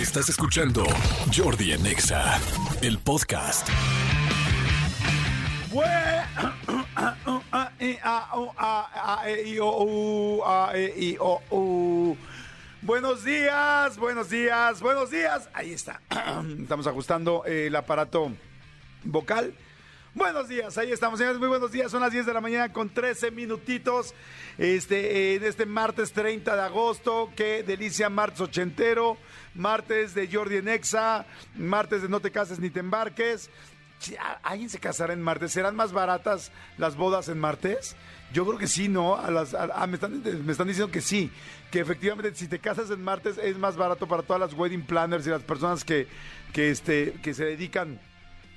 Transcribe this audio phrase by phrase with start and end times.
[0.00, 0.84] Estás escuchando
[1.36, 2.40] Jordi en Exa,
[2.82, 3.68] el podcast.
[12.82, 15.48] Buenos días, buenos días, buenos días.
[15.52, 16.00] Ahí está.
[16.60, 18.30] Estamos ajustando el aparato
[19.02, 19.52] vocal.
[20.14, 21.38] Buenos días, ahí estamos, señores.
[21.38, 21.90] Muy buenos días.
[21.90, 24.14] Son las 10 de la mañana con 13 minutitos.
[24.56, 27.30] Este, en este martes 30 de agosto.
[27.36, 29.16] Qué delicia, martes ochentero.
[29.54, 31.26] Martes de Jordi en Exa.
[31.56, 33.50] Martes de No te cases ni te embarques.
[34.00, 35.52] Sí, ¿a- ¿Alguien se casará en martes?
[35.52, 37.94] ¿Serán más baratas las bodas en martes?
[38.32, 39.16] Yo creo que sí, ¿no?
[39.16, 41.30] A las, a- a- me, están, me están diciendo que sí,
[41.70, 45.26] que efectivamente si te casas en martes es más barato para todas las wedding planners
[45.26, 46.06] y las personas que,
[46.52, 48.00] que, este, que se dedican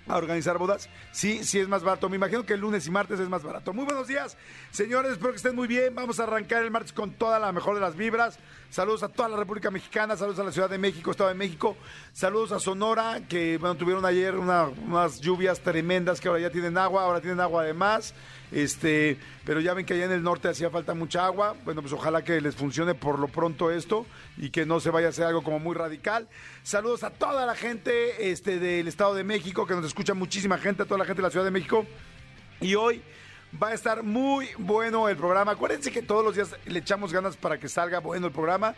[0.08, 0.90] a organizar bodas.
[1.12, 2.10] Sí, sí es más barato.
[2.10, 3.74] Me imagino que el lunes y martes es más barato.
[3.74, 4.38] Muy buenos días,
[4.72, 5.14] señores.
[5.14, 5.96] Espero que estén muy bien.
[5.96, 8.40] Vamos a arrancar el martes con toda la mejor de las vibras.
[8.72, 11.76] Saludos a toda la República Mexicana, saludos a la Ciudad de México, Estado de México.
[12.14, 16.78] Saludos a Sonora, que bueno, tuvieron ayer una- unas lluvias tremendas que ahora ya tienen
[16.78, 18.14] agua, ahora tienen agua además.
[18.50, 21.54] Este, pero ya ven que allá en el norte hacía falta mucha agua.
[21.66, 24.06] Bueno, pues ojalá que les funcione por lo pronto esto
[24.38, 26.30] y que no se vaya a hacer algo como muy radical.
[26.64, 30.84] Saludos a toda la gente este, del Estado de México, que nos escucha muchísima gente,
[30.84, 31.86] a toda la gente de la Ciudad de México.
[32.62, 33.02] Y hoy
[33.62, 35.54] va a estar muy bueno el programa.
[35.54, 38.76] Acuérdense que todos los días le echamos ganas para que salga bueno el programa.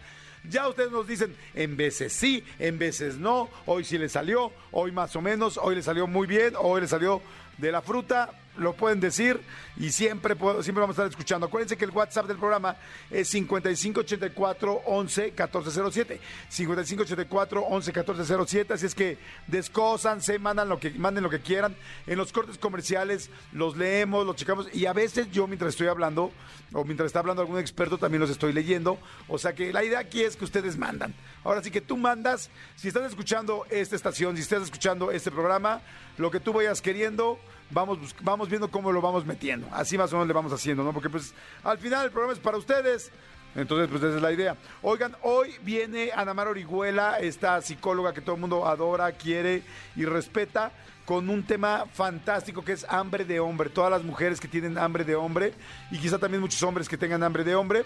[0.49, 3.49] Ya ustedes nos dicen, en veces sí, en veces no.
[3.65, 6.87] Hoy sí le salió, hoy más o menos, hoy le salió muy bien, hoy le
[6.87, 7.21] salió
[7.57, 8.31] de la fruta.
[8.57, 9.41] Lo pueden decir
[9.77, 11.47] y siempre, siempre vamos a estar escuchando.
[11.47, 12.77] Acuérdense que el WhatsApp del programa
[13.09, 16.19] es 5584 11 1407.
[16.49, 18.73] 5584 11 1407.
[18.73, 21.75] Así es que descósanse, mandan lo que, manden lo que quieran.
[22.05, 24.67] En los cortes comerciales los leemos, los checamos.
[24.73, 26.31] Y a veces yo, mientras estoy hablando,
[26.73, 28.99] o mientras está hablando algún experto, también los estoy leyendo.
[29.27, 31.15] O sea que la idea aquí es que ustedes mandan.
[31.43, 32.51] Ahora sí que tú mandas.
[32.75, 35.81] Si estás escuchando esta estación, si estás escuchando este programa,
[36.17, 37.39] lo que tú vayas queriendo,
[37.73, 39.67] vamos, vamos viendo cómo lo vamos metiendo.
[39.71, 40.93] Así más o menos le vamos haciendo, ¿no?
[40.93, 41.33] Porque pues
[41.63, 43.11] al final el programa es para ustedes.
[43.55, 44.55] Entonces, pues esa es la idea.
[44.81, 49.61] Oigan, hoy viene Ana Mar Orihuela, esta psicóloga que todo el mundo adora, quiere
[49.95, 50.71] y respeta,
[51.05, 53.69] con un tema fantástico que es hambre de hombre.
[53.69, 55.53] Todas las mujeres que tienen hambre de hombre
[55.91, 57.85] y quizá también muchos hombres que tengan hambre de hombre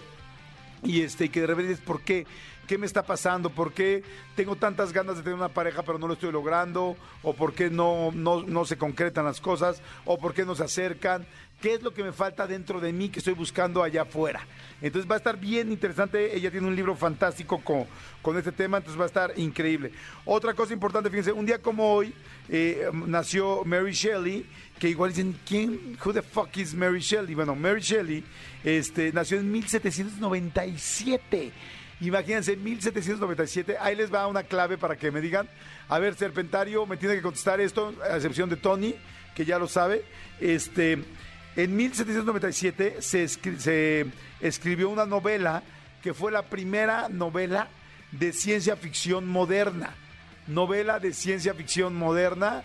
[0.82, 2.26] y este y que de repente dices, ¿por qué?
[2.68, 3.48] ¿Qué me está pasando?
[3.48, 4.02] ¿Por qué
[4.36, 6.98] tengo tantas ganas de tener una pareja pero no lo estoy logrando?
[7.22, 9.80] ¿O por qué no, no, no se concretan las cosas?
[10.04, 11.26] ¿O por qué no se acercan?
[11.62, 14.46] ¿Qué es lo que me falta dentro de mí que estoy buscando allá afuera?
[14.82, 16.36] Entonces va a estar bien interesante.
[16.36, 17.86] Ella tiene un libro fantástico con,
[18.20, 19.90] con este tema, entonces va a estar increíble.
[20.26, 22.12] Otra cosa importante, fíjense, un día como hoy
[22.50, 24.44] eh, nació Mary Shelley,
[24.78, 25.96] que igual dicen, ¿quién?
[26.04, 27.34] ¿Who the fuck is Mary Shelley?
[27.34, 28.22] Bueno, Mary Shelley
[28.62, 31.52] este, nació en 1797.
[32.00, 33.76] Imagínense, 1797.
[33.80, 35.48] Ahí les va una clave para que me digan.
[35.88, 38.94] A ver, Serpentario, me tiene que contestar esto, a excepción de Tony,
[39.34, 40.04] que ya lo sabe.
[40.40, 40.98] Este,
[41.56, 44.06] en 1797 se, escri- se
[44.40, 45.62] escribió una novela
[46.02, 47.68] que fue la primera novela
[48.12, 49.94] de ciencia ficción moderna.
[50.46, 52.62] Novela de ciencia ficción moderna.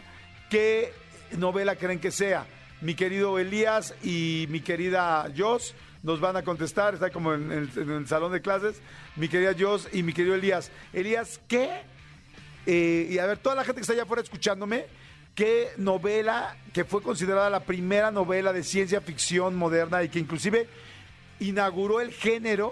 [0.49, 0.93] ¿Qué
[1.37, 2.45] novela creen que sea?
[2.81, 5.73] Mi querido Elías y mi querida Jos
[6.03, 6.93] nos van a contestar.
[6.93, 8.81] Está como en el salón de clases.
[9.15, 10.71] Mi querida Jos y mi querido Elías.
[10.91, 11.69] Elías, ¿qué?
[12.65, 14.85] Eh, y a ver, toda la gente que está allá afuera escuchándome,
[15.35, 20.67] ¿qué novela que fue considerada la primera novela de ciencia ficción moderna y que inclusive
[21.39, 22.71] inauguró el género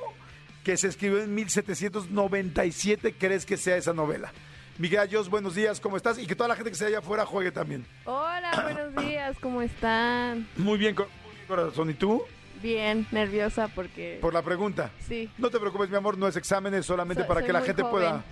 [0.63, 4.31] que se escribió en 1797 crees que sea esa novela?
[4.78, 6.18] Miguel Jos, buenos días, ¿cómo estás?
[6.18, 7.85] Y que toda la gente que está allá afuera juegue también.
[8.06, 10.47] Hola, buenos días, ¿cómo están?
[10.56, 11.90] Muy bien, muy bien, corazón.
[11.91, 12.24] ¿Y tú?
[12.62, 14.20] Bien, nerviosa porque...
[14.22, 14.92] Por la pregunta.
[15.08, 15.30] Sí.
[15.38, 17.68] No te preocupes, mi amor, no es examen, es solamente So- para que la muy
[17.68, 17.94] gente joven.
[17.96, 18.24] pueda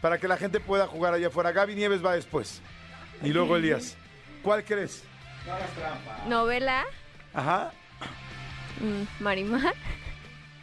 [0.00, 1.52] para que la gente pueda jugar allá afuera.
[1.52, 2.60] Gaby Nieves va después.
[3.22, 3.96] Y luego Elías.
[4.42, 5.04] ¿Cuál crees?
[6.28, 6.84] Novela,
[7.32, 7.70] Ajá.
[8.80, 9.74] mm, Marimar.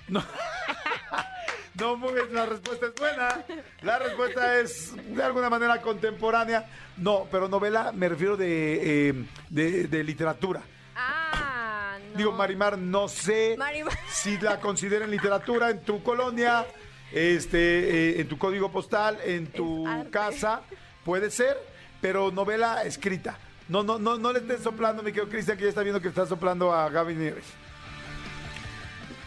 [0.10, 0.22] No,
[1.98, 3.46] muy bien, la respuesta es buena.
[3.82, 6.66] La respuesta es de alguna manera contemporánea.
[6.98, 9.14] No, pero novela me refiero de, eh,
[9.50, 10.62] de, de literatura.
[10.98, 11.49] Ah, no.
[12.20, 13.98] Digo, Marimar, no sé Marimar.
[14.12, 16.66] si la consideren literatura en tu colonia,
[17.14, 17.60] este,
[18.18, 20.64] eh, en tu código postal, en tu casa,
[21.06, 21.58] puede ser,
[22.02, 23.40] pero novela escrita.
[23.70, 26.10] No, no, no, no le estés soplando, mi querido Cristian, que ya está viendo que
[26.10, 27.46] está soplando a Gaby Nieves.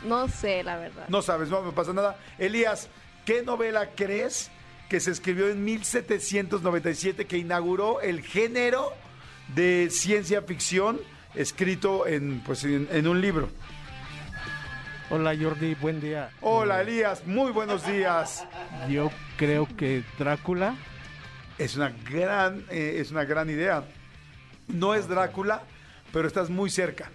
[0.04, 1.06] No sé, la verdad.
[1.08, 2.18] No sabes, no me pasa nada.
[2.38, 2.90] Elías,
[3.24, 4.50] ¿qué novela crees
[4.90, 8.92] que se escribió en 1797 que inauguró el género
[9.54, 11.00] de ciencia ficción
[11.34, 13.48] escrito en, pues, en, en un libro?
[15.10, 16.30] Hola Jordi, buen día.
[16.40, 18.46] Hola Elías, muy buenos días.
[18.88, 20.74] Yo creo que Drácula.
[21.58, 23.84] Es una gran, eh, es una gran idea.
[24.68, 25.64] No es Drácula,
[26.12, 27.10] pero estás muy cerca.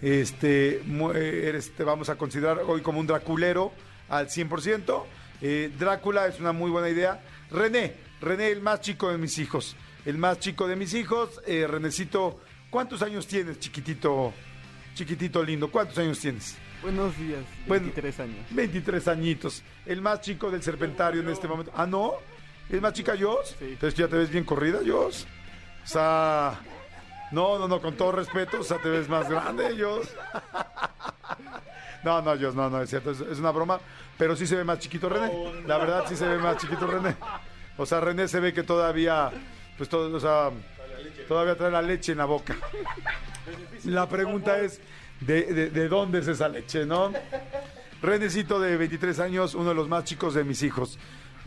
[0.00, 3.72] Este, eh, eres, te vamos a considerar hoy como un draculero
[4.08, 5.04] al 100%.
[5.40, 7.22] Eh, Drácula es una muy buena idea.
[7.50, 9.76] René, René, el más chico de mis hijos.
[10.04, 11.40] El más chico de mis hijos.
[11.46, 12.40] Eh, Renecito,
[12.72, 14.32] ¿cuántos años tienes, chiquitito?
[14.94, 16.56] Chiquitito lindo, ¿cuántos años tienes?
[16.82, 17.84] Buenos días, Bueno.
[17.84, 18.46] 23 años.
[18.50, 19.62] 23 añitos.
[19.86, 21.70] El más chico del serpentario en este momento.
[21.76, 22.14] Ah, ¿no?
[22.68, 23.54] ¿Es más chica Jos?
[23.58, 23.66] Sí.
[23.66, 25.26] Entonces ya te ves bien corrida, Jos.
[25.84, 26.60] O sea...
[27.30, 30.08] No, no, no, con todo respeto, o sea, te ves más grande, Jos.
[32.04, 33.78] No, no, Jos, no, no, es cierto, es, es una broma,
[34.18, 35.30] pero sí se ve más chiquito René.
[35.66, 37.16] La verdad, sí se ve más chiquito René.
[37.76, 39.30] O sea, René se ve que todavía,
[39.78, 40.50] pues todo, o sea,
[41.32, 42.54] todavía trae la leche en la boca.
[43.84, 44.80] La pregunta es,
[45.20, 47.10] ¿de, de, de dónde es esa leche, no?
[48.02, 50.98] Renecito de 23 años, uno de los más chicos de mis hijos.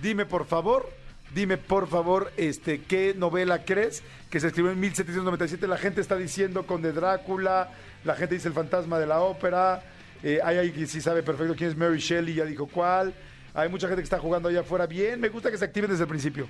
[0.01, 0.89] Dime, por favor,
[1.35, 4.01] dime, por favor, este, ¿qué novela crees
[4.31, 5.67] que se escribió en 1797?
[5.67, 7.69] La gente está diciendo con de Drácula,
[8.03, 9.83] la gente dice el fantasma de la ópera,
[10.23, 13.13] eh, hay alguien que sí sabe perfecto quién es Mary Shelley, ya dijo cuál.
[13.53, 14.87] Hay mucha gente que está jugando allá afuera.
[14.87, 16.47] Bien, me gusta que se activen desde el principio.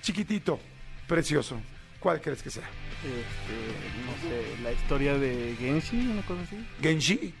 [0.00, 0.58] Chiquitito,
[1.06, 1.60] precioso.
[2.02, 2.64] ¿Cuál crees que sea?
[3.04, 6.66] Este, no sé, la historia de Genshi, una cosa así.
[6.80, 7.34] ¿Genshi?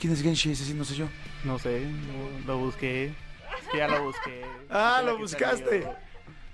[0.00, 0.52] ¿Quién es Genshi?
[0.52, 1.06] Ese sí, no sé yo.
[1.44, 3.12] No sé, lo, lo busqué.
[3.76, 4.42] Ya lo busqué.
[4.70, 5.82] Ah, lo buscaste.
[5.82, 5.96] salió.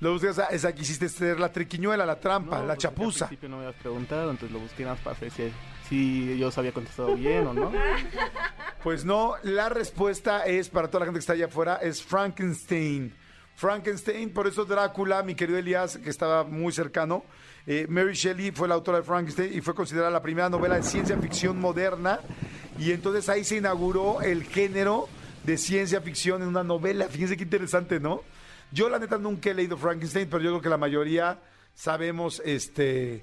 [0.01, 3.25] Lo buscaste, esa, esa quisiste ser la triquiñuela, la trampa, No, la porque chapuza.
[3.27, 5.53] Al principio no me habías preguntado, entonces lo busqué más para ver si,
[5.89, 7.73] si yo os había contestado bien o no.
[8.83, 13.15] Pues no, la respuesta es para toda la gente que está allá afuera, es Frankenstein.
[13.55, 17.25] Frankenstein, por eso Drácula, mi querido Elías, que estaba muy cercano.
[17.67, 20.83] Eh, Mary Shelley fue la autora de Frankenstein y fue considerada la primera novela de
[20.83, 22.21] ciencia ficción moderna.
[22.79, 25.09] Y entonces ahí se inauguró el género
[25.45, 27.07] de ciencia ficción en una novela.
[27.11, 28.23] Fíjense qué interesante, ¿no?
[28.73, 31.39] Yo la neta nunca he leído Frankenstein, pero yo creo que la mayoría
[31.75, 33.23] sabemos, este,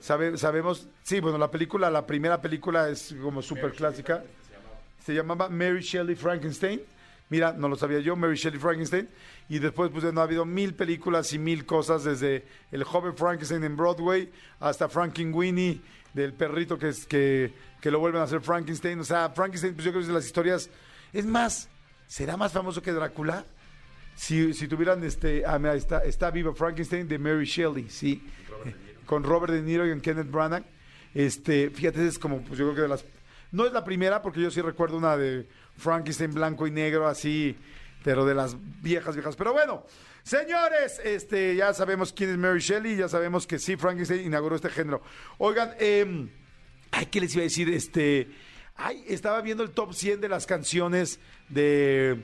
[0.00, 4.22] sabe- sabemos, sí, bueno, la película, la primera película es como súper clásica.
[5.04, 6.80] Se llamaba Mary Shelley Frankenstein.
[7.30, 9.08] Mira, no lo sabía yo, Mary Shelley Frankenstein.
[9.48, 13.62] Y después, pues, no ha habido mil películas y mil cosas, desde El joven Frankenstein
[13.64, 15.80] en Broadway hasta Frankenweenie,
[16.14, 19.00] del perrito que, es, que, que lo vuelven a hacer Frankenstein.
[19.00, 20.70] O sea, Frankenstein, pues yo creo que es de las historias.
[21.12, 21.68] Es más,
[22.06, 23.44] ¿será más famoso que Drácula?
[24.16, 25.42] Si, si tuvieran este.
[25.44, 28.22] Ah, mira, está, está vivo Frankenstein de Mary Shelley, sí.
[28.64, 28.74] Eh,
[29.04, 30.64] Con Robert De Niro y con Kenneth Branagh.
[31.12, 33.04] Este, fíjate, es como, pues yo creo que de las.
[33.50, 37.56] No es la primera, porque yo sí recuerdo una de Frankenstein blanco y negro, así,
[38.04, 39.34] pero de las viejas, viejas.
[39.34, 39.82] Pero bueno,
[40.22, 44.68] señores, este, ya sabemos quién es Mary Shelley, ya sabemos que sí, Frankenstein inauguró este
[44.68, 45.00] género.
[45.38, 46.28] Oigan, eh,
[46.92, 47.70] ay, ¿qué les iba a decir?
[47.70, 48.28] Este,
[48.76, 51.18] ay, estaba viendo el top 100 de las canciones
[51.48, 52.22] de,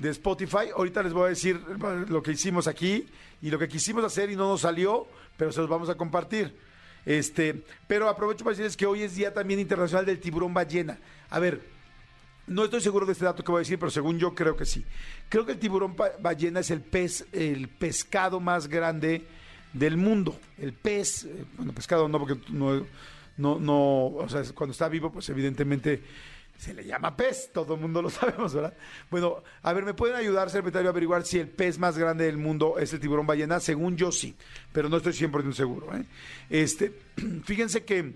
[0.00, 0.70] de Spotify.
[0.76, 1.60] Ahorita les voy a decir
[2.08, 3.06] lo que hicimos aquí
[3.40, 6.52] y lo que quisimos hacer y no nos salió, pero se los vamos a compartir.
[7.06, 10.98] Este, pero aprovecho para decirles que hoy es Día también Internacional del Tiburón Ballena.
[11.30, 11.60] A ver,
[12.46, 14.64] no estoy seguro de este dato que voy a decir, pero según yo creo que
[14.64, 14.84] sí.
[15.28, 19.26] Creo que el tiburón ballena es el pez, el pescado más grande
[19.72, 20.38] del mundo.
[20.58, 22.84] El pez, eh, bueno, pescado no, porque no,
[23.36, 26.02] no, no, o sea, cuando está vivo, pues evidentemente
[26.58, 28.74] se le llama pez, todo el mundo lo sabemos, ¿verdad?
[29.10, 32.36] Bueno, a ver, ¿me pueden ayudar, secretario, a averiguar si el pez más grande del
[32.36, 33.60] mundo es el tiburón ballena?
[33.60, 34.36] Según yo sí,
[34.72, 35.96] pero no estoy 100% seguro.
[35.96, 36.04] ¿eh?
[36.50, 36.92] Este,
[37.44, 38.14] fíjense que,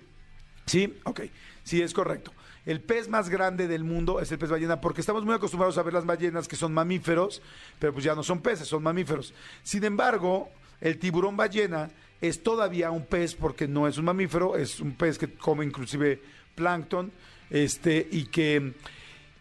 [0.66, 1.22] sí, ok,
[1.64, 2.32] sí, es correcto.
[2.66, 5.84] El pez más grande del mundo es el pez ballena, porque estamos muy acostumbrados a
[5.84, 7.40] ver las ballenas que son mamíferos,
[7.78, 9.32] pero pues ya no son peces, son mamíferos.
[9.62, 11.88] Sin embargo, el tiburón ballena
[12.20, 16.20] es todavía un pez porque no es un mamífero, es un pez que come inclusive
[16.56, 17.12] plancton,
[17.50, 18.74] este, y que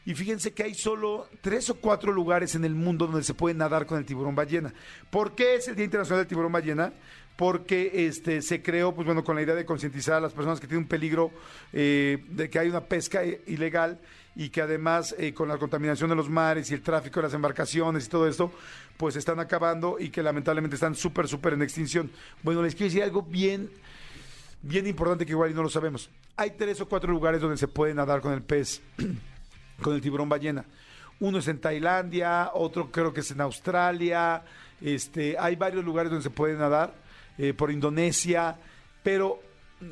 [0.08, 3.56] y fíjense que hay solo tres o cuatro lugares en el mundo donde se puede
[3.56, 4.72] nadar con el tiburón ballena.
[5.10, 6.94] ¿Por qué es el Día Internacional del Tiburón Ballena?
[7.36, 10.68] Porque este, se creó, pues bueno, con la idea de concientizar a las personas que
[10.68, 11.32] tienen un peligro
[11.74, 14.00] eh, de que hay una pesca eh, ilegal
[14.36, 17.34] y que además eh, con la contaminación de los mares y el tráfico de las
[17.34, 18.52] embarcaciones y todo esto,
[18.98, 22.12] pues están acabando y que lamentablemente están súper, súper en extinción.
[22.44, 23.70] Bueno, les quiero decir algo bien,
[24.62, 26.10] bien importante que igual no lo sabemos.
[26.38, 28.82] Hay tres o cuatro lugares donde se puede nadar con el pez
[29.82, 30.66] con el tiburón ballena.
[31.20, 34.44] Uno es en Tailandia, otro creo que es en Australia,
[34.82, 36.94] este, hay varios lugares donde se puede nadar,
[37.38, 38.58] eh, por Indonesia,
[39.04, 39.40] pero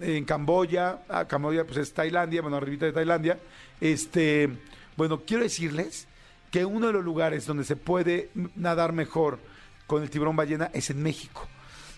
[0.01, 3.39] en Camboya, ah, Camboya pues es Tailandia, bueno, arribita de Tailandia,
[3.79, 4.49] este,
[4.95, 6.07] bueno, quiero decirles
[6.51, 9.39] que uno de los lugares donde se puede nadar mejor
[9.87, 11.47] con el tiburón ballena es en México.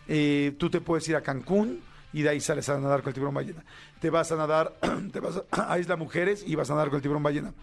[0.08, 1.82] Eh, tú te puedes ir a Cancún
[2.14, 3.64] y de ahí sales a nadar con el tiburón ballena.
[4.00, 4.74] Te vas a nadar,
[5.12, 7.54] te vas a, Isla Mujeres y vas a nadar con el tiburón ballena.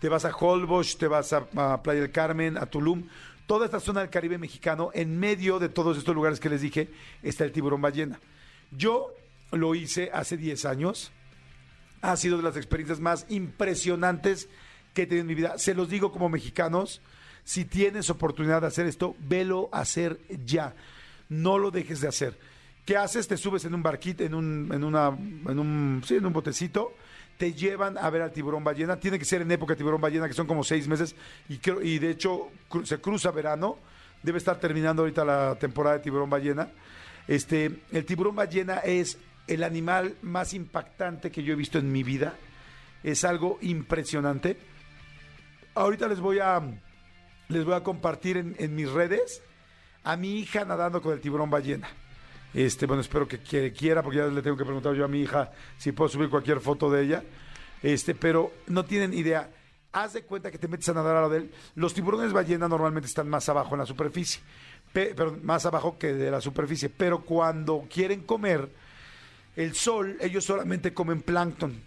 [0.00, 3.04] te vas a Holbox, te vas a Playa del Carmen, a Tulum.
[3.46, 6.88] Toda esta zona del Caribe mexicano, en medio de todos estos lugares que les dije,
[7.22, 8.18] está el tiburón ballena.
[8.72, 9.14] Yo
[9.52, 11.12] lo hice hace 10 años.
[12.02, 14.48] Ha sido de las experiencias más impresionantes
[14.94, 15.58] que he tenido en mi vida.
[15.58, 17.00] Se los digo como mexicanos,
[17.44, 20.74] si tienes oportunidad de hacer esto, velo a hacer ya.
[21.28, 22.36] No lo dejes de hacer.
[22.84, 23.28] ¿Qué haces?
[23.28, 26.92] Te subes en un barquito, en un, en una, en un, sí, en un botecito,
[27.38, 28.98] te llevan a ver al tiburón ballena.
[28.98, 31.14] Tiene que ser en época de tiburón ballena, que son como seis meses,
[31.48, 32.48] y, creo- y de hecho
[32.84, 33.76] se cruza verano.
[34.22, 36.68] Debe estar terminando ahorita la temporada de tiburón ballena.
[37.28, 42.02] Este, el tiburón ballena es el animal más impactante que yo he visto en mi
[42.02, 42.34] vida.
[43.04, 44.56] Es algo impresionante.
[45.74, 46.60] Ahorita les voy a,
[47.48, 49.42] les voy a compartir en mis redes
[50.02, 51.88] a mi hija nadando con el tiburón ballena.
[52.56, 55.52] Este, bueno, espero que, quiera, porque ya le tengo que preguntar yo a mi hija
[55.76, 57.22] si puedo subir cualquier foto de ella.
[57.82, 59.50] Este, pero no tienen idea.
[59.92, 61.50] Haz de cuenta que te metes a nadar a lo de él.
[61.74, 64.40] Los tiburones ballena normalmente están más abajo en la superficie,
[64.90, 66.88] pe- pero más abajo que de la superficie.
[66.88, 68.70] Pero cuando quieren comer,
[69.54, 71.78] el sol, ellos solamente comen plancton.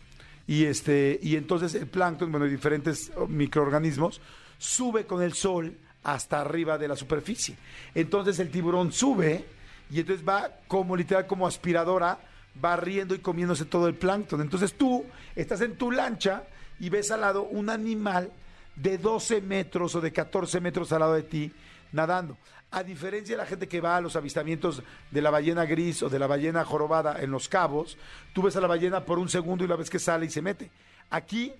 [0.45, 4.21] Y este, y entonces el plancton, bueno, diferentes microorganismos,
[4.59, 7.57] sube con el sol hasta arriba de la superficie.
[7.95, 9.45] Entonces el tiburón sube
[9.89, 12.19] y entonces va como literal como aspiradora,
[12.55, 14.41] barriendo y comiéndose todo el plancton.
[14.41, 15.05] Entonces tú
[15.36, 16.43] estás en tu lancha
[16.79, 18.31] y ves al lado un animal
[18.75, 21.51] de 12 metros o de 14 metros al lado de ti
[21.91, 22.38] nadando.
[22.72, 26.10] A diferencia de la gente que va a los avistamientos de la ballena gris o
[26.10, 27.98] de la ballena jorobada en los cabos,
[28.34, 30.41] tú ves a la ballena por un segundo y la ves que sale y se
[30.41, 30.69] mete.
[31.10, 31.51] Aquí,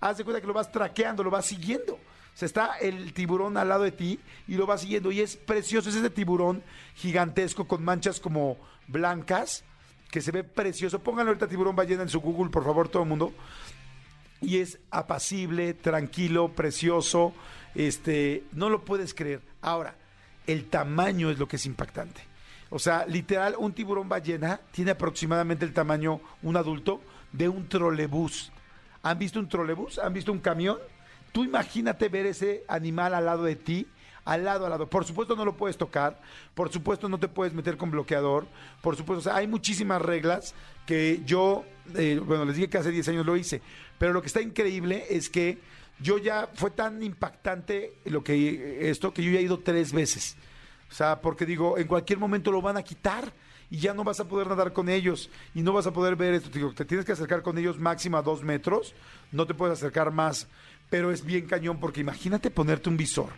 [0.00, 2.00] haz de cuenta que lo vas traqueando, lo vas siguiendo.
[2.36, 5.10] O sea, está el tiburón al lado de ti y lo vas siguiendo.
[5.10, 6.62] Y es precioso, es ese tiburón
[6.94, 9.64] gigantesco con manchas como blancas,
[10.10, 10.98] que se ve precioso.
[10.98, 13.32] Pónganlo ahorita tiburón ballena en su Google, por favor, todo el mundo
[14.40, 17.32] y es apacible, tranquilo, precioso,
[17.74, 19.40] este, no lo puedes creer.
[19.62, 19.96] Ahora,
[20.46, 22.22] el tamaño es lo que es impactante.
[22.70, 27.00] O sea, literal, un tiburón ballena tiene aproximadamente el tamaño, un adulto,
[27.32, 28.52] de un trolebús.
[29.02, 29.98] ¿Han visto un trolebús?
[29.98, 30.78] ¿Han visto un camión?
[31.36, 33.86] Tú imagínate ver ese animal al lado de ti,
[34.24, 34.88] al lado, al lado.
[34.88, 36.18] Por supuesto no lo puedes tocar,
[36.54, 38.46] por supuesto no te puedes meter con bloqueador,
[38.80, 40.54] por supuesto, o sea, hay muchísimas reglas
[40.86, 43.60] que yo, eh, bueno, les dije que hace 10 años lo hice,
[43.98, 45.58] pero lo que está increíble es que
[46.00, 50.38] yo ya fue tan impactante lo que esto que yo ya he ido tres veces.
[50.90, 53.30] O sea, porque digo, en cualquier momento lo van a quitar
[53.70, 56.34] y ya no vas a poder nadar con ellos y no vas a poder ver
[56.34, 56.50] esto.
[56.50, 58.94] Te te tienes que acercar con ellos máximo a dos metros,
[59.32, 60.48] no te puedes acercar más,
[60.90, 63.30] pero es bien cañón porque imagínate ponerte un visor,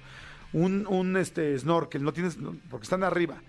[0.52, 2.38] un, un este, snorkel, no tienes,
[2.71, 3.43] porque están arriba,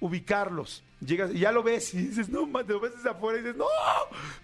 [0.00, 3.56] ubicarlos, llegas ya lo ves y dices, no, te lo ves desde afuera y dices,
[3.56, 3.66] no,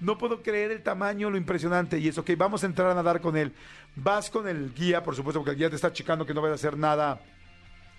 [0.00, 3.20] no puedo creer el tamaño, lo impresionante y es, ok, vamos a entrar a nadar
[3.20, 3.52] con él.
[3.94, 6.62] Vas con el guía, por supuesto, porque el guía te está checando que no vayas
[6.62, 7.20] a hacer nada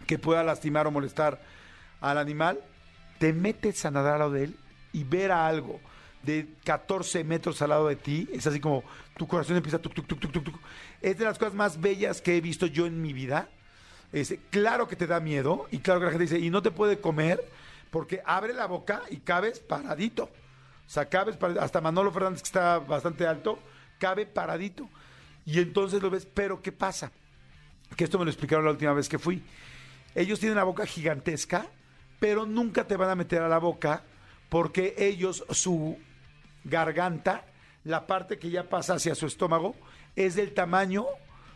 [0.06, 1.42] que pueda lastimar o molestar
[2.00, 2.60] al animal,
[3.20, 4.56] te metes a nadar al lado de él
[4.94, 5.80] y ver a algo
[6.24, 8.84] de 14 metros al lado de ti, es así como
[9.18, 10.60] tu corazón empieza tuc, tuc, tuc, tuc.
[11.02, 13.50] Es de las cosas más bellas que he visto yo en mi vida.
[14.14, 16.72] Es, claro que te da miedo y claro que la gente dice, y no te
[16.72, 17.44] puede comer
[17.90, 20.26] porque abre la boca y cabes paradito.
[20.26, 21.64] O sea, cabes paradito.
[21.64, 23.60] Hasta Manolo Fernández, que está bastante alto,
[23.98, 24.90] cabe paradito.
[25.46, 27.12] Y entonces lo ves, pero ¿qué pasa?
[27.96, 29.44] Que esto me lo explicaron la última vez que fui.
[30.14, 31.68] Ellos tienen la boca gigantesca,
[32.20, 34.04] pero nunca te van a meter a la boca
[34.50, 35.98] porque ellos, su
[36.64, 37.46] garganta,
[37.88, 39.76] la parte que ya pasa hacia su estómago,
[40.16, 41.06] es del tamaño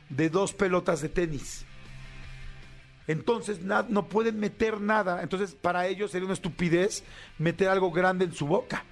[0.10, 1.66] de dos pelotas de tenis.
[3.08, 5.22] Entonces no pueden meter nada.
[5.22, 7.04] Entonces para ellos sería una estupidez
[7.38, 8.84] meter algo grande en su boca.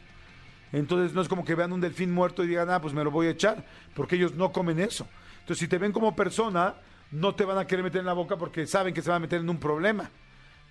[0.72, 3.12] Entonces no es como que vean un delfín muerto y digan, ah, pues me lo
[3.12, 3.66] voy a echar,
[3.96, 5.08] porque ellos no comen eso.
[5.40, 6.76] Entonces si te ven como persona,
[7.12, 9.20] no te van a querer meter en la boca porque saben que se van a
[9.20, 10.10] meter en un problema,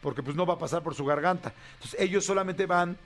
[0.01, 1.53] porque pues no va a pasar por su garganta.
[1.75, 2.97] Entonces ellos solamente van,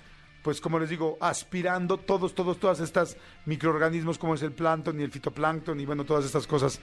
[0.43, 5.05] pues como les digo, aspirando todos, todos, todas estas microorganismos como es el plancton y
[5.05, 6.81] el fitoplancton y bueno, todas estas cosas.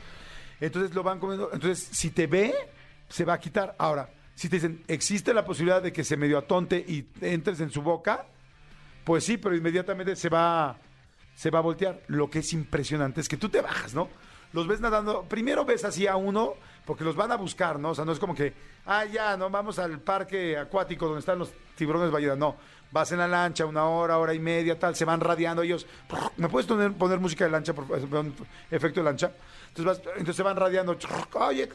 [0.62, 1.50] Entonces lo van comiendo.
[1.52, 2.54] Entonces si te ve,
[3.10, 3.76] se va a quitar.
[3.78, 7.70] Ahora, si te dicen, existe la posibilidad de que se medio atonte y entres en
[7.70, 8.26] su boca,
[9.04, 10.78] pues sí, pero inmediatamente se va,
[11.36, 12.02] se va a voltear.
[12.08, 14.08] Lo que es impresionante es que tú te bajas, ¿no?
[14.54, 17.90] Los ves nadando, primero ves así a uno, porque los van a buscar, ¿no?
[17.90, 18.54] O sea, no es como que,
[18.86, 22.56] ah, ya, no, vamos al parque acuático donde están los tiburones ballena, no.
[22.92, 25.86] Vas en la lancha una hora, hora y media, tal, se van radiando ellos.
[26.38, 27.86] ¿Me puedes poner, música de lancha, por
[28.72, 29.32] efecto de lancha?
[29.68, 30.98] Entonces, vas- entonces se van radiando,
[31.34, 31.70] oye,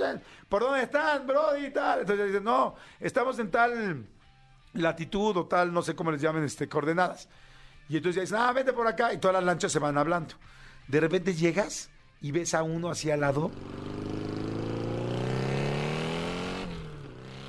[0.49, 1.71] ¿por dónde están, Brody?
[1.71, 2.01] Tal.
[2.01, 4.07] Entonces dicen, no, estamos en tal
[4.73, 7.29] latitud o tal, no sé cómo les llamen, este, coordenadas.
[7.89, 10.35] Y entonces ya dicen, ah, vete por acá, y todas las lanchas se van hablando.
[10.89, 11.91] De repente llegas
[12.21, 13.53] y ves a uno hacia al lado.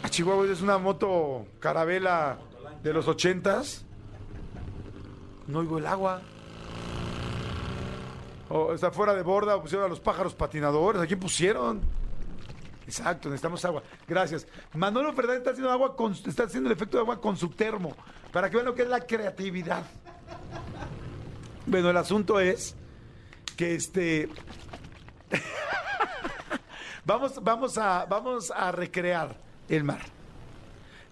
[0.04, 2.38] A Chihuahua es una moto carabela
[2.86, 3.84] de los ochentas.
[5.48, 6.22] No oigo el agua.
[8.48, 11.02] O está fuera de borda, pusieron a los pájaros patinadores.
[11.02, 11.82] ¿A quién pusieron?
[12.86, 13.82] Exacto, necesitamos agua.
[14.08, 14.46] Gracias.
[14.76, 15.96] Manolo Fernández está haciendo agua
[16.28, 17.96] está haciendo el efecto de agua con su termo.
[18.32, 19.84] Para que vean lo que es la creatividad.
[21.66, 22.76] Bueno, el asunto es
[23.58, 24.30] que este.
[27.04, 29.36] vamos, vamos, a, vamos a recrear
[29.70, 30.02] el mar.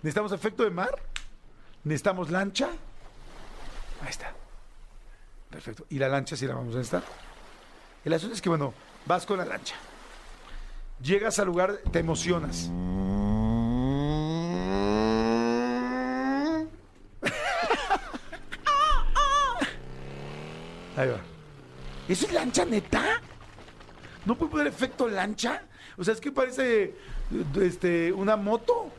[0.03, 1.12] Necesitamos efecto de mar.
[1.83, 2.69] Necesitamos lancha.
[4.01, 4.33] Ahí está.
[5.49, 5.85] Perfecto.
[5.89, 7.03] Y la lancha sí la vamos a necesitar.
[8.05, 8.73] El asunto es que, bueno,
[9.05, 9.75] vas con la lancha.
[11.01, 12.69] Llegas al lugar, te emocionas.
[20.95, 21.19] Ahí va.
[22.07, 23.21] ¿Eso es lancha neta?
[24.25, 25.63] ¿No puede poner efecto lancha?
[25.97, 26.95] O sea, es que parece
[27.61, 28.91] este, una moto.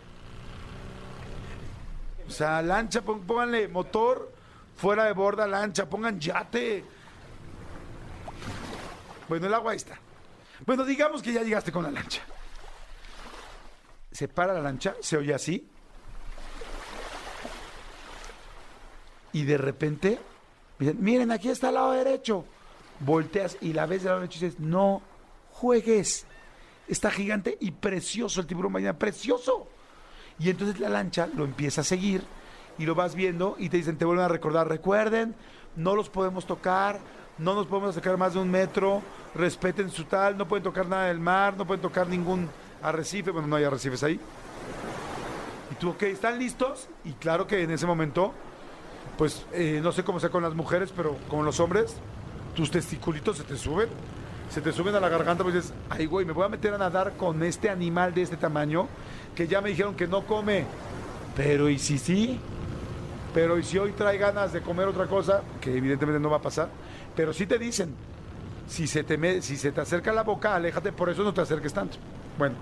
[2.26, 4.32] O sea, lancha, pónganle motor,
[4.76, 6.84] fuera de borda, lancha, pongan yate.
[9.28, 9.98] Bueno, el agua ahí está.
[10.66, 12.22] Bueno, digamos que ya llegaste con la lancha.
[14.10, 15.68] Se para la lancha, se oye así.
[19.32, 20.20] Y de repente,
[20.78, 22.44] miren, aquí está al lado derecho.
[23.00, 25.02] Volteas y la ves del lado derecho y dices, no
[25.50, 26.26] juegues.
[26.86, 29.68] Está gigante y precioso el tiburón ballena, precioso.
[30.38, 32.22] Y entonces la lancha lo empieza a seguir
[32.78, 35.34] y lo vas viendo y te dicen, te vuelven a recordar, recuerden,
[35.76, 36.98] no los podemos tocar,
[37.38, 39.02] no nos podemos acercar más de un metro,
[39.34, 42.48] respeten su tal, no pueden tocar nada del mar, no pueden tocar ningún
[42.82, 44.20] arrecife, bueno, no hay arrecifes ahí.
[45.70, 46.88] Y tú, ok, ¿están listos?
[47.04, 48.32] Y claro que en ese momento,
[49.16, 51.96] pues eh, no sé cómo sea con las mujeres, pero con los hombres,
[52.54, 53.88] tus testiculitos se te suben,
[54.50, 56.78] se te suben a la garganta, pues dices, ay güey, me voy a meter a
[56.78, 58.86] nadar con este animal de este tamaño,
[59.34, 60.64] que ya me dijeron que no come,
[61.36, 62.38] pero ¿y si sí?
[63.32, 65.42] Pero ¿y si hoy trae ganas de comer otra cosa?
[65.60, 66.68] Que evidentemente no va a pasar,
[67.16, 67.94] pero sí te dicen,
[68.68, 71.72] si se te, si se te acerca la boca, aléjate, por eso no te acerques
[71.72, 71.96] tanto.
[72.38, 72.54] Bueno,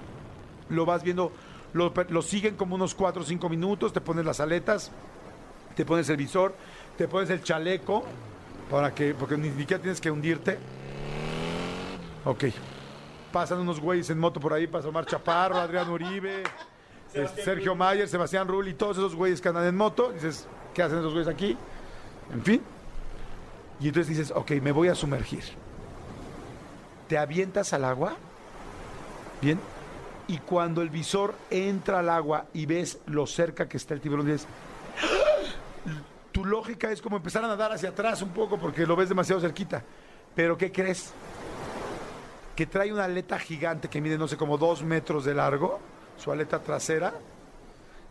[0.70, 1.32] lo vas viendo,
[1.74, 4.90] lo, lo siguen como unos 4 o 5 minutos, te pones las aletas,
[5.76, 6.54] te pones el visor,
[6.96, 8.04] te pones el chaleco,
[8.70, 10.58] para que, porque ni siquiera tienes que hundirte.
[12.24, 12.44] Ok.
[13.30, 16.42] Pasan unos güeyes en moto por ahí, pasa Omar Chaparro, Adrián Uribe,
[17.44, 20.12] Sergio Mayer, Sebastián Rulli, todos esos güeyes que andan en moto.
[20.12, 21.56] Dices, ¿qué hacen esos güeyes aquí?
[22.32, 22.62] En fin.
[23.80, 25.42] Y entonces dices, ok, me voy a sumergir.
[27.08, 28.16] Te avientas al agua.
[29.40, 29.58] Bien.
[30.28, 34.26] Y cuando el visor entra al agua y ves lo cerca que está el tiburón,
[34.26, 34.46] dices,
[36.30, 39.40] tu lógica es como empezar a nadar hacia atrás un poco porque lo ves demasiado
[39.40, 39.82] cerquita.
[40.34, 41.12] Pero ¿qué crees?
[42.56, 45.80] Que trae una aleta gigante que mide no sé como dos metros de largo,
[46.16, 47.14] su aleta trasera,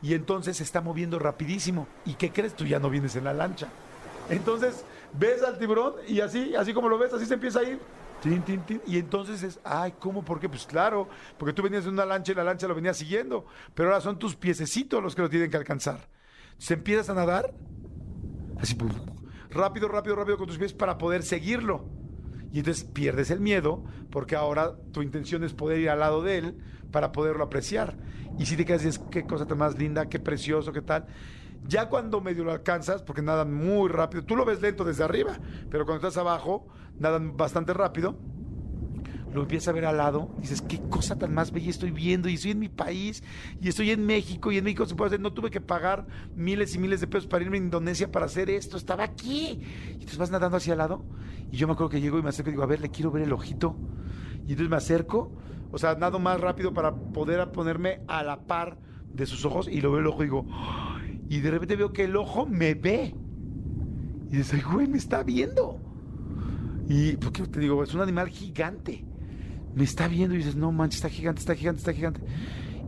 [0.02, 1.88] y entonces se está moviendo rapidísimo.
[2.06, 2.56] ¿Y qué crees?
[2.56, 3.68] Tú ya no vienes en la lancha.
[4.30, 4.84] Entonces
[5.14, 7.80] ves al tiburón y así, así como lo ves, así se empieza a ir.
[8.86, 10.24] Y entonces es, ay, ¿cómo?
[10.24, 10.48] ¿Por qué?
[10.48, 13.90] Pues claro, porque tú venías en una lancha y la lancha lo venía siguiendo, pero
[13.90, 16.08] ahora son tus piececitos los que lo tienen que alcanzar.
[16.58, 17.52] Se empiezas a nadar
[18.60, 18.78] así
[19.50, 21.84] rápido, rápido, rápido con tus pies para poder seguirlo.
[22.52, 26.38] Y entonces pierdes el miedo porque ahora tu intención es poder ir al lado de
[26.38, 26.58] él
[26.92, 27.98] para poderlo apreciar.
[28.38, 31.06] Y si te quedas dices, qué cosa tan más linda, qué precioso, qué tal.
[31.68, 35.38] Ya cuando medio lo alcanzas, porque nadan muy rápido, tú lo ves lento desde arriba,
[35.70, 38.18] pero cuando estás abajo, nadan bastante rápido,
[39.34, 42.34] lo empiezas a ver al lado, dices, qué cosa tan más bella estoy viendo, y
[42.34, 43.24] estoy en mi país,
[43.62, 46.76] y estoy en México, y en México se puede hacer, no tuve que pagar miles
[46.76, 49.62] y miles de pesos para irme a Indonesia para hacer esto, estaba aquí.
[49.90, 51.06] Y entonces vas nadando hacia al lado,
[51.52, 53.12] y yo me acuerdo que llego y me acerco y digo, a ver, le quiero
[53.12, 53.76] ver el ojito.
[54.48, 55.32] Y entonces me acerco,
[55.72, 58.78] o sea, nado más rápido para poder ponerme a la par
[59.14, 60.46] de sus ojos, y lo veo el ojo y digo,
[61.30, 63.16] y de repente veo que el ojo me ve.
[64.30, 65.80] Y dices, "Ay, güey, me está viendo.
[66.88, 69.06] Y porque te digo, es un animal gigante.
[69.76, 72.22] Me está viendo y dices, no manches, está gigante, está gigante, está gigante.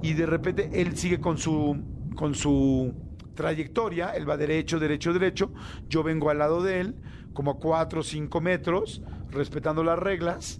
[0.02, 1.78] Y de repente él sigue con su,
[2.16, 2.94] con su
[3.36, 5.54] trayectoria, él va derecho, derecho, derecho.
[5.90, 6.96] Yo vengo al lado de él,
[7.34, 10.60] como a 4 o 5 metros, respetando las reglas.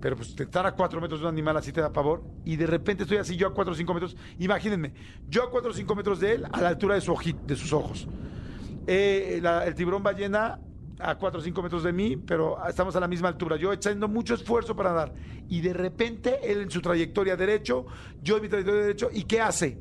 [0.00, 2.22] Pero pues estar a 4 metros de un animal así te da pavor.
[2.44, 4.16] Y de repente estoy así yo a 4 o 5 metros.
[4.38, 4.92] Imagínense,
[5.30, 7.56] yo a 4 o 5 metros de él, a la altura de, su oji- de
[7.56, 8.06] sus ojos.
[8.86, 10.60] Eh, el tiburón ballena
[10.98, 13.56] a 4 o 5 metros de mí, pero estamos a la misma altura.
[13.56, 15.14] Yo echando mucho esfuerzo para dar.
[15.48, 17.86] Y de repente, él en su trayectoria derecho,
[18.22, 19.78] yo en mi trayectoria derecho, ¿y qué hace?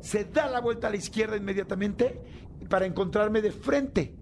[0.00, 2.20] Se da la vuelta a la izquierda inmediatamente
[2.68, 4.14] para encontrarme de frente.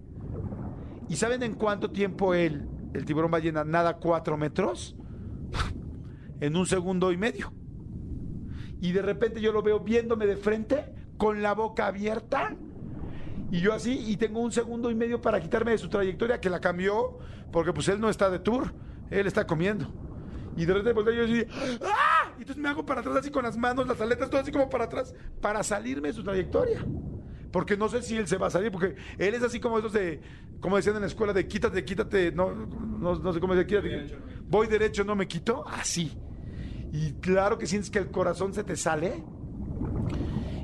[1.09, 4.95] ¿Y saben en cuánto tiempo él el tiburón ballena nada cuatro metros
[6.39, 7.53] en un segundo y medio.
[8.81, 12.55] Y de repente yo lo veo viéndome de frente, con la boca abierta,
[13.51, 16.49] y yo así, y tengo un segundo y medio para quitarme de su trayectoria, que
[16.49, 17.19] la cambió,
[17.51, 18.73] porque pues él no está de tour,
[19.09, 19.87] él está comiendo.
[20.57, 21.45] Y de repente volteo yo así,
[21.83, 22.31] ¡ah!
[22.37, 24.69] Y entonces me hago para atrás así con las manos, las aletas, todo así como
[24.69, 26.83] para atrás, para salirme de su trayectoria.
[27.51, 29.93] Porque no sé si él se va a salir, porque él es así como esos
[29.93, 30.19] de,
[30.59, 34.17] como decían en la escuela, de quítate, quítate, no, no, no sé cómo decir, quítate,
[34.49, 36.17] voy derecho, no me quito, así.
[36.91, 39.23] Y claro que sientes que el corazón se te sale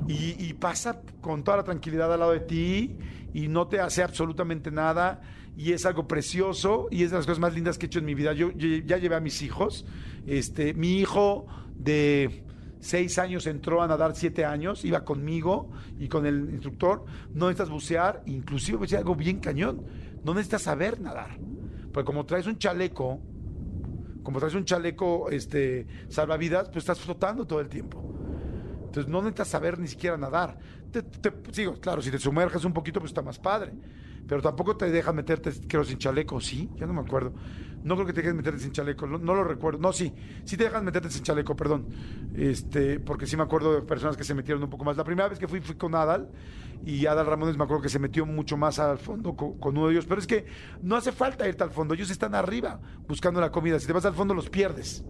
[0.06, 2.96] y, y pasa con toda la tranquilidad al lado de ti
[3.32, 5.20] y no te hace absolutamente nada
[5.56, 8.04] y es algo precioso y es de las cosas más lindas que he hecho en
[8.04, 8.32] mi vida.
[8.32, 9.86] Yo, ya llevé a mis hijos,
[10.26, 12.44] este, mi hijo de
[12.80, 17.70] seis años entró a nadar siete años, iba conmigo y con el instructor, no necesitas
[17.70, 19.84] bucear, inclusive voy a algo bien cañón,
[20.24, 21.38] no necesitas saber nadar,
[21.92, 23.20] porque como traes un chaleco,
[24.22, 28.23] como traes un chaleco este, salvavidas, pues estás flotando todo el tiempo.
[28.94, 30.56] Entonces no necesitas saber ni siquiera nadar.
[30.92, 33.72] Te, te- sigo, claro, si te sumerges un poquito, pues está más padre.
[34.28, 36.70] Pero tampoco te dejan meterte, creo, sin chaleco, ¿sí?
[36.76, 37.34] Ya no me acuerdo.
[37.82, 39.80] No creo que te dejen meterte sin chaleco, no, lo recuerdo.
[39.80, 41.88] No, sí, sí te dejan meterte sin chaleco, perdón.
[42.32, 44.96] Este, porque sí me acuerdo de personas que se metieron un poco más.
[44.96, 46.30] La primera vez que fui, fui con Adal,
[46.84, 49.88] y Adal Ramones me acuerdo que se metió mucho más al fondo co- con, uno
[49.88, 50.06] de ellos.
[50.06, 50.46] Pero es que
[50.82, 53.78] no hace falta irte al fondo, ellos están arriba buscando la comida.
[53.80, 55.04] Si te vas al fondo, los pierdes.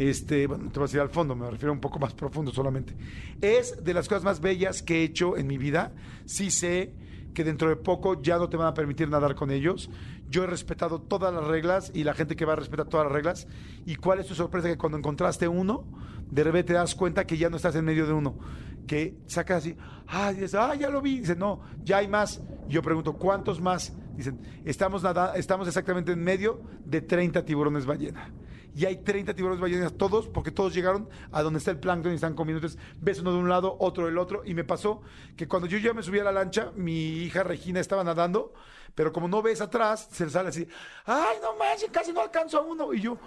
[0.00, 2.50] Este, bueno, no te vas a ir al fondo, me refiero un poco más profundo
[2.52, 2.96] solamente.
[3.42, 5.92] Es de las cosas más bellas que he hecho en mi vida.
[6.24, 6.94] Sí sé
[7.34, 9.90] que dentro de poco ya no te van a permitir nadar con ellos.
[10.30, 13.12] Yo he respetado todas las reglas y la gente que va a respetar todas las
[13.12, 13.46] reglas.
[13.84, 14.68] ¿Y cuál es tu sorpresa?
[14.68, 15.84] Que cuando encontraste uno,
[16.30, 18.38] de repente te das cuenta que ya no estás en medio de uno.
[18.86, 19.76] Que sacas así,
[20.08, 21.18] ah, ya lo vi.
[21.18, 22.42] Dicen, no, ya hay más.
[22.70, 23.92] Yo pregunto, ¿cuántos más?
[24.16, 28.32] Dicen, estamos, nada, estamos exactamente en medio de 30 tiburones ballena
[28.74, 32.14] y hay 30 tiburones ballenas, todos, porque todos llegaron a donde está el plancton y
[32.14, 32.58] están comiendo.
[32.58, 34.42] Entonces, ves uno de un lado, otro del otro.
[34.44, 35.02] Y me pasó
[35.36, 38.52] que cuando yo ya me subí a la lancha, mi hija Regina estaba nadando,
[38.94, 40.66] pero como no ves atrás, se le sale así,
[41.06, 42.92] ay, no manches, casi no alcanzo a uno.
[42.94, 43.18] Y yo,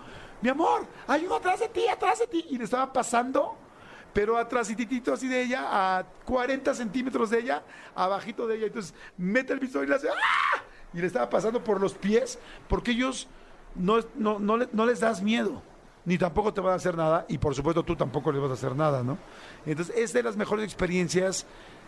[0.42, 2.46] mi amor, hay uno atrás de ti, atrás de ti.
[2.50, 3.58] Y le estaba pasando,
[4.14, 7.64] pero atrás y titito así de ella, a 40 centímetros de ella,
[7.96, 8.68] abajito de ella.
[8.68, 10.64] Entonces, mete el pistola y le hace, ¡ah!
[10.94, 13.28] Y le estaba pasando por los pies, porque ellos
[13.76, 15.62] no, no, no, no les das miedo,
[16.06, 18.54] ni tampoco te van a hacer nada, y por supuesto tú tampoco les vas a
[18.56, 19.18] hacer nada, ¿no?
[19.66, 21.46] Entonces es de las mejores experiencias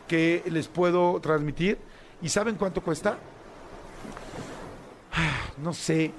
[0.07, 1.77] que les puedo transmitir.
[2.21, 3.17] ¿Y saben cuánto cuesta?
[5.57, 6.11] No sé.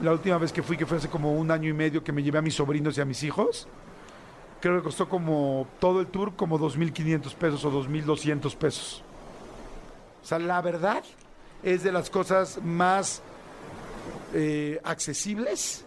[0.00, 2.22] La última vez que fui, que fue hace como un año y medio, que me
[2.22, 3.66] llevé a mis sobrinos y a mis hijos,
[4.60, 9.02] creo que costó como todo el tour como 2.500 pesos o 2.200 pesos.
[10.22, 11.02] O sea, la verdad
[11.62, 13.22] es de las cosas más
[14.34, 15.84] eh, accesibles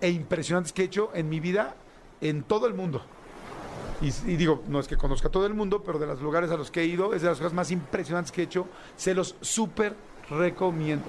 [0.00, 1.74] e impresionantes que he hecho en mi vida
[2.20, 3.02] en todo el mundo.
[4.00, 6.70] Y, digo, no es que conozca todo el mundo, pero de los lugares a los
[6.70, 8.66] que he ido, es de las cosas más impresionantes que he hecho.
[8.96, 9.94] Se los súper
[10.28, 11.06] recomiendo.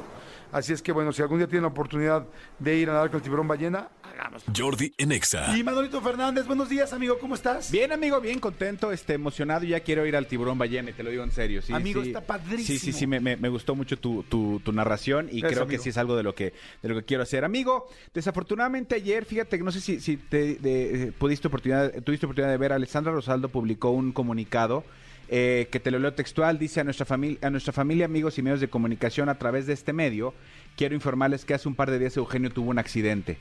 [0.52, 2.26] Así es que bueno, si algún día tienen la oportunidad
[2.60, 4.54] de ir a nadar con el tiburón ballena, hagámoslo.
[4.56, 5.58] Jordi en Exa.
[5.58, 7.72] Y Manolito Fernández, buenos días, amigo, ¿cómo estás?
[7.72, 9.66] Bien, amigo, bien contento, este, emocionado.
[9.66, 11.62] y Ya quiero ir al tiburón ballena, y te lo digo en serio.
[11.62, 12.10] Sí, Amigo, sí.
[12.10, 12.66] está padrísimo.
[12.66, 15.68] Sí, sí, sí, me, me- me gustó mucho tu, tu- tu narración y creo amigo.
[15.68, 17.44] que sí es algo de lo que, de lo que quiero hacer.
[17.46, 22.26] Amigo, desafortunadamente ayer, fíjate que no sé si, si te, de- eh, pudiste oportunidad, tuviste
[22.26, 24.84] oportunidad de ver, Alessandra Rosaldo publicó un comunicado.
[25.28, 28.44] eh, que te lo leo textual, dice a nuestra familia, a nuestra familia, amigos y
[28.44, 30.36] medios de comunicación a través de este medio,
[30.78, 33.40] quiero informarles que hace un par de días Eugenio tuvo un accidente.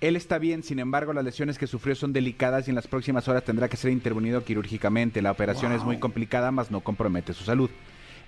[0.00, 3.28] Él está bien, sin embargo, las lesiones que sufrió son delicadas y en las próximas
[3.28, 5.22] horas tendrá que ser intervenido quirúrgicamente.
[5.22, 7.70] La operación es muy complicada, mas no compromete su salud.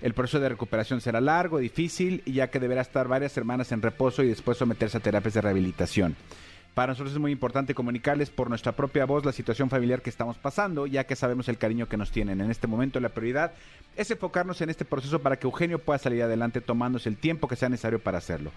[0.01, 4.23] El proceso de recuperación será largo, difícil, ya que deberá estar varias semanas en reposo
[4.23, 6.15] y después someterse a terapias de rehabilitación.
[6.73, 10.37] Para nosotros es muy importante comunicarles por nuestra propia voz la situación familiar que estamos
[10.37, 12.41] pasando, ya que sabemos el cariño que nos tienen.
[12.41, 13.53] En este momento la prioridad
[13.95, 17.55] es enfocarnos en este proceso para que Eugenio pueda salir adelante tomándose el tiempo que
[17.55, 18.51] sea necesario para hacerlo.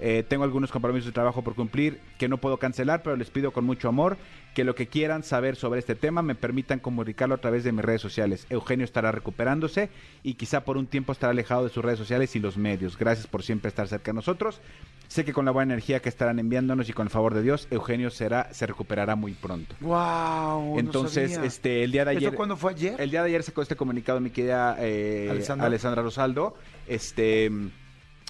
[0.00, 3.52] Eh, tengo algunos compromisos de trabajo por cumplir que no puedo cancelar, pero les pido
[3.52, 4.16] con mucho amor
[4.54, 7.84] que lo que quieran saber sobre este tema me permitan comunicarlo a través de mis
[7.84, 8.46] redes sociales.
[8.48, 9.90] Eugenio estará recuperándose
[10.22, 12.96] y quizá por un tiempo estará alejado de sus redes sociales y los medios.
[12.96, 14.60] Gracias por siempre estar cerca de nosotros.
[15.08, 17.57] Sé que con la buena energía que estarán enviándonos y con el favor de Dios,
[17.70, 19.74] Eugenio será, se recuperará muy pronto.
[19.80, 20.78] Wow.
[20.78, 22.28] Entonces, este, el día de ayer.
[22.28, 23.00] ¿Eso cuándo fue ayer?
[23.00, 25.66] El día de ayer sacó este comunicado mi querida eh, Alessandra.
[25.66, 26.02] Alessandra.
[26.02, 26.54] Rosaldo.
[26.86, 27.50] Este.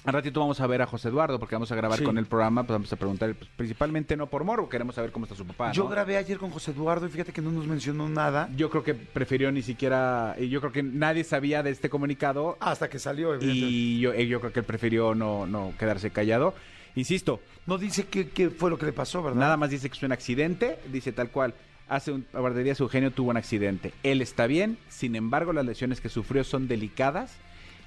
[0.05, 2.05] Al ratito vamos a ver a José Eduardo porque vamos a grabar Sí.
[2.05, 5.25] con el programa, pues vamos a preguntar, pues, principalmente no por morbo, queremos saber cómo
[5.25, 5.73] está su papá.
[5.73, 8.81] Yo grabé ayer con José Eduardo y fíjate que no nos mencionó nada Yo creo
[8.81, 13.33] que prefirió ni siquiera, yo creo que nadie sabía de este comunicado hasta que salió,
[13.33, 13.69] evidentemente.
[13.75, 16.53] y yo, eh, yo creo que él prefirió no, no quedarse callado.
[16.95, 19.39] Insisto, No dice qué, fue lo que le pasó, ¿verdad?
[19.39, 21.53] nada más dice que es un accidente, dice tal cual.
[21.87, 23.93] Hace un par de días Eugenio tuvo un accidente.
[24.03, 27.37] Él está bien, sin embargo las lesiones que sufrió son delicadas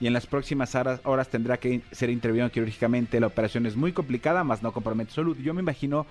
[0.00, 3.20] y en las próximas horas, horas tendrá que ser intervenido quirúrgicamente.
[3.20, 5.37] La operación es muy complicada, más no compromete salud.
[5.38, 6.06] Yo me imagino,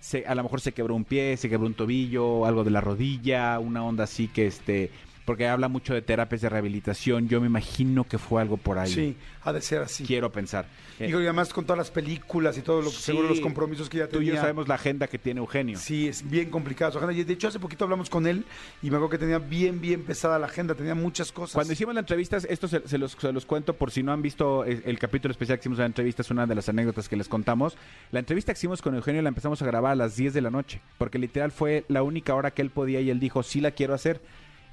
[0.00, 2.80] se, a lo mejor se quebró un pie, se quebró un tobillo, algo de la
[2.80, 4.90] rodilla, una onda así que este...
[5.26, 7.28] Porque habla mucho de terapias de rehabilitación.
[7.28, 8.90] Yo me imagino que fue algo por ahí.
[8.90, 10.04] Sí, ha de ser así.
[10.04, 10.66] Quiero pensar.
[10.98, 13.02] Eh, y además con todas las películas y todo lo Sí.
[13.02, 14.34] seguro los compromisos que ya Tú y tenía.
[14.36, 15.78] yo sabemos la agenda que tiene Eugenio.
[15.78, 17.12] Sí, es bien complicado su agenda.
[17.12, 18.44] Y de hecho, hace poquito hablamos con él
[18.82, 21.54] y me acuerdo que tenía bien, bien pesada la agenda, tenía muchas cosas.
[21.54, 24.22] Cuando hicimos la entrevista, esto se, se los, se los cuento por si no han
[24.22, 27.08] visto el, el capítulo especial que hicimos en la entrevista, es una de las anécdotas
[27.08, 27.76] que les contamos.
[28.12, 30.50] La entrevista que hicimos con Eugenio la empezamos a grabar a las 10 de la
[30.50, 33.72] noche, porque literal fue la única hora que él podía y él dijo, sí la
[33.72, 34.20] quiero hacer.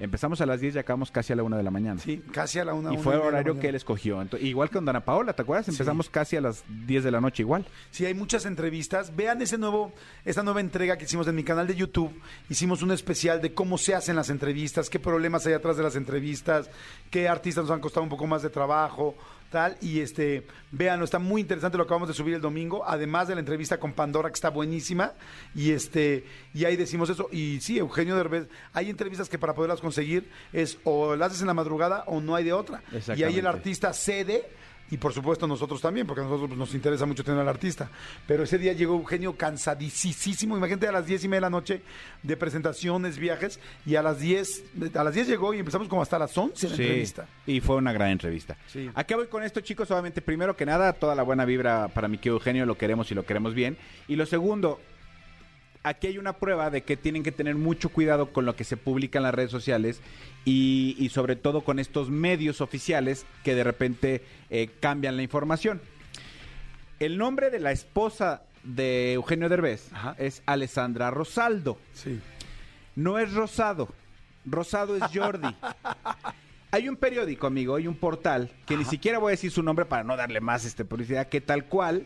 [0.00, 2.00] Empezamos a las 10 y acabamos casi a la 1 de la mañana.
[2.00, 2.90] Sí, casi a la una.
[2.90, 4.20] y una fue el horario que él escogió.
[4.20, 5.68] Ento- igual que con Dana Paola, ¿te acuerdas?
[5.68, 7.64] Empezamos casi a las 10 de la noche igual.
[7.92, 9.14] Sí, hay muchas entrevistas.
[9.14, 9.92] Vean ese nuevo,
[10.24, 12.12] esta nueva entrega que hicimos en mi canal de YouTube.
[12.50, 15.94] Hicimos un especial de cómo se hacen las entrevistas, qué problemas hay atrás de las
[15.96, 16.68] entrevistas,
[17.10, 19.14] qué artistas nos han costado un poco más de trabajo,
[19.54, 19.76] tal.
[19.80, 21.78] Y este, véanlo, está muy interesante.
[21.78, 25.12] Lo acabamos de subir el domingo, además de la entrevista con Pandora, que está buenísima.
[25.54, 27.28] Y este, y ahí decimos eso.
[27.30, 31.46] Y sí, Eugenio Derbez, hay entrevistas que para poderlas conseguir es o las haces en
[31.46, 32.82] la madrugada o no hay de otra.
[33.16, 34.44] Y ahí el artista cede
[34.94, 37.90] y por supuesto nosotros también, porque a nosotros pues, nos interesa mucho tener al artista.
[38.28, 41.82] Pero ese día llegó Eugenio cansadísimo, imagínate a las diez y media de la noche
[42.22, 44.62] de presentaciones, viajes, y a las 10,
[44.94, 47.26] a las 10 llegó y empezamos como hasta las 11 la entrevista.
[47.44, 48.56] Y fue una gran entrevista.
[48.68, 48.88] Sí.
[48.94, 49.90] ¿A qué voy con esto, chicos?
[49.90, 53.16] Obviamente, primero que nada, toda la buena vibra para mi querido Eugenio, lo queremos y
[53.16, 53.76] lo queremos bien.
[54.06, 54.80] Y lo segundo,
[55.84, 58.76] aquí hay una prueba de que tienen que tener mucho cuidado con lo que se
[58.76, 60.00] publica en las redes sociales
[60.44, 65.80] y, y sobre todo con estos medios oficiales que de repente eh, cambian la información.
[66.98, 70.16] El nombre de la esposa de Eugenio Derbez Ajá.
[70.18, 71.78] es Alessandra Rosaldo.
[71.92, 72.18] Sí.
[72.96, 73.88] No es Rosado.
[74.46, 75.54] Rosado es Jordi.
[76.70, 79.84] Hay un periódico, amigo, hay un portal que ni siquiera voy a decir su nombre
[79.84, 82.04] para no darle más este publicidad, que tal cual,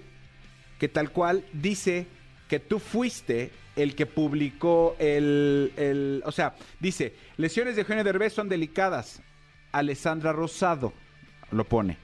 [0.79, 2.07] que tal cual dice
[2.49, 8.33] que tú fuiste el que publicó el, el- o sea, dice, lesiones de Eugenio Derbez
[8.33, 9.23] son delicadas.
[9.71, 10.93] Alessandra Rosado
[11.51, 11.97] lo pone.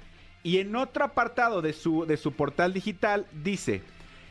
[0.42, 3.80] Y en otro apartado de su, de su portal digital dice,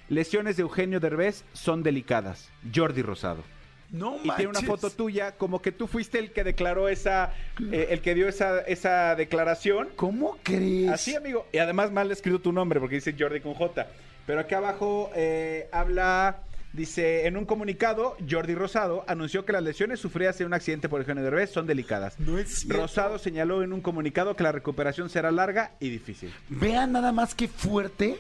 [0.07, 2.49] lesiones de Eugenio Derbez son delicadas.
[2.73, 3.43] Jordi Rosado
[3.89, 7.33] No y tiene una foto tuya como que tú fuiste el que declaró esa
[7.71, 10.89] eh, el que dio esa esa declaración ¿Cómo crees?
[10.91, 13.87] así amigo y además mal escrito tu nombre porque dice Jordi con J
[14.25, 16.41] pero acá abajo eh, habla
[16.73, 21.01] dice en un comunicado Jordi Rosado anunció que las lesiones sufridas en un accidente por
[21.01, 22.81] Eugenio Derbez son delicadas No es cierto.
[22.81, 27.35] Rosado señaló en un comunicado que la recuperación será larga y difícil Vean nada más
[27.35, 28.19] qué fuerte,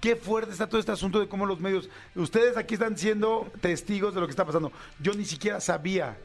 [0.00, 1.88] qué fuerte está todo este asunto de cómo los medios.
[2.14, 4.72] Ustedes aquí están siendo testigos de lo que está pasando.
[5.00, 6.16] Yo ni siquiera sabía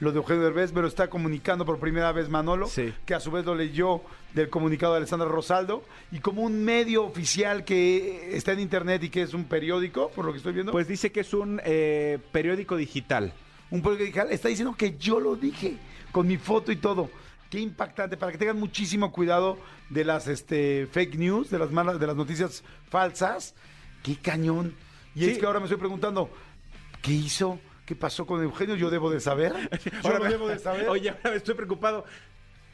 [0.00, 2.92] lo de Eugenio Derbez, pero está comunicando por primera vez Manolo, Sí.
[3.06, 4.00] que a su vez lo leyó
[4.34, 9.10] del comunicado de Alessandra Rosaldo, y como un medio oficial que está en internet y
[9.10, 12.18] que es un periódico, por lo que estoy viendo, pues dice que es un eh,
[12.32, 13.32] periódico digital
[13.70, 15.76] un periódico digital, está diciendo que yo lo dije,
[16.10, 17.08] con mi foto y todo.
[17.50, 19.58] Qué impactante, para que tengan muchísimo cuidado
[19.90, 23.54] de las este, fake news, de las malas, de las noticias falsas.
[24.02, 24.74] Qué cañón.
[25.14, 25.30] Y Sí.
[25.30, 26.30] es que ahora me estoy preguntando,
[27.00, 27.60] ¿qué hizo?
[27.90, 28.76] ¿Qué pasó con Eugenio?
[28.76, 29.52] ¿Yo debo de saber?
[30.04, 30.88] ¿Yo lo debo de saber?
[30.88, 32.04] Oye, ahora estoy preocupado.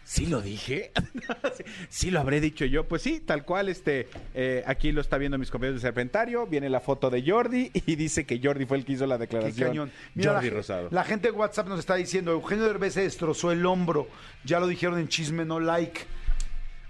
[0.04, 0.92] ¿Sí lo dije?
[1.56, 2.84] Sí, ¿Sí lo habré dicho yo?
[2.86, 3.70] Pues sí, tal cual.
[3.70, 6.46] Este, eh, aquí lo está viendo mis compañeros de Serpentario.
[6.46, 9.20] Viene la foto de Jordi y dice que Jordi fue el que hizo la Qué
[9.22, 9.68] declaración.
[9.70, 9.92] cañón.
[10.14, 10.88] Mira, Jordi la, Rosado.
[10.90, 14.06] la gente de WhatsApp nos está diciendo, Eugenio Derbez se destrozó el hombro.
[14.44, 16.02] Ya lo dijeron en Chisme No Like.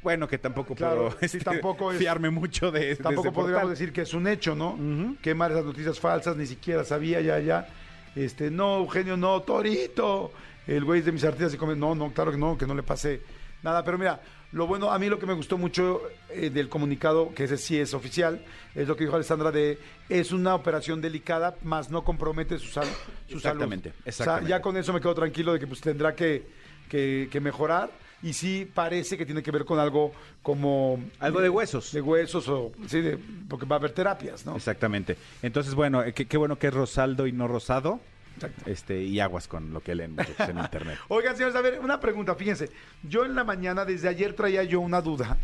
[0.02, 3.62] Bueno, que tampoco Claro, puedo sí, este, tampoco es- fiarme mucho de, de Tampoco podríamos
[3.62, 3.70] portal.
[3.70, 4.76] decir que es un hecho, ¿no?
[5.22, 7.68] Quemar esas noticias falsas, ni siquiera sabía ya, ya.
[8.16, 10.32] Este, no, Eugenio, no, Torito.
[10.66, 11.76] El güey de mis artistas y come.
[11.76, 13.20] No, no, claro que no, que no le pase
[13.62, 13.84] nada.
[13.84, 14.20] Pero mira,
[14.52, 16.00] lo bueno, a mí lo que me gustó mucho
[16.30, 20.32] eh, del comunicado, que ese sí es oficial, es lo que dijo Alessandra de es
[20.32, 22.88] una operación delicada, más no compromete su, sal-
[23.28, 24.02] su Exactamente, salud.
[24.04, 24.48] O exactamente.
[24.48, 26.46] sea, ya con eso me quedo tranquilo de que pues tendrá que,
[26.88, 27.90] que- que mejorar.
[28.22, 30.98] Y sí parece que tiene que ver con algo como...
[31.20, 31.92] Algo de huesos.
[31.92, 32.72] De huesos o...
[32.86, 34.56] Sí, de- porque va a haber terapias, ¿no?
[34.56, 35.16] Exactamente.
[35.42, 38.00] Entonces, bueno, eh, qué, qué bueno que es Rosaldo y no Rosado.
[38.36, 38.70] Exacto.
[38.70, 40.98] Este, y aguas con lo que leen muchachos en internet.
[41.08, 42.70] Oigan, señores, a ver, una pregunta, fíjense.
[43.02, 45.36] Yo en la mañana, desde ayer traía yo una duda,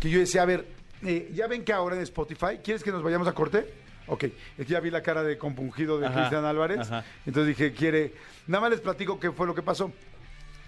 [0.00, 0.66] que yo decía, a ver,
[1.02, 3.66] eh, ya ven que ahora en Spotify, ¿quieres que nos vayamos a corte?
[4.08, 6.80] Ok, es que ya vi la cara de compungido de Ajá, Cristian Álvarez.
[6.80, 7.04] ajá.
[7.26, 8.12] Entonces dije, quiere.
[8.46, 9.90] Nada más les platico qué fue lo que pasó.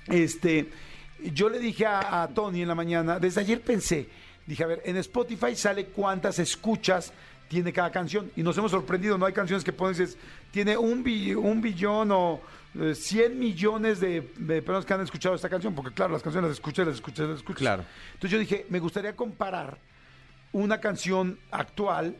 [0.08, 0.68] Este,
[1.32, 4.08] yo le dije a, a Tony en la mañana, desde ayer pensé,
[4.46, 7.12] dije, a ver, en Spotify sale cuántas escuchas
[7.48, 8.30] tiene cada canción.
[8.36, 10.18] Y nos hemos sorprendido, no hay canciones que pones, dices,
[10.50, 12.40] tiene un, bi- un billón o
[12.78, 16.48] eh, 100 millones de, de personas que han escuchado esta canción, porque claro, las canciones
[16.50, 17.58] las escuchas, las escuchas, las escuchas.
[17.60, 17.84] Claro.
[18.08, 19.78] Entonces yo dije, me gustaría comparar
[20.52, 22.16] una canción actual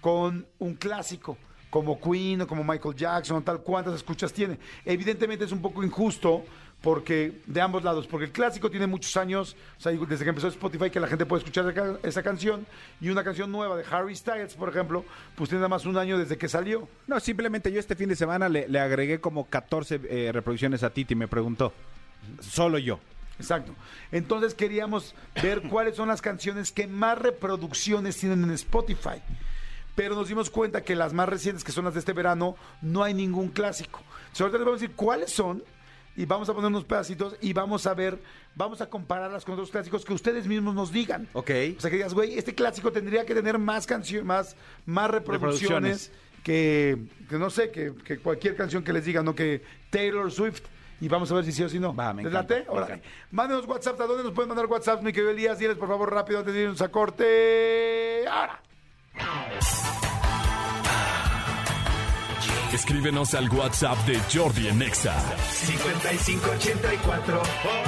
[0.00, 1.36] con un clásico,
[1.70, 4.58] como Queen o como Michael Jackson, tal, cuántas escuchas tiene.
[4.84, 6.44] Evidentemente es un poco injusto
[6.82, 10.48] porque de ambos lados, porque el clásico tiene muchos años, o sea, desde que empezó
[10.48, 12.66] Spotify que la gente puede escuchar esa, esa canción
[13.00, 16.18] y una canción nueva de Harry Styles, por ejemplo, pues tiene nada más un año
[16.18, 16.88] desde que salió.
[17.06, 20.90] No, simplemente yo este fin de semana le, le agregué como 14 eh, reproducciones a
[20.90, 21.72] Titi, me preguntó.
[22.40, 23.00] Solo yo.
[23.38, 23.74] Exacto.
[24.12, 29.22] Entonces queríamos ver cuáles son las canciones que más reproducciones tienen en Spotify.
[29.94, 33.02] Pero nos dimos cuenta que las más recientes, que son las de este verano, no
[33.02, 34.00] hay ningún clásico.
[34.18, 35.62] Entonces, ahorita les vamos a decir cuáles son
[36.16, 38.18] y vamos a poner unos pedacitos y vamos a ver,
[38.54, 41.28] vamos a compararlas con otros clásicos que ustedes mismos nos digan.
[41.34, 41.50] Ok.
[41.76, 46.10] O sea, que digas, güey, este clásico tendría que tener más canciones, más, más reproducciones,
[46.10, 46.26] Reproducciones.
[46.42, 46.96] Que,
[47.28, 50.62] que no sé, que, que cualquier canción que les diga, no que Taylor Swift.
[51.00, 51.94] Y vamos a ver si sí o si no.
[51.94, 52.70] Va, me ¿Les encanta, late?
[52.70, 53.02] Órale.
[53.30, 54.00] Mándenos WhatsApp.
[54.00, 55.58] ¿A dónde nos pueden mandar WhatsApp, mi querido Elías?
[55.58, 58.24] Diles, por favor, rápido antes de irnos a corte.
[58.28, 58.62] Ahora.
[62.72, 65.14] Escríbenos al WhatsApp de Jordi en Exa.
[65.50, 67.42] 5584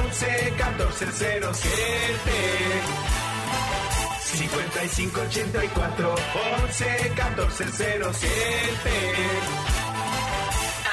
[0.05, 2.31] 11 14 07
[4.23, 6.15] 5584
[6.63, 8.31] 11 14 07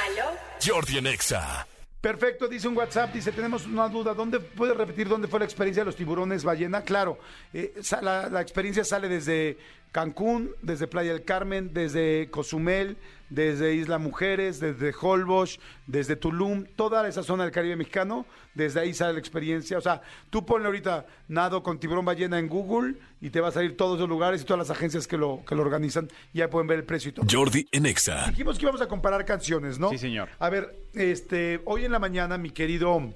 [0.06, 0.26] ¿Aló?
[0.66, 1.68] Jordi en Exa.
[2.02, 5.82] Perfecto, dice un WhatsApp, dice, tenemos una duda, ¿dónde puede repetir dónde fue la experiencia
[5.82, 6.82] de los tiburones ballena?
[6.82, 7.18] Claro,
[7.52, 9.58] eh, la experiencia sale desde
[9.92, 12.98] Cancún, desde Playa del Carmen, desde Cozumel,
[13.30, 18.94] desde Isla Mujeres, desde Holbox, desde Tulum, toda esa zona del Caribe mexicano, desde ahí
[18.94, 19.78] sale la experiencia.
[19.78, 23.52] O sea, tú ponle ahorita nado con tiburón ballena en Google y te va a
[23.52, 26.50] salir todos los lugares y todas las agencias que lo, que lo organizan, y ya
[26.50, 27.26] pueden ver el precio y todo.
[27.30, 28.28] Jordi en Exa.
[28.30, 29.90] Dijimos que íbamos a comparar canciones, ¿no?
[29.90, 30.30] Sí, señor.
[30.40, 33.14] A ver, este, hoy en la mañana, mi querido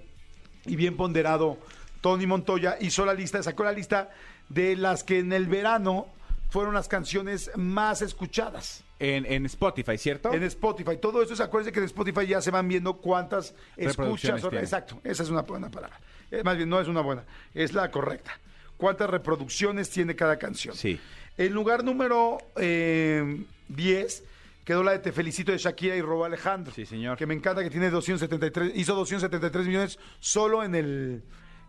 [0.66, 1.58] y bien ponderado
[2.02, 4.10] Tony Montoya hizo la lista, sacó la lista
[4.50, 6.08] de las que en el verano
[6.50, 10.34] fueron las canciones más escuchadas En, en Spotify, ¿cierto?
[10.34, 10.98] en Spotify.
[11.02, 14.42] Todo eso, acuérdense que en Spotify ya se van viendo cuántas escuchas.
[14.42, 14.60] Tiene.
[14.60, 15.98] Exacto, esa es una buena palabra.
[16.32, 18.38] Eh, más bien, no es una buena, es la correcta.
[18.76, 20.76] ¿Cuántas reproducciones tiene cada canción?
[20.76, 21.00] Sí.
[21.38, 24.24] En lugar número eh, 10
[24.70, 26.74] quedó la de Te Felicito de Shakira y Robo Alejandro.
[26.74, 27.18] Sí, señor.
[27.18, 31.24] Que me encanta que tiene 273, hizo 273 millones solo en el,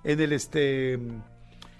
[0.05, 0.99] en el este,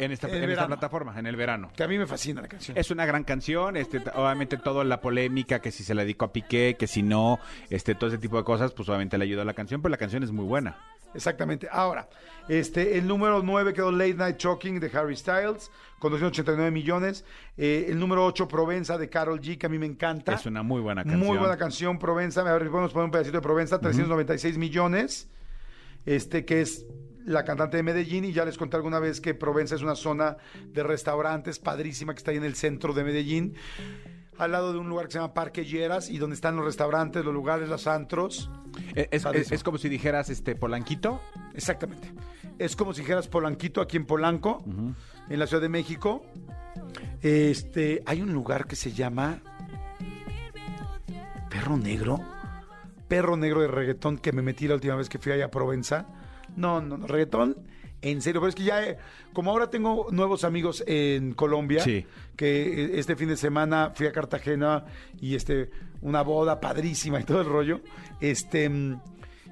[0.00, 1.70] En esta, En esta plataforma, en el verano.
[1.76, 2.76] que a mí me fascina la canción.
[2.76, 6.32] Es una gran canción, este, obviamente toda la polémica, que si se la dedicó a
[6.32, 9.44] Piqué, que si no, este, todo ese tipo de cosas, pues obviamente le ayudó a
[9.44, 10.78] la canción, pero la canción es muy buena.
[11.14, 11.68] Exactamente.
[11.70, 12.08] Ahora,
[12.48, 17.24] este, el número 9 quedó Late Night Talking de Harry Styles, con 289 millones.
[17.56, 20.32] Eh, el número 8, Provenza de Carol G, que a mí me encanta.
[20.34, 21.26] Es una muy buena canción.
[21.26, 22.40] Muy buena canción, Provenza.
[22.40, 25.28] A ver, podemos poner un pedacito de Provenza, 396 millones.
[26.06, 26.86] Este, que es
[27.24, 28.24] la cantante de Medellín.
[28.24, 32.18] Y ya les conté alguna vez que Provenza es una zona de restaurantes padrísima que
[32.18, 33.54] está ahí en el centro de Medellín.
[34.38, 37.24] Al lado de un lugar que se llama Parque Lleras y donde están los restaurantes,
[37.24, 38.50] los lugares, los antros.
[38.94, 39.54] Eh, Es, es- Padrísimo.
[39.54, 41.20] es como si dijeras, este, Polanquito.
[41.54, 42.11] Exactamente.
[42.59, 44.64] Es como si dijeras Polanquito aquí en Polanco,
[45.28, 46.22] en la Ciudad de México.
[47.20, 49.40] Este, hay un lugar que se llama
[51.50, 52.18] Perro Negro.
[53.09, 56.06] Perro Negro de reggaetón que me metí la última vez que fui allá a Provenza.
[56.56, 57.56] No, no, no, reggaetón.
[58.02, 58.96] En serio, pero es que ya, eh,
[59.34, 62.06] como ahora tengo nuevos amigos en Colombia, Sí.
[62.34, 64.86] que eh, este fin de semana fui a Cartagena
[65.20, 67.82] y este, una boda padrísima y todo el rollo,
[68.22, 69.00] este, mm,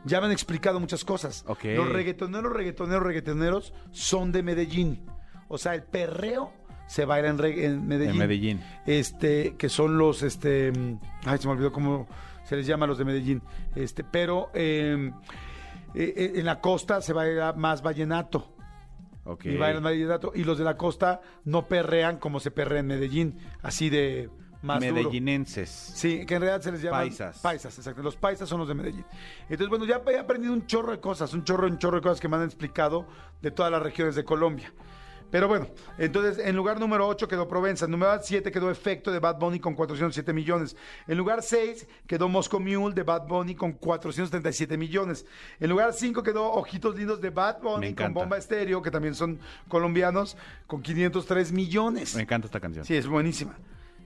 [0.04, 1.44] ya me han explicado muchas cosas.
[1.46, 1.64] Ok.
[1.76, 5.04] Los reggaetoneros, reggaetoneros, reggaetoneros son de Medellín.
[5.48, 6.52] O sea, el perreo
[6.86, 8.10] se baila en, Medellín.
[8.12, 8.60] En Medellín.
[8.86, 12.08] Este, que son los, este, mm, ay, se me olvidó cómo
[12.44, 13.42] se les llama a los de Medellín.
[13.76, 15.12] Este, pero eh,
[15.94, 18.54] eh, eh, en la costa se baila más vallenato.
[19.44, 20.32] Y bailan vallenato.
[20.34, 23.38] Y los de la costa no perrean como se perrea en Medellín.
[23.62, 24.30] Así de
[24.62, 24.94] más duro.
[24.94, 25.68] Medellinenses.
[25.68, 27.38] Sí, que en realidad se les llama Paisas.
[27.40, 28.02] Paisas, exacto.
[28.02, 29.04] Los paisas son los de Medellín.
[29.42, 32.20] Entonces, bueno, ya he aprendido un chorro de cosas, un chorro, un chorro de cosas
[32.20, 33.06] que me han explicado
[33.42, 34.72] de todas las regiones de Colombia.
[35.30, 35.68] Pero bueno,
[35.98, 39.60] entonces en lugar número 8 quedó Provenza, en lugar 7 quedó Efecto de Bad Bunny
[39.60, 40.76] con 407 millones,
[41.06, 45.26] en lugar 6 quedó Moscow Mule de Bad Bunny con 437 millones,
[45.60, 48.14] en lugar 5 quedó Ojitos Lindos de Bad Bunny con.
[48.14, 52.14] Bomba Estéreo, que también son colombianos, con 503 millones.
[52.16, 52.84] Me encanta esta canción.
[52.84, 53.54] Sí, es buenísima.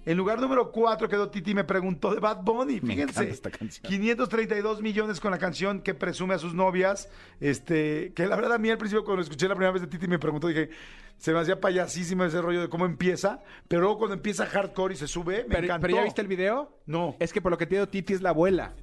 [0.04, 2.80] En lugar número 4 quedó Titi me preguntó de Bad Bunny.
[2.80, 3.28] Fíjense.
[3.28, 3.84] esta canción.
[3.88, 7.08] 532 millones con la canción que presume a sus novias.
[7.40, 10.08] Este, que la verdad a mí al principio cuando escuché la primera vez de Titi
[10.08, 10.70] me preguntó, dije,
[11.18, 14.96] se me hacía payasísimo ese rollo de cómo empieza, pero luego cuando empieza hardcore y
[14.96, 15.82] se sube, me Pero, encantó.
[15.86, 16.78] pero ¿ya viste el video?
[16.86, 17.14] No.
[17.20, 18.74] Es que por lo que te digo, Titi es la abuela.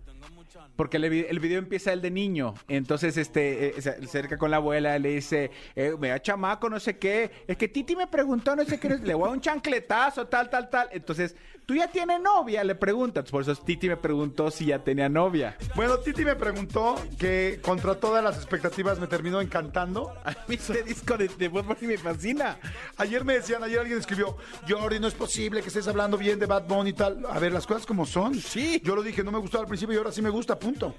[0.80, 2.54] Porque el, el video empieza el de niño.
[2.70, 6.98] Entonces, este, eh, se acerca con la abuela, le dice, eh, vea chamaco, no sé
[6.98, 7.44] qué.
[7.48, 10.50] Es que Titi me preguntó, no sé qué, le voy a dar un chancletazo, tal,
[10.50, 10.88] tal, tal.
[10.94, 12.64] Entonces, ¿tú ya tienes novia?
[12.64, 13.26] Le pregunta.
[13.26, 15.58] Por eso Titi me preguntó si ya tenía novia.
[15.76, 20.14] Bueno, Titi me preguntó que contra todas las expectativas me terminó encantando.
[20.24, 22.58] A mí este disco de, de Bad Bunny me fascina.
[22.96, 26.46] Ayer me decían, ayer alguien escribió, Jordi, no es posible que estés hablando bien de
[26.46, 27.26] Bad Bunny y tal.
[27.30, 28.34] A ver, las cosas como son.
[28.36, 28.82] Sí.
[28.82, 30.58] Yo lo dije, no me gustaba al principio y ahora sí me gusta,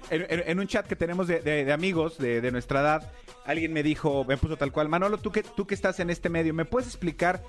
[0.09, 3.11] En, un chat que tenemos de, amigos de, nuestra edad,
[3.45, 6.29] alguien me dijo, me puso tal cual, Manolo, tú que, tú que estás en este
[6.29, 7.43] medio, ¿me puedes explicar?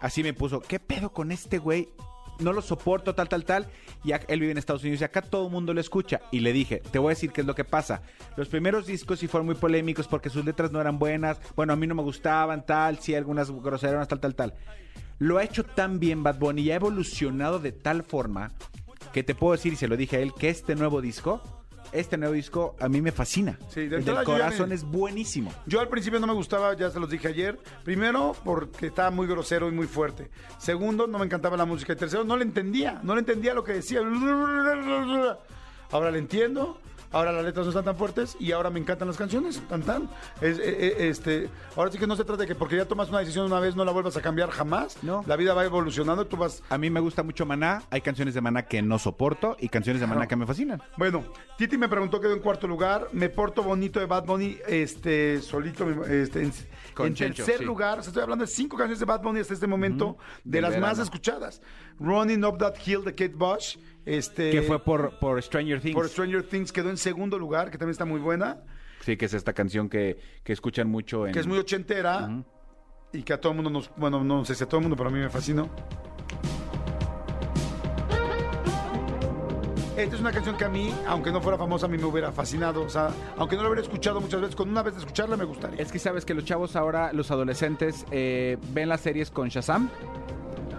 [0.00, 1.88] Así me puso, ¿qué pedo con este güey?
[2.38, 3.66] No lo soporto, tal, tal, tal.
[4.04, 6.20] Y él vive en Estados Unidos y acá todo el mundo lo escucha.
[6.30, 8.02] Y le dije, te voy a decir qué es lo que pasa.
[8.36, 11.40] Los primeros discos sí fueron muy polémicos porque sus letras no eran buenas.
[11.54, 14.54] Bueno, a mí no me gustaban, tal, sí, algunas groseras, tal, tal, tal.
[15.18, 18.52] Lo ha hecho tan bien Bad Bunny y ha evolucionado de tal forma
[19.16, 21.40] que te puedo decir, y se lo dije a él, que este nuevo disco,
[21.90, 23.58] este nuevo disco a mí me fascina.
[23.70, 25.50] Sí, de El del corazón me- es buenísimo.
[25.64, 27.58] Yo al principio no me gustaba, ya se los dije ayer.
[27.82, 30.28] Primero, porque estaba muy grosero y muy fuerte.
[30.58, 31.94] Segundo, no me encantaba la música.
[31.94, 33.00] Y tercero, no le entendía.
[33.02, 34.00] No le entendía lo que decía.
[35.90, 36.78] Ahora le entiendo.
[37.12, 39.60] Ahora las letras no están tan fuertes y ahora me encantan las canciones.
[39.68, 40.08] Tan, tan.
[40.40, 43.08] Es, eh, eh, este, ahora sí que no se trata de que porque ya tomas
[43.08, 45.02] una decisión una vez no la vuelvas a cambiar jamás.
[45.02, 45.24] No.
[45.26, 46.26] La vida va evolucionando.
[46.26, 49.56] Tú vas A mí me gusta mucho Maná, hay canciones de Maná que no soporto
[49.58, 50.82] y canciones de Maná que me fascinan.
[50.96, 51.24] Bueno,
[51.56, 53.08] Titi me preguntó, quedó en cuarto lugar.
[53.12, 56.52] Me porto bonito de Bad Bunny, este, solito, este, en,
[56.94, 57.64] Con en Chencho, tercer sí.
[57.64, 57.98] lugar.
[57.98, 60.78] o sea, estoy hablando de cinco canciones de Bad Bunny hasta este momento, de las
[60.78, 61.60] más escuchadas.
[61.98, 63.76] Running Up That Hill de Kate Bush,
[64.06, 65.94] este, que fue por, por Stranger Things.
[65.94, 68.62] por Stranger Things, quedó en segundo lugar, que también está muy buena,
[69.06, 71.32] Sí, que es esta canción que, que escuchan mucho en...
[71.32, 72.28] que es muy ochentera
[73.12, 74.96] y que a todo el mundo nos, bueno, no sé si a todo el mundo,
[74.96, 75.70] pero a mí me fascinó.
[79.96, 82.30] Esta es una canción que a mí, aunque no fuera famosa, a mí me hubiera
[82.30, 82.82] fascinado.
[82.82, 85.44] O sea, aunque no la hubiera escuchado muchas veces, con una vez de escucharla me
[85.44, 85.80] gustaría.
[85.80, 89.88] Es que sabes que los chavos ahora, los adolescentes, eh, ven las series con Shazam.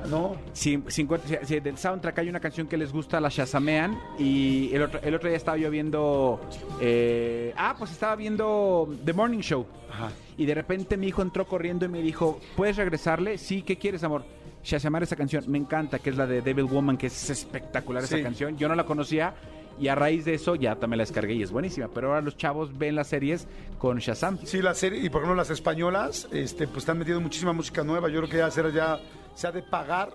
[0.09, 0.35] ¿No?
[0.53, 3.99] Si, 50 si- si del soundtrack hay una canción que les gusta, la shazamean.
[4.19, 6.39] Y el otro, el otro día estaba yo viendo.
[6.81, 9.65] eh, ah, pues estaba viendo The Morning Show.
[9.91, 10.11] Ajá.
[10.37, 13.37] Y de repente mi hijo entró corriendo y me dijo: ¿Puedes regresarle?
[13.37, 14.23] Sí, ¿qué quieres, amor?
[14.63, 15.43] Shazamear esa canción.
[15.47, 18.57] Me encanta, que es la de Devil Woman, que es espectacular esa canción.
[18.57, 19.33] Yo no la conocía.
[19.79, 21.87] Y a raíz de eso ya también la descargué y es buenísima.
[21.93, 24.39] Pero ahora los chavos ven las series con Shazam.
[24.43, 28.09] Sí, la serie, y por ejemplo las españolas, este, pues están metiendo muchísima música nueva.
[28.09, 28.99] Yo creo que ya será ya,
[29.37, 30.11] se ha de pagar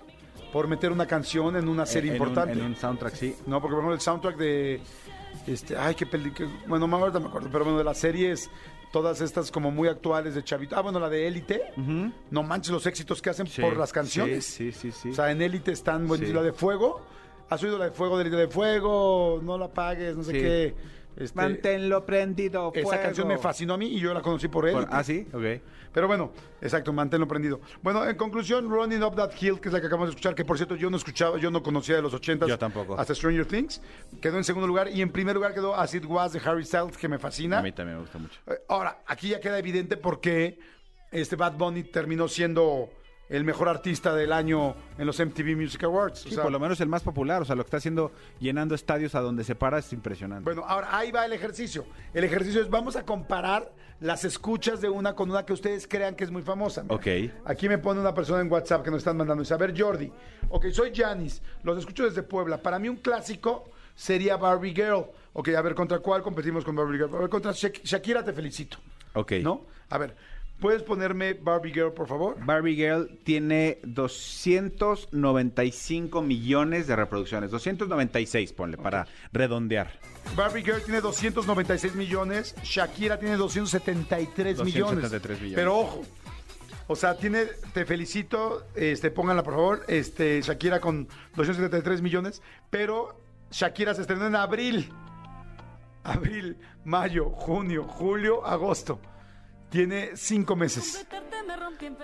[0.52, 2.58] por meter una canción en una serie En un- importante.
[2.58, 3.36] en un soundtrack, sí.
[3.46, 4.80] No, porque por ejemplo el soundtrack de,
[5.46, 8.50] este, ay, qué película, bueno, ahorita me acuerdo, pero bueno, de las series,
[8.92, 10.76] todas estas como muy actuales de Chavito.
[10.76, 11.62] Ah, bueno, la de Élite.
[12.30, 14.44] No manches los éxitos que hacen Sí, por las canciones.
[14.44, 14.98] Sí, sí, sí.
[15.04, 15.10] sí.
[15.10, 16.28] O sea, en Élite están buenísimas.
[16.28, 16.34] Sí.
[16.34, 17.00] La de Fuego,
[17.48, 19.40] ¿has oído la de Fuego, de Élite de Fuego?
[19.42, 20.74] No la pagues, no sé qué.
[21.16, 22.72] Este, Manténlo prendido.
[22.74, 23.02] esa fuego.
[23.02, 24.72] canción me fascinó a mí y yo la conocí por él.
[24.74, 25.42] Por- ah, sí, ok.
[25.92, 26.32] Pero bueno,
[26.62, 27.60] exacto, manténlo prendido.
[27.82, 30.42] Bueno, en conclusión, Running Up That Hill, que es la que acabamos de escuchar, que
[30.44, 32.98] por cierto yo no escuchaba, yo no conocía de los 80 Yo tampoco.
[32.98, 33.82] hasta Stranger Things,
[34.22, 36.96] quedó en segundo lugar y en primer lugar quedó As It Was de Harry Styles,
[36.96, 37.58] que me fascina.
[37.58, 38.40] A mí también me gusta mucho.
[38.46, 40.58] Eh, Ahora, aquí ya queda evidente por qué
[41.10, 42.88] este Bad Bunny terminó siendo
[43.32, 46.20] el mejor artista del año en los MTV Music Awards.
[46.26, 48.12] O Sí, sea, por lo menos el más popular, o sea, lo que está haciendo
[48.38, 50.44] llenando estadios a donde se para es impresionante.
[50.44, 51.84] Bueno, ahora ahí va el ejercicio.
[52.14, 56.14] El ejercicio es vamos a comparar las escuchas de una con una que ustedes crean
[56.14, 56.82] que es muy famosa.
[56.82, 56.94] Mira.
[56.94, 57.06] Ok.
[57.46, 59.42] Aquí me pone una persona en WhatsApp que nos están mandando.
[59.42, 60.12] Dice, a ver, Jordi.
[60.50, 61.40] Ok, soy Janis.
[61.62, 62.60] Los escucho desde Puebla.
[62.60, 65.06] Para mí un clásico sería Barbie Girl.
[65.34, 67.14] Ok, a ver, ¿contra cuál competimos con Barbie Girl?
[67.14, 68.76] A ver, contra Shak- Shakira te felicito.
[69.14, 69.32] ok.
[69.42, 69.66] ¿No?
[69.88, 70.16] A ver,
[70.62, 72.42] ¿puedes ponerme Barbie Girl, por favor?
[72.42, 77.50] Barbie Girl tiene 295 millones de reproducciones.
[77.50, 79.98] 296, ponle, para redondear.
[80.36, 85.02] Barbie Girl tiene 296 millones, Shakira tiene 273, millones.
[85.02, 85.56] 273 millones.
[85.56, 86.02] Pero ojo,
[86.86, 92.40] o sea, tiene, te felicito, este, pónganla por favor, este, Shakira con 273 millones,
[92.70, 94.92] pero Shakira se estrenó en abril.
[96.04, 99.00] Abril, mayo, junio, julio, agosto.
[99.72, 101.04] Tiene cinco meses.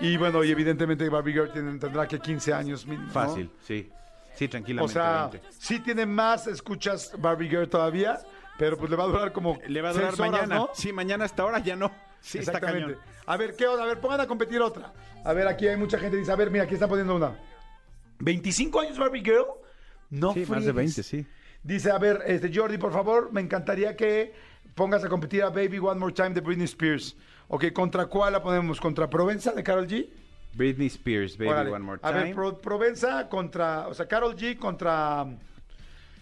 [0.01, 3.05] Y bueno, y evidentemente Barbie Girl tiene- tendrá que 15 años mínimo.
[3.07, 3.13] ¿no?
[3.13, 3.89] Fácil, sí.
[4.35, 4.93] Sí, O tranquilamente.
[4.93, 5.47] sea, 20.
[5.57, 8.19] sí tiene más escuchas Barbie Girl todavía,
[8.57, 10.55] pero pues le va a durar como Le va a durar horas, mañana.
[10.55, 10.69] ¿no?
[10.73, 11.91] Sí, mañana hasta ahora ya no.
[12.21, 12.95] Sí, está Exactamente.
[12.95, 12.99] cañón.
[13.27, 13.83] A ver, ¿qué onda?
[13.83, 14.91] A ver, pongan a competir otra.
[15.23, 17.37] A ver, aquí hay mucha gente que dice, a ver, mira, aquí están poniendo una.
[18.19, 19.45] 25 años Barbie Girl.
[20.09, 20.75] No Sí, más de friegues.
[20.75, 21.25] 20, sí.
[21.61, 24.33] Dice, a ver, este Jordi, por favor, me encantaría que
[24.75, 27.15] pongas a competir a Baby One More Time de Britney Spears.
[27.49, 28.79] Ok, ¿contra cuál la ponemos?
[28.79, 30.07] ¿Contra Provenza de Carol G?
[30.53, 31.71] Britney Spears, Baby Órale.
[31.71, 32.23] One More A Time.
[32.25, 35.25] ver, Pro- Provenza contra, o sea, Carol G contra,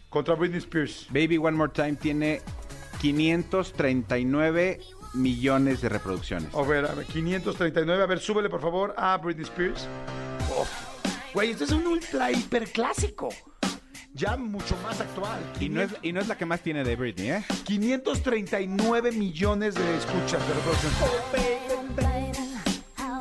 [0.09, 1.07] contra Britney Spears.
[1.09, 2.41] Baby One More Time tiene
[3.01, 4.80] 539
[5.13, 6.53] millones de reproducciones.
[6.53, 8.03] A ver, a ver, 539.
[8.03, 9.88] A ver, súbele, por favor, a Britney Spears.
[10.59, 10.69] Uf.
[11.34, 13.30] Güey, este es un ultra hiper clásico.
[14.18, 15.39] Ya mucho más actual.
[15.59, 17.43] Y no, es, y no es la que más tiene de Britney, ¿eh?
[17.65, 20.91] 539 millones de escuchas de reproducción.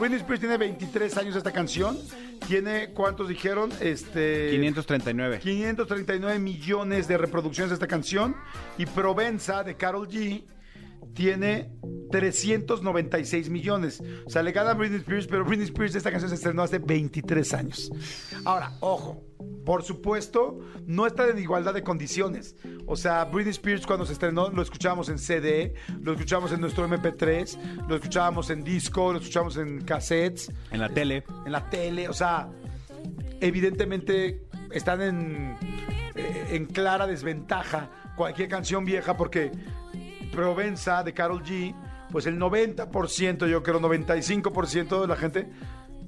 [0.00, 1.98] Britney Spears tiene 23 años esta canción.
[2.48, 3.70] Tiene, ¿cuántos dijeron?
[3.80, 4.48] Este...
[4.52, 5.40] 539.
[5.40, 8.34] 539 millones de reproducciones de esta canción.
[8.78, 10.44] Y Provenza de Carol G
[11.16, 11.70] tiene
[12.12, 14.02] 396 millones.
[14.24, 16.78] O sea, le gana a Britney Spears, pero Britney Spears esta canción se estrenó hace
[16.78, 17.90] 23 años.
[18.44, 19.24] Ahora, ojo,
[19.64, 22.54] por supuesto, no está en igualdad de condiciones.
[22.86, 26.86] O sea, Britney Spears cuando se estrenó lo escuchábamos en CD, lo escuchábamos en nuestro
[26.86, 31.24] MP3, lo escuchábamos en disco, lo escuchábamos en cassettes En la tele.
[31.46, 32.48] en la tele, o sea,
[33.40, 35.56] evidentemente están en,
[36.14, 39.52] eh, en clara desventaja cualquier canción vieja porque
[40.36, 41.74] Provenza de Carol G,
[42.10, 45.48] pues el 90%, yo creo 95% de la gente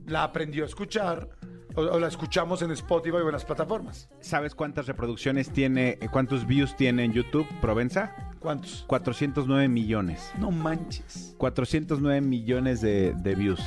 [0.07, 1.29] la aprendió a escuchar
[1.75, 4.09] o, o la escuchamos en Spotify o en las plataformas.
[4.21, 8.15] ¿Sabes cuántas reproducciones tiene, eh, cuántos views tiene en YouTube Provenza?
[8.39, 8.85] ¿Cuántos?
[8.87, 10.31] 409 millones.
[10.39, 11.35] No manches.
[11.39, 13.61] 409 millones de, de views.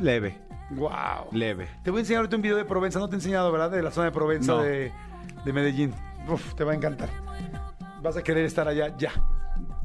[0.00, 0.38] Leve,
[0.70, 1.28] Wow.
[1.32, 1.68] leve.
[1.82, 3.70] Te voy a enseñar ahorita un video de Provenza, no te he enseñado, ¿verdad?
[3.70, 4.62] De la zona de Provenza No.
[4.62, 4.90] de,
[5.44, 5.92] de Medellín.
[6.28, 7.10] Uf, te va a encantar.
[8.04, 9.12] Vas a querer estar allá ya.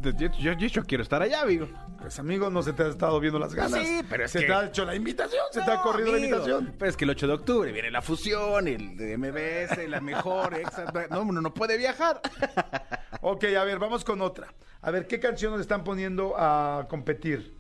[0.02, 1.68] Yo, yo, yo- quiero estar allá, amigo.
[2.00, 3.82] Pues amigo, no se te ha estado viendo las ganas.
[3.86, 6.18] Sí, pero es se que- te ha hecho la invitación, se te ha corrido la
[6.20, 6.74] invitación.
[6.78, 10.54] Pero es que el 8 de octubre viene la fusión, el de MBS, la mejor,
[10.54, 12.22] exa- No, uno no puede viajar.
[13.22, 14.48] Ok, a ver, vamos con otra.
[14.82, 17.54] A ver, ¿qué canción nos están poniendo a competir?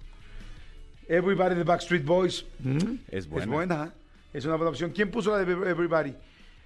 [1.07, 2.45] Everybody de Backstreet Boys.
[3.09, 3.51] Es Es buena.
[3.51, 3.93] buena.
[4.33, 4.91] Es una buena opción.
[4.91, 6.15] ¿Quién puso la de Everybody?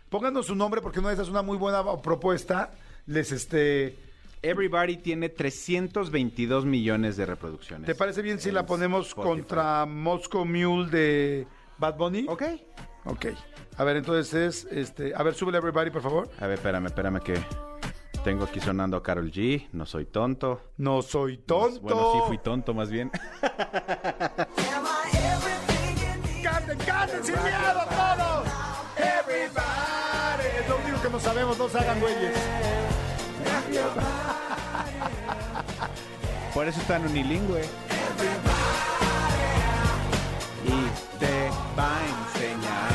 [0.09, 2.71] Pónganos su nombre porque no esa es una muy buena propuesta.
[3.05, 3.97] Les este.
[4.41, 7.85] Everybody tiene 322 millones de reproducciones.
[7.85, 9.29] ¿Te parece bien si la ponemos Spotify.
[9.37, 11.47] contra Moscow Mule de
[11.77, 12.25] Bad Bunny?
[12.27, 12.43] Ok.
[13.05, 13.27] Ok.
[13.77, 15.13] A ver, entonces es este.
[15.15, 16.29] A ver, súbele Everybody, por favor.
[16.39, 17.35] A ver, espérame, espérame que
[18.23, 19.67] tengo aquí sonando a Carol G.
[19.71, 20.61] No soy tonto.
[20.77, 21.81] No soy tonto.
[21.81, 23.11] Bueno, sí fui tonto más bien.
[26.43, 28.47] ¡Canten, canten sin miedo todos!
[28.97, 30.47] Everybody.
[30.59, 32.92] Es lo único que no sabemos, no se hagan güeyes.
[36.53, 37.63] Por eso está en unilingüe.
[40.65, 40.87] Y
[41.19, 42.93] te va a enseñar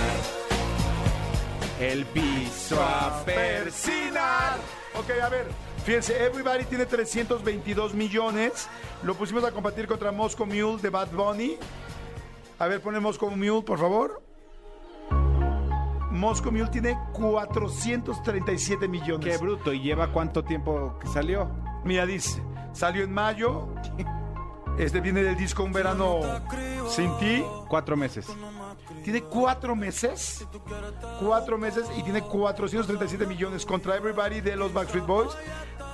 [1.80, 4.56] el piso a persinar.
[4.94, 5.46] Ok, a ver.
[5.84, 8.68] Fíjense, Everybody tiene 322 millones.
[9.02, 11.56] Lo pusimos a competir contra Moscow Mule de Bad Bunny.
[12.58, 14.20] A ver, pone Moscow Mule, por favor.
[16.18, 19.24] Moscow Mule tiene 437 millones.
[19.24, 19.72] Qué bruto.
[19.72, 21.50] ¿Y lleva cuánto tiempo que salió?
[21.84, 22.42] Mira, dice,
[22.72, 23.68] salió en mayo.
[24.78, 26.20] Este viene del disco Un Verano
[26.88, 27.44] Sin Ti.
[27.68, 28.26] Cuatro meses.
[29.02, 30.46] Tiene cuatro meses.
[31.20, 35.36] Cuatro meses y tiene 437 millones contra Everybody de los Backstreet Boys.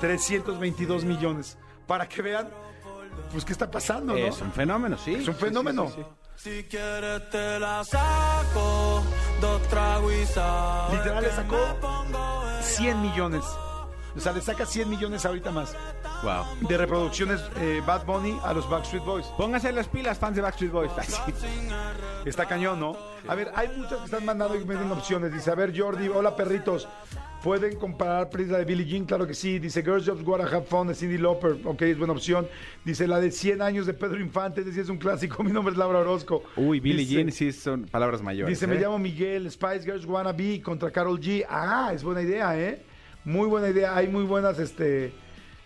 [0.00, 1.56] 322 millones.
[1.86, 2.48] Para que vean,
[3.30, 4.18] pues, qué está pasando, ¿no?
[4.18, 5.14] Es un fenómeno, sí.
[5.14, 5.86] Es un Sí, sí, fenómeno.
[5.88, 6.04] sí, sí.
[6.36, 9.02] Si quieres te la saco,
[9.40, 10.92] dos tragos y sal.
[10.92, 13.44] Literal le sacó Me pongo 100 millones.
[14.16, 15.74] O sea, le saca 100 millones ahorita más
[16.22, 16.68] Wow.
[16.68, 19.26] de reproducciones eh, Bad Bunny a los Backstreet Boys.
[19.36, 20.92] Pónganse las pilas, fans de Backstreet Boys.
[22.24, 22.96] Está cañón, ¿no?
[23.28, 25.32] A ver, hay muchas que están mandando y meten opciones.
[25.32, 26.88] Dice, a ver, Jordi, hola perritos.
[27.44, 29.04] ¿Pueden comparar la de Billie Jean?
[29.04, 29.58] Claro que sí.
[29.58, 31.58] Dice Girls Jobs Wanna Have Fun de Cindy Lauper.
[31.66, 32.48] Ok, es buena opción.
[32.86, 34.64] Dice la de 100 años de Pedro Infante.
[34.64, 35.42] Dice, es un clásico.
[35.44, 36.42] Mi nombre es Laura Orozco.
[36.56, 38.48] Uy, Billie Dice- Jean sí son palabras mayores.
[38.48, 38.80] Dice, me ¿eh?
[38.80, 41.44] llamo Miguel, Spice Girls Wanna Be contra Carol G.
[41.46, 42.82] Ah, es buena idea, ¿eh?
[43.26, 43.94] Muy buena idea.
[43.94, 45.12] Hay muy buenas, este...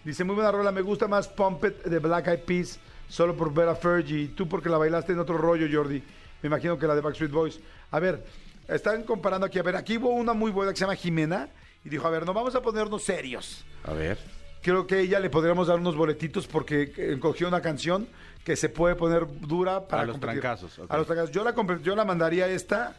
[0.03, 0.73] Dice, muy buena rola.
[0.73, 4.33] Me gusta más Pump It de Black Eyed Peas solo por ver a Fergie.
[4.35, 6.03] Tú porque la bailaste en otro rollo, Jordi.
[6.43, 7.61] Me imagino que la de Backstreet Boys.
[7.93, 8.25] A ver,
[8.67, 9.61] están comparando aquí.
[9.61, 11.49] A ver, aquí hubo una muy buena que se llama Jimena.
[11.89, 13.65] Y dijo, a ver, no vamos a ponernos serios.
[13.83, 14.19] A ver.
[14.61, 18.07] creo que ella le podríamos dar unos boletitos porque eh, cogió una canción
[18.45, 20.41] que se puede poner dura para A los competir.
[20.43, 20.79] trancazos.
[20.87, 21.31] A los trancazos.
[21.31, 22.95] Yo la, yo la mandaría esta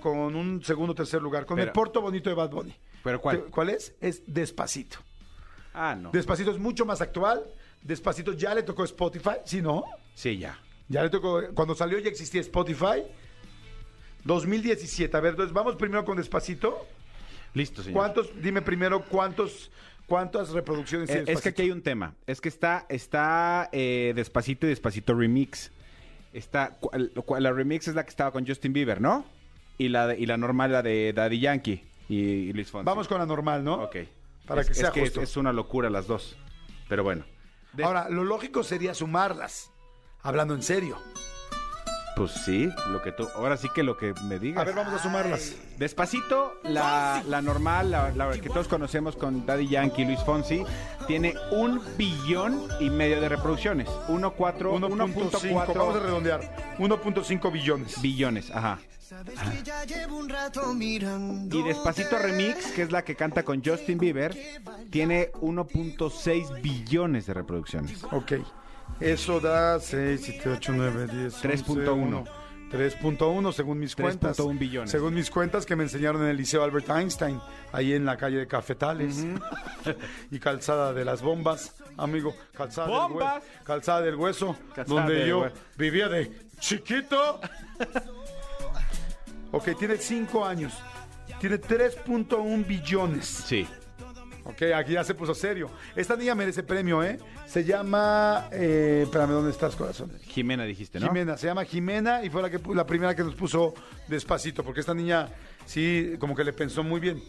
[0.00, 2.74] con un segundo o tercer lugar, con el Porto Bonito de Bad Bunny.
[3.02, 3.42] ¿Pero cuál?
[3.44, 3.94] ¿Te- ¿Cuál es?
[4.00, 4.98] Es Despacito.
[5.74, 6.10] Ah, no.
[6.12, 7.42] Despacito es mucho más actual.
[7.82, 9.82] Despacito ya le tocó Spotify, ¿sí no?
[10.14, 10.56] Sí, ya.
[10.88, 13.02] Ya le tocó, cuando salió ya existía Spotify.
[14.24, 15.16] 2017.
[15.16, 16.86] A ver, entonces vamos primero con Despacito.
[17.54, 17.98] Listo, señor.
[17.98, 18.30] ¿Cuántos?
[18.42, 19.70] Dime primero cuántos,
[20.06, 22.14] cuántas reproducciones Eh, es que aquí hay un tema.
[22.26, 25.70] Es que está, está eh, Despacito y Despacito Remix.
[26.32, 26.78] Está,
[27.38, 29.26] la remix es la que estaba con Justin Bieber, ¿no?
[29.76, 32.86] Y la, y la normal, la de Daddy Yankee y, y Luis Fonsi.
[32.86, 33.74] Vamos con la normal, ¿no?
[33.82, 33.96] Ok.
[34.46, 35.20] Para Es- que sea es, justo.
[35.20, 36.36] es una locura las dos.
[36.88, 37.24] Pero bueno.
[37.74, 39.70] De- Ahora, lo lógico sería sumarlas.
[40.22, 40.96] Hablando en serio.
[42.16, 43.26] Pues sí, lo que tú.
[43.34, 44.62] Ahora sí que lo que me digas.
[44.62, 45.54] A ver, vamos a sumarlas.
[45.78, 50.64] Despacito, la, la normal, la, la que todos conocemos con Daddy Yankee y Luis Fonsi,
[51.06, 53.88] tiene un billón y medio de reproducciones.
[54.08, 56.76] 1.4 1.5, vamos a 1.4 redondear.
[56.78, 58.00] 1.5 billones.
[58.02, 58.78] billones, ajá.
[61.50, 64.36] Y Despacito Remix, que es la que canta con Justin Bieber,
[64.90, 68.04] tiene 1.6 billones de reproducciones.
[68.10, 68.32] Ok.
[69.00, 71.44] Eso da 6, 7, 8, 9, 10.
[71.44, 72.24] 3.1.
[72.70, 74.58] 3.1 según mis 3.1 cuentas.
[74.58, 74.90] billones.
[74.90, 77.38] Según mis cuentas que me enseñaron en el Liceo Albert Einstein,
[77.70, 79.26] ahí en la calle de Cafetales
[80.30, 82.34] y Calzada de las Bombas, amigo.
[82.56, 83.42] Calzada, Del, ¡Bombas!
[83.42, 87.40] hue- calzada del Hueso, Calzada donde del yo Hue- vivía de chiquito.
[89.50, 90.72] ok, tiene 5 años.
[91.40, 93.26] Tiene 3.1 billones.
[93.26, 93.66] Sí.
[94.44, 95.70] Ok, aquí ya se puso serio.
[95.94, 97.18] Esta niña merece premio, ¿eh?
[97.46, 98.48] Se llama.
[98.52, 100.12] Eh, espérame, ¿dónde estás, corazón?
[100.22, 101.06] Jimena dijiste, ¿no?
[101.06, 103.74] Jimena, se llama Jimena y fue la, que, la primera que nos puso
[104.08, 105.28] despacito, porque esta niña
[105.64, 107.22] sí, como que le pensó muy bien.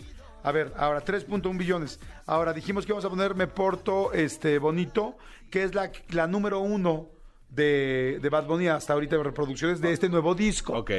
[0.44, 2.00] A ver, ahora 3.1 billones.
[2.26, 5.18] Ahora dijimos que vamos a poner Me Porto este, Bonito,
[5.50, 7.10] que es la, la número uno
[7.50, 10.74] de, de Bad Bunny hasta ahorita de reproducciones de este nuevo disco.
[10.74, 10.92] Ok.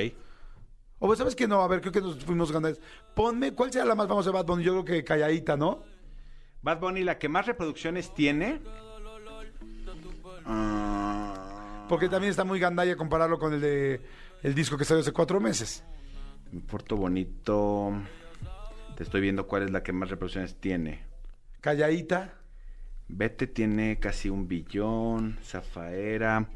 [0.98, 2.78] O pues, sabes que no, a ver, creo que nos fuimos ganando.
[3.14, 4.64] Ponme, ¿cuál será la más famosa de Bad Bunny?
[4.64, 5.82] Yo creo que Calladita, ¿no?
[6.64, 8.58] Bad Bunny, la que más reproducciones tiene.
[10.46, 14.00] Ah, Porque también está muy gandalla compararlo con el de
[14.42, 15.84] el disco que salió hace cuatro meses.
[16.52, 17.92] Me Porto Bonito.
[18.96, 21.02] Te estoy viendo cuál es la que más reproducciones tiene.
[21.60, 22.32] Calladita.
[23.08, 25.38] Vete tiene casi un billón.
[25.44, 26.48] Zafaera.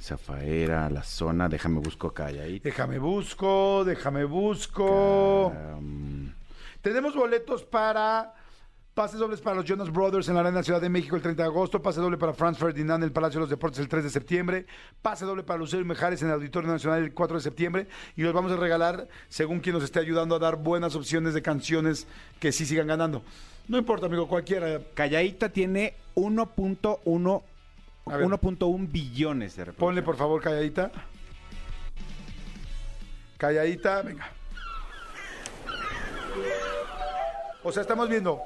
[0.00, 1.50] Zafaera, la zona.
[1.50, 2.64] Déjame busco calladita.
[2.66, 5.52] Déjame busco, déjame busco.
[6.80, 8.39] Tenemos boletos para
[9.00, 11.48] pases dobles para los Jonas Brothers en la Arena Ciudad de México el 30 de
[11.48, 14.10] agosto, pase doble para Franz Ferdinand en el Palacio de los Deportes el 3 de
[14.10, 14.66] septiembre,
[15.00, 18.20] pase doble para Lucero y Mejares en el Auditorio Nacional el 4 de septiembre y
[18.20, 22.06] los vamos a regalar según quien nos esté ayudando a dar buenas opciones de canciones
[22.40, 23.22] que sí sigan ganando.
[23.68, 24.82] No importa, amigo, cualquiera.
[24.92, 27.42] calladita tiene 1.1
[28.04, 28.26] A ver.
[28.26, 29.76] 1.1 billones de reproducciones.
[29.78, 30.92] Ponle por favor calladita.
[33.38, 34.30] Calladita, venga.
[37.62, 38.42] O sea, estamos viendo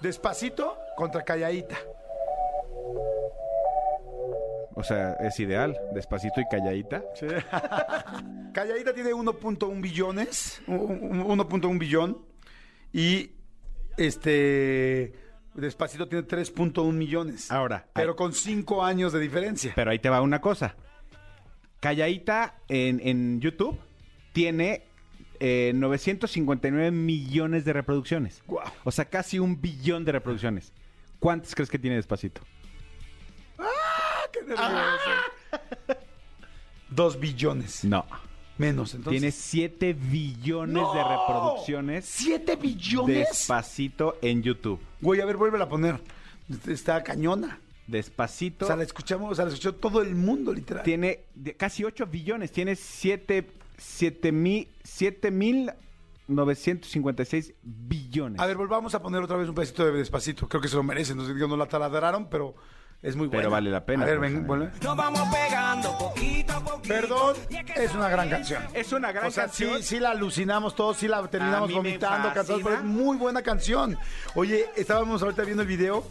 [0.00, 1.76] despacito contra calladita.
[4.74, 5.78] O sea, es ideal.
[5.92, 7.02] Despacito y calladita.
[8.52, 12.18] Calladita tiene 1.1 billones, un- un- 1.1 billón
[12.92, 13.32] y
[13.96, 15.12] este
[15.54, 17.50] Despacito tiene 3.1 millones.
[17.50, 19.72] Ahora, pero con 5 años de diferencia.
[19.74, 20.76] Pero ahí te va una cosa.
[21.80, 23.78] Calladita en, en YouTube
[24.32, 24.84] tiene
[25.40, 28.42] eh, 959 millones de reproducciones.
[28.84, 30.72] O sea, casi un billón de reproducciones.
[31.18, 32.40] ¿Cuántas crees que tiene Despacito?
[34.32, 34.70] ¡Qué nervioso!
[36.90, 37.84] Dos billones.
[37.84, 38.04] No.
[38.58, 39.20] Menos, entonces.
[39.20, 40.92] Tiene 7 billones ¡No!
[40.92, 43.28] de reproducciones ¿Siete billones?
[43.28, 44.78] Despacito en YouTube.
[45.00, 45.98] Güey, a ver, vuélvela a poner.
[46.68, 47.58] Está cañona.
[47.86, 50.84] Despacito O sea, la escuchamos, o sea, la escuchó todo el mundo, literal.
[50.84, 52.52] tiene de- casi 8 billones.
[52.52, 53.48] Tiene 7
[54.32, 55.72] mil 7 mil
[56.28, 58.40] 956 billones.
[58.40, 60.48] A ver, volvamos a poner otra vez un pedacito de despacito.
[60.48, 61.16] Creo que se lo merecen.
[61.16, 62.54] No, sé, no la taladraron, pero
[63.02, 63.40] es muy buena.
[63.40, 64.70] Pero vale la pena, A ver, pues, ven, vuelve.
[64.82, 66.94] Nos vamos pegando poquito a poquito.
[66.94, 67.36] Perdón,
[67.76, 68.62] es una gran canción.
[68.74, 69.78] Es una gran o sea, canción.
[69.78, 73.96] sí, sí la alucinamos todos, sí la terminamos vomitando, cansados, pero es muy buena canción.
[74.34, 76.04] Oye, estábamos ahorita viendo el video.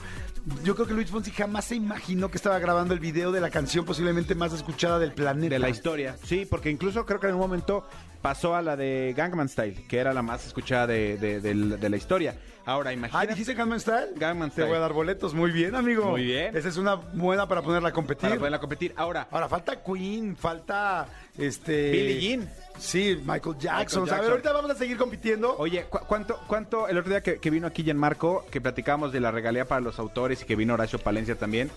[0.63, 3.51] Yo creo que Luis Fonsi jamás se imaginó que estaba grabando el video de la
[3.51, 5.53] canción posiblemente más escuchada del planeta.
[5.53, 6.15] De la historia.
[6.23, 7.85] Sí, porque incluso creo que en un momento
[8.22, 12.36] pasó a la de Gangnam Style, que era la más escuchada de, de- la historia.
[12.65, 13.28] Ahora, Ah, imagínate.
[13.30, 14.09] ¿dijiste Gangnam Style?
[14.15, 14.67] Gangnam Te Style.
[14.67, 15.34] voy a dar boletos.
[15.34, 16.05] Muy bien, amigo.
[16.11, 16.55] Muy bien.
[16.55, 18.30] Esa es una buena para ponerla a competir.
[18.30, 18.93] para poderla competir.
[18.95, 21.07] Ahora, Ahora, falta Queen, falta
[21.38, 21.89] este...
[21.91, 22.49] Billie Jean.
[22.78, 24.03] Sí, Michael Jackson.
[24.03, 25.55] Michael O sea, a ver, ahorita vamos a seguir compitiendo.
[25.57, 29.20] Oye, ¿cu- ¿cuánto, cuánto, el otro día que, que vino aquí Gianmarco, que platicábamos de
[29.20, 31.72] la regalía para los autores y que vino Horacio Palencia también,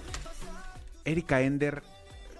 [1.04, 1.82] Erika Ender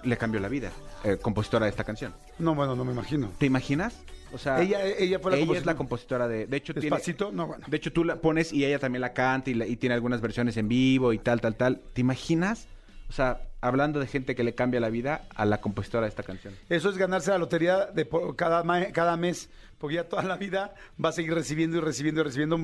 [0.05, 0.71] le cambió la vida,
[1.05, 2.15] eh, compositora de esta canción.
[2.39, 3.31] No, bueno, no me imagino.
[3.39, 3.95] ¿Te imaginas?
[4.33, 5.73] O sea, Ella- ella fue la es compositora.
[5.73, 7.65] la compositora de, de hecho tiene, Despacito, no, bueno.
[7.69, 10.21] de hecho tú la pones y ella también la canta y, la- y tiene algunas
[10.21, 11.83] versiones en vivo y tal, tal, tal.
[11.93, 12.67] ¿Te imaginas?
[13.11, 16.23] O sea, hablando de gente que le cambia la vida a la compositora de esta
[16.23, 16.55] canción.
[16.71, 21.11] Eso es ganarse la lotería de cada, cada mes, porque ya toda la vida va
[21.11, 22.59] a seguir recibiendo y recibiendo y recibiendo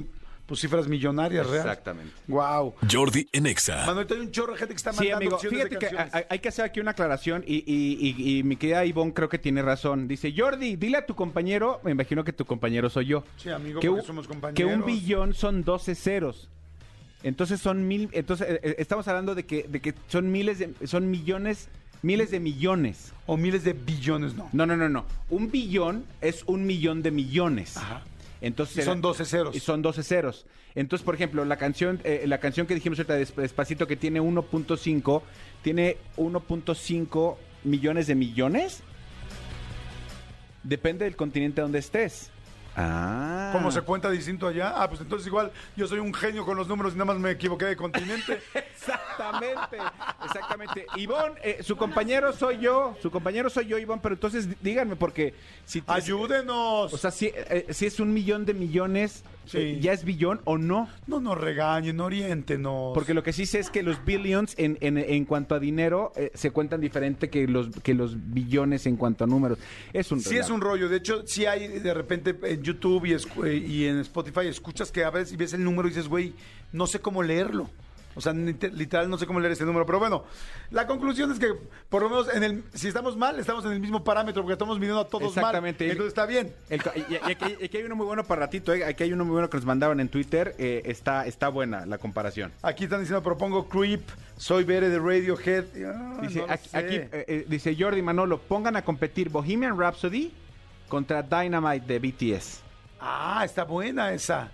[0.49, 1.67] pues, cifras millonarias reales.
[1.67, 2.13] Exactamente.
[2.27, 2.75] Wow.
[2.91, 3.85] Jordi en Exa.
[3.87, 6.25] Manuel, hay un chorro de gente que está Sí, mandando amigo, opciones fíjate de que
[6.31, 9.39] hay, que hacer aquí una aclaración y, y- y- y mi querida Ivonne creo que
[9.39, 10.09] tiene razón.
[10.09, 13.25] Dice, Jordi, dile a tu compañero, me imagino que tu compañero soy yo.
[13.37, 14.57] Sí, amigo, que un- somos compañeros.
[14.57, 16.49] Que un billón son 12 ceros.
[17.23, 20.73] Entonces son mil, entonces eh, eh, estamos hablando de que, de que son miles de,
[20.87, 21.69] son millones,
[22.01, 23.13] miles de millones.
[23.27, 24.49] O miles de billones, no.
[24.53, 25.05] No, no, no, no.
[25.29, 27.77] Un billón es un millón de millones.
[27.77, 28.03] Ajá.
[28.41, 29.57] Entonces Y son 12 ceros.
[29.57, 30.47] Y son 12 ceros.
[30.75, 34.21] Entonces, por ejemplo, la canción, eh, la canción que dijimos ahorita des- despacito que tiene
[34.21, 35.23] 1.5,
[35.63, 38.83] tiene 1.5 millones de millones.
[40.63, 42.31] Depende del continente donde estés.
[42.81, 43.51] Ah.
[43.53, 44.73] ¿Cómo se cuenta distinto allá?
[44.77, 47.33] Ah, pues entonces igual yo soy un genio con los números y nada más me
[47.33, 48.41] equivoqué de continente.
[48.55, 49.77] Exactamente,
[50.25, 50.87] exactamente.
[50.97, 54.97] Ivonne, eh, su compañero soy yo, su compañero soy yo, Ivonne, pero entonces dí- díganme,
[54.97, 55.83] porque si...
[55.87, 56.93] ¡Ayúdenos!
[56.95, 59.59] O sea, si, eh, si es un millón de millones, Sí.
[59.59, 60.89] eh, ¿ya es billón o no?
[61.07, 62.93] no nos regañen, oriéntenos.
[62.95, 66.13] Porque lo que sí sé es que los billions en, en, en cuanto a dinero
[66.17, 69.59] eh, se cuentan diferente que los, que los billones en cuanto a números.
[69.93, 70.89] Es un Sí es un rollo.
[70.89, 75.05] De hecho, sí hay de repente en YouTube y, eh, y en Spotify escuchas que
[75.05, 76.35] a veces y ves el número y dices, güey,
[76.73, 77.71] no sé cómo leerlo.
[78.15, 79.87] O sea, literal no sé cómo leer este número.
[79.87, 80.25] Pero bueno,
[80.71, 81.55] la conclusión es que
[81.89, 84.79] por lo menos en el, si estamos mal, estamos en el mismo parámetro porque estamos
[84.79, 85.85] midiendo a todos Exactamente.
[85.85, 85.93] mal.
[85.93, 86.53] Entonces está bien.
[86.69, 87.17] El y, y
[87.63, 89.67] aquí, hay uno muy bueno para ratito, eh, aquí hay uno muy bueno que nos
[89.67, 92.53] mandaron en Twitter, eh, está, está buena la comparación.
[92.63, 94.03] Aquí están diciendo, propongo Creep,
[94.37, 95.65] soy Bere de Radiohead.
[95.87, 100.33] Ah, Dice, no aquí, aquí, eh, dice Jordi Manolo, pongan a competir Bohemian Rhapsody
[100.89, 102.63] contra Dynamite de BTS.
[103.01, 104.51] Ah, está buena esa.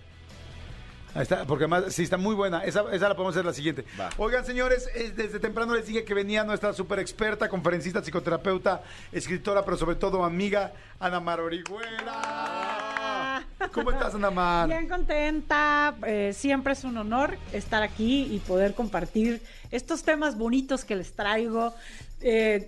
[1.15, 2.65] Ahí está, porque además sí está muy buena.
[2.65, 3.85] Esa, esa la podemos hacer la siguiente.
[3.97, 4.09] Va.
[4.17, 9.63] Oigan, señores, eh, desde temprano les dije que venía nuestra super experta, conferencista, psicoterapeuta, escritora,
[9.63, 13.45] pero sobre todo amiga, Ana Mar Orihuela.
[13.71, 14.67] ¿Cómo estás, Ana Mar?
[14.67, 19.41] Bien contenta, eh, siempre es un honor estar aquí y poder compartir
[19.71, 21.73] estos temas bonitos que les traigo,
[22.19, 22.67] eh,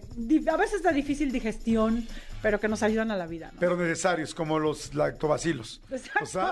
[0.49, 2.07] a veces de difícil digestión,
[2.41, 3.49] pero que nos ayudan a la vida.
[3.53, 3.59] ¿no?
[3.59, 5.81] Pero necesarios, como los lactobacilos.
[6.21, 6.51] O sea,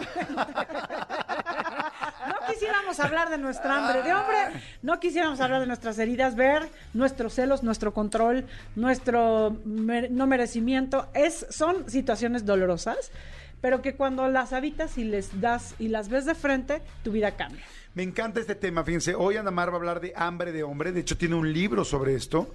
[2.55, 4.37] quisiéramos hablar de nuestra hambre de hombre,
[4.81, 8.45] no quisiéramos hablar de nuestras heridas, ver nuestros celos, nuestro control,
[8.75, 11.09] nuestro no merecimiento.
[11.13, 13.11] Es, son situaciones dolorosas,
[13.59, 17.35] pero que cuando las habitas y les das y las ves de frente, tu vida
[17.35, 17.63] cambia.
[17.93, 20.93] Me encanta este tema, fíjense, hoy Ana Mar va a hablar de hambre de hombre,
[20.93, 22.53] de hecho tiene un libro sobre esto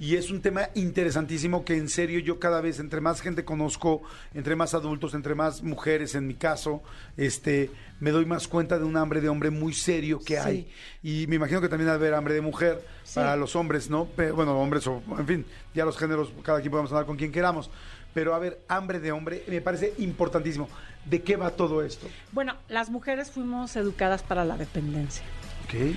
[0.00, 4.02] y es un tema interesantísimo que en serio yo cada vez entre más gente conozco,
[4.34, 6.82] entre más adultos, entre más mujeres en mi caso,
[7.16, 7.70] este
[8.00, 10.40] me doy más cuenta de un hambre de hombre muy serio que Sí.
[10.42, 10.68] hay
[11.02, 13.14] y me imagino que también va a haber hambre de mujer Sí.
[13.16, 14.06] para los hombres, ¿no?
[14.34, 17.70] Bueno, hombres o en fin, ya los géneros cada quien podemos hablar con quien queramos,
[18.14, 20.68] pero a ver, hambre de hombre me parece importantísimo.
[21.04, 22.06] ¿De qué va todo esto?
[22.30, 25.24] Bueno, las mujeres fuimos educadas para la dependencia.
[25.64, 25.96] Ok.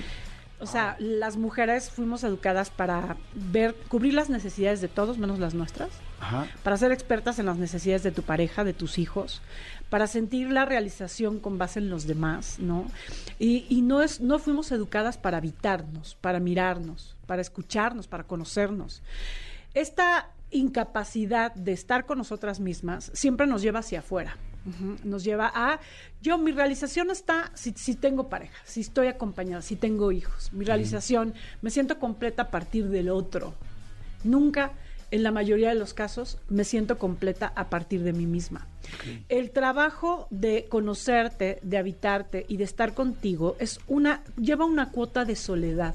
[0.58, 5.54] O sea, las mujeres fuimos educadas para ver, cubrir las necesidades de todos menos las
[5.54, 5.90] nuestras.
[6.18, 6.46] Ajá.
[6.62, 9.42] para ser expertas en las necesidades de tu pareja, de tus hijos,
[9.90, 12.86] para sentir la realización con base en los demás, ¿no?
[13.38, 19.02] Y, y no, es, no fuimos educadas para habitarnos, para mirarnos, para escucharnos, para conocernos.
[19.74, 24.38] Esta incapacidad de estar con nosotras mismas siempre nos lleva hacia afuera.
[25.04, 25.80] Nos lleva a,
[26.20, 30.52] yo mi realización está si, si tengo pareja, si estoy acompañada, si tengo hijos.
[30.52, 33.54] Mi realización, me siento completa a partir del otro.
[34.24, 34.72] Nunca,
[35.10, 38.66] en la mayoría de los casos, me siento completa a partir de mí misma.
[39.28, 45.24] El trabajo de conocerte, de habitarte y de estar contigo es una, lleva una cuota
[45.24, 45.94] de soledad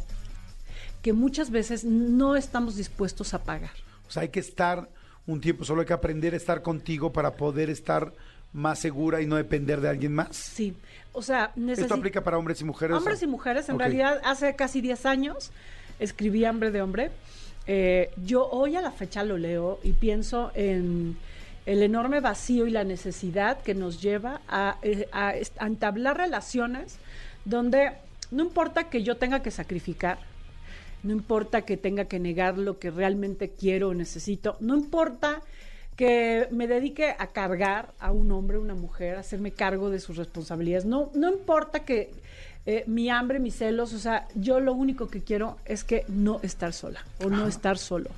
[1.02, 3.72] que muchas veces no estamos dispuestos a pagar.
[4.08, 4.90] O sea, hay que estar
[5.26, 8.14] un tiempo, solo hay que aprender a estar contigo para poder estar
[8.54, 10.36] más segura y no depender de alguien más.
[10.36, 10.76] Sí,
[11.14, 12.98] o sea, ¿Esto aplica para hombres y mujeres?
[12.98, 15.52] Hombres y mujeres, en realidad, hace casi 10 años
[16.00, 17.12] escribí Hambre de Hombre.
[17.68, 21.18] Eh, yo hoy a la fecha lo leo y pienso en
[21.66, 25.36] el enorme vacío y la necesidad que nos lleva a, eh, a
[25.66, 26.98] entablar relaciones
[27.46, 27.92] donde
[28.32, 30.18] no importa que yo tenga que sacrificar,
[31.04, 35.42] no importa que tenga que negar lo que realmente quiero o necesito, no importa
[35.96, 40.18] que me dedique a cargar a un hombre, una mujer, a hacerme cargo de sus
[40.18, 40.86] responsabilidades.
[40.86, 42.12] No, no importa que
[42.66, 46.40] eh, mi hambre, mis celos, o sea, yo lo único que quiero es que no
[46.44, 48.10] estar sola o no estar solo.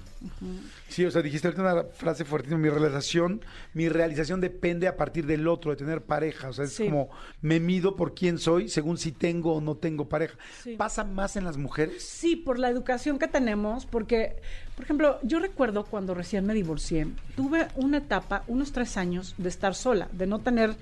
[0.88, 3.42] Sí, o sea, dijiste ahorita una frase fuertísima, mi realización,
[3.74, 6.86] mi realización depende a partir del otro, de tener pareja, o sea, es Sí.
[6.86, 7.10] como
[7.42, 10.38] me mido por quién soy según si tengo o no tengo pareja.
[10.64, 10.76] Sí.
[10.78, 12.04] ¿Pasa más en las mujeres?
[12.04, 14.38] Sí, por la educación que tenemos, porque,
[14.76, 19.50] por ejemplo, yo recuerdo cuando recién me divorcié, tuve una etapa, unos tres años, de
[19.50, 20.74] estar sola, de no tener,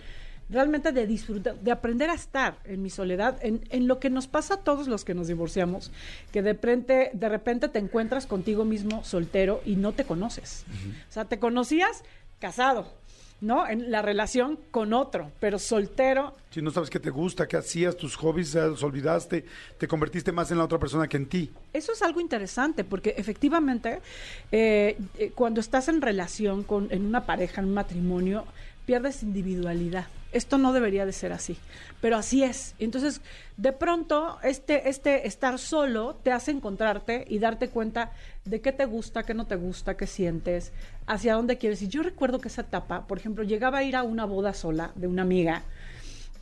[0.52, 4.28] realmente de disfrutar, de aprender a estar en mi soledad, en, en lo que nos
[4.28, 5.92] pasa a todos los que nos divorciamos,
[6.32, 10.66] que de repente, de repente te encuentras contigo mismo soltero y no te conoces.
[11.10, 12.04] O sea, te conocías
[12.40, 12.92] casado,
[13.40, 13.68] ¿no?
[13.68, 17.96] En la relación con otro, pero soltero Si no sabes qué te gusta, qué hacías,
[17.96, 19.46] tus hobbies, los olvidaste,
[19.78, 21.52] te convertiste más en la otra persona que en ti.
[21.74, 24.02] Eso es algo interesante porque efectivamente
[24.52, 28.46] eh, eh, cuando estás en relación con en una pareja, en un matrimonio,
[28.86, 30.08] pierdes individualidad.
[30.32, 31.58] Esto no debería de ser así,
[32.00, 32.74] pero así es.
[32.80, 33.22] Entonces,
[33.58, 38.12] de pronto, este, este estar solo te hace encontrarte y darte cuenta
[38.46, 40.72] de qué te gusta, qué no te gusta, qué sientes,
[41.06, 41.82] hacia dónde quieres.
[41.82, 44.92] Y yo recuerdo que esa etapa, por ejemplo, llegaba a ir a una boda sola
[44.96, 45.64] de una amiga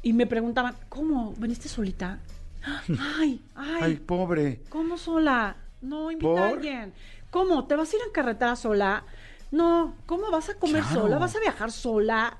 [0.04, 1.34] y me preguntaban, ¿cómo?
[1.38, 2.20] ¿Veniste solita?
[3.18, 4.62] Ay, ay, Ay, pobre.
[4.70, 5.56] ¿Cómo sola?
[5.82, 6.40] No, invita ¿Por?
[6.42, 6.94] a alguien.
[7.32, 7.66] ¿Cómo?
[7.66, 9.04] ¿Te vas a ir en carretera sola?
[9.52, 11.02] No, ¿cómo vas a comer Claro.
[11.02, 11.18] sola?
[11.18, 12.38] ¿Vas a viajar sola?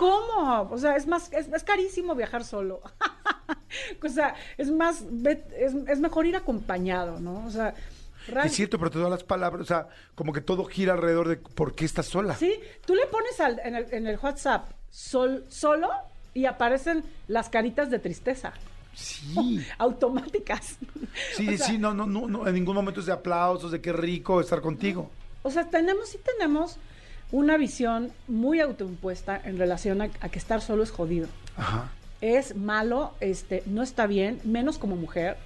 [0.00, 0.62] ¿Cómo?
[0.70, 2.80] O sea, es más, es, es carísimo viajar solo.
[4.02, 5.04] o sea, es más,
[5.58, 7.44] es, es mejor ir acompañado, ¿no?
[7.46, 7.74] O sea,
[8.44, 11.74] Es cierto, pero todas las palabras, o sea, como que todo gira alrededor de por
[11.74, 12.34] qué estás sola.
[12.34, 12.54] Sí,
[12.86, 15.90] tú le pones al- en, el, en el WhatsApp sol, solo
[16.32, 18.54] y aparecen las caritas de tristeza.
[18.94, 19.64] Sí.
[19.78, 20.78] Automáticas.
[21.36, 23.82] Sí, O sea, sí, no, no, no, no, en ningún momento es de aplausos, de
[23.82, 25.10] qué rico estar contigo.
[25.42, 26.78] O sea, tenemos, sí tenemos
[27.32, 31.28] una visión muy autoimpuesta en relación a, a que estar solo es jodido.
[31.56, 31.90] Ajá.
[32.20, 35.36] Es malo, este, no está bien, menos como mujer,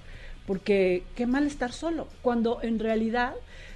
[0.45, 3.33] porque qué mal estar solo, cuando en realidad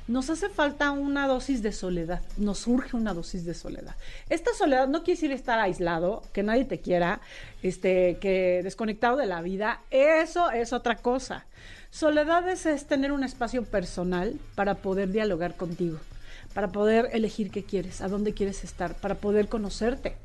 [0.09, 3.95] nos hace falta una dosis de soledad, nos surge una dosis de soledad.
[4.27, 7.21] Esta soledad no quiere decir estar aislado, que nadie te quiera,
[7.61, 11.45] este, que desconectado de la vida, eso es otra cosa.
[11.91, 15.99] Soledad es, es tener un espacio personal para poder dialogar contigo,
[16.53, 20.17] para poder elegir qué quieres, a dónde quieres estar, para poder conocerte,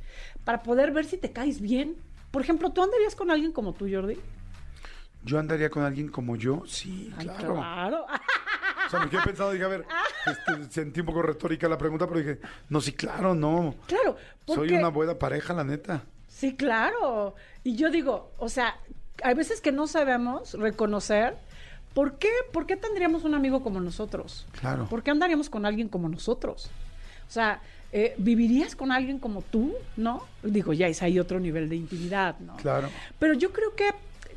[0.45, 1.97] para poder ver si te caes bien.
[2.31, 4.18] Por ejemplo, ¿tú andarías con alguien como tú, Jordi?
[5.25, 7.55] Yo andaría con alguien como yo, sí, Ay, claro.
[7.55, 8.07] claro.
[8.87, 9.87] O sea, me quedé pensando, dije, a ver,
[10.27, 13.75] este, sentí un poco retórica la pregunta, pero dije, no, sí, claro, no.
[13.87, 14.16] Claro,
[14.47, 16.03] Soy una buena pareja, la neta.
[16.29, 17.35] Sí, claro.
[17.62, 18.77] Y yo digo, o sea,
[19.22, 21.37] hay veces que no sabemos reconocer
[21.95, 24.47] por qué, por qué tendríamos un amigo como nosotros.
[24.61, 24.86] Claro.
[24.88, 26.70] ¿Por qué andaríamos con alguien como nosotros?
[27.26, 27.61] O sea,
[27.92, 29.74] eh, ¿vivirías con alguien como tú?
[29.97, 30.24] ¿No?
[30.42, 32.57] Digo, ya es ahí otro nivel de intimidad, ¿no?
[32.57, 32.90] Claro.
[33.18, 33.90] Pero yo creo que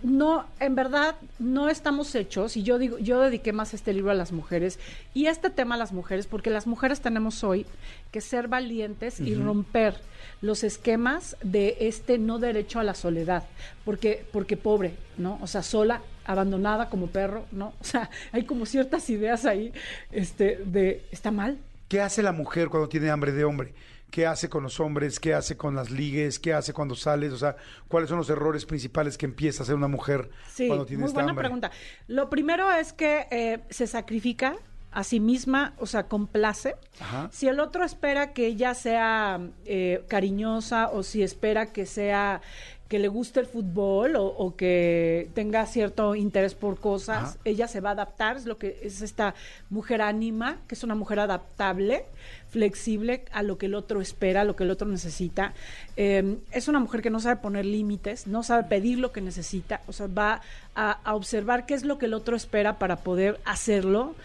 [0.04, 4.14] no, en verdad, no estamos hechos, y yo digo, yo dediqué más este libro a
[4.14, 4.80] las mujeres
[5.14, 7.66] y este tema a las mujeres, porque las mujeres tenemos hoy
[8.12, 10.00] que ser valientes y romper
[10.42, 13.46] los esquemas de este no derecho a la soledad,
[13.86, 15.40] porque, porque pobre, ¿no?
[15.42, 17.74] O sea, sola, abandonada como perro, ¿no?
[17.82, 19.74] O sea, hay como ciertas ideas ahí,
[20.12, 21.58] este, de, está mal,
[21.88, 23.74] ¿Qué hace la mujer cuando tiene hambre de hombre?
[24.12, 25.22] ¿Qué hace con los hombres?
[25.22, 26.38] ¿Qué hace con las ligues?
[26.38, 27.32] ¿Qué hace cuando sales?
[27.32, 27.56] O sea,
[27.88, 31.08] ¿cuáles son los errores principales que empieza a hacer una mujer Sí, cuando tiene muy
[31.08, 31.44] esta buena hambre?
[31.44, 31.72] pregunta.
[32.08, 34.56] Lo primero es que eh, se sacrifica
[34.92, 36.76] a sí misma, o sea, complace.
[37.00, 37.30] Ajá.
[37.32, 42.42] Si el otro espera que ella sea eh, cariñosa o si espera que sea
[42.88, 47.38] que le guste el fútbol o, o que tenga cierto interés por cosas, Ajá.
[47.44, 49.36] ella se va a adaptar, es lo que es esta
[49.70, 52.06] mujer ánima, que es una mujer adaptable,
[52.50, 55.54] flexible a lo que el otro espera, a lo que el otro necesita.
[55.98, 59.82] Eh, es una mujer que no sabe poner límites, no sabe pedir lo que necesita,
[59.88, 60.42] o sea, va
[60.74, 64.16] a, a observar qué es lo que el otro espera para poder hacerlo.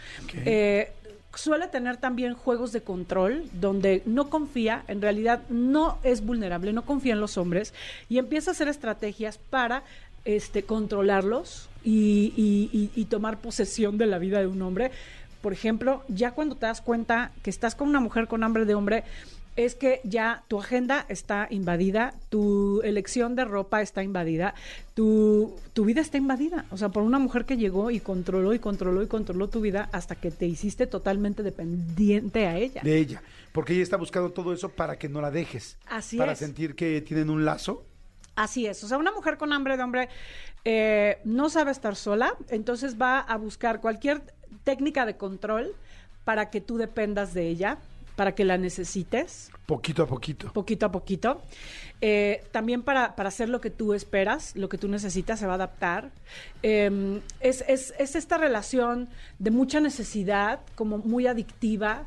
[0.45, 0.93] Eh,
[1.35, 6.85] suele tener también juegos de control donde no confía, en realidad no es vulnerable, no
[6.85, 7.73] confía en los hombres
[8.09, 9.83] y empieza a hacer estrategias para
[10.25, 14.91] este, controlarlos y, y- tomar posesión de la vida de un hombre.
[15.41, 18.75] Por ejemplo, ya cuando te das cuenta que estás con una mujer con hambre de
[18.75, 19.03] hombre,
[19.57, 24.55] es que ya tu agenda está invadida, tu elección de ropa está invadida,
[24.95, 26.65] tu, tu vida está invadida.
[26.71, 29.89] O sea, por una mujer que llegó y controló y controló y controló tu vida
[29.93, 32.81] hasta que te hiciste totalmente dependiente a ella.
[32.83, 33.23] De ella.
[33.53, 35.77] Porque ella está buscando todo eso para que no la dejes.
[35.87, 36.39] Así para es.
[36.39, 37.85] sentir que tienen un lazo.
[38.35, 40.09] Así es, o sea, una mujer con hambre de hombre
[40.65, 44.23] eh, no sabe estar sola, entonces va a buscar cualquier
[44.65, 45.75] técnica de control
[46.25, 47.79] para que tú dependas de ella.
[48.17, 50.53] Para que la necesites Poquito a poquito.
[50.53, 51.41] poquito a poquito.
[52.01, 55.53] Eh, también para, para hacer lo que tú esperas, lo que tú necesitas, se va
[55.53, 56.11] a adaptar.
[56.63, 59.09] Eh, es, es- es esta relación
[59.39, 62.05] de mucha necesidad, como muy adictiva,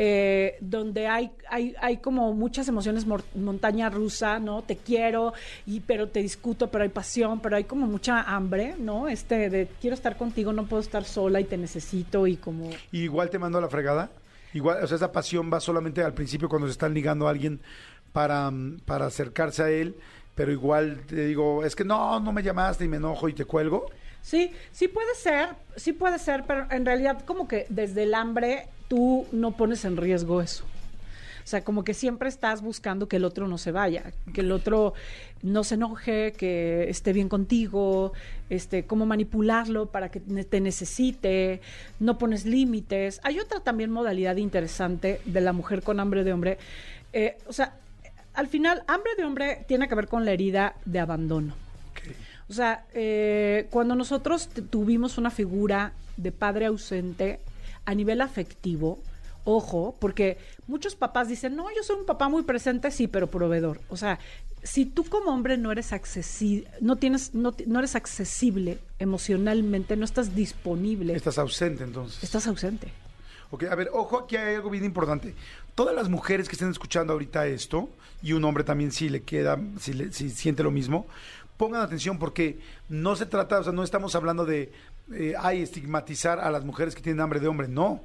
[0.00, 4.62] eh, donde hay, hay, hay como muchas emociones montaña rusa, ¿no?
[4.62, 5.32] Te quiero,
[5.66, 9.08] y, pero te discuto, pero hay pasión, pero hay como mucha hambre, ¿no?
[9.08, 12.70] Este de quiero estar contigo, no puedo estar sola y te necesito y como...
[12.92, 14.08] ¿Y igual te mando a la fregada?
[14.54, 17.60] Igual, o sea, esa pasión va solamente al principio cuando se están ligando a alguien
[18.12, 19.96] para, mm, para acercarse a él,
[20.34, 23.44] pero igual te digo, es que no, no me llamaste y me enojo y te
[23.44, 23.86] cuelgo.
[24.22, 28.68] Sí, sí puede ser, sí puede ser, pero en realidad como que desde el hambre
[28.88, 30.64] tú no pones en riesgo eso.
[31.48, 34.52] O sea, como que siempre estás buscando que el otro no se vaya, que el
[34.52, 34.92] otro
[35.40, 38.12] no se enoje, que esté bien contigo,
[38.50, 41.62] este, cómo manipularlo para que te necesite,
[42.00, 43.18] no pones límites.
[43.22, 46.58] Hay otra también modalidad interesante de la mujer con hambre de hombre.
[47.14, 47.76] Eh, o sea,
[48.34, 51.54] al final, hambre de hombre tiene que ver con la herida de abandono.
[52.50, 57.40] O sea, eh, cuando nosotros tuvimos una figura de padre ausente
[57.86, 58.98] a nivel afectivo,
[59.48, 60.36] ojo, porque
[60.66, 63.80] muchos papás dicen, no, yo soy un papá muy presente, sí, pero proveedor.
[63.88, 64.18] O sea,
[64.62, 70.04] si tú como hombre no eres accesible, no tienes, no, no eres accesible emocionalmente, no
[70.04, 72.22] estás disponible, Estás ausente entonces.
[72.22, 72.88] estás ausente.
[73.50, 75.34] Ok, a ver, ojo, aquí hay algo bien importante.
[75.74, 77.88] Todas las mujeres que estén escuchando ahorita esto,
[78.22, 81.06] y un hombre también si le queda, si, le- si siente lo mismo,
[81.56, 82.58] pongan atención porque
[82.90, 84.70] no se trata, o sea, no estamos hablando de,
[85.14, 88.02] eh, ay, estigmatizar a las mujeres que tienen hambre de hombre, no,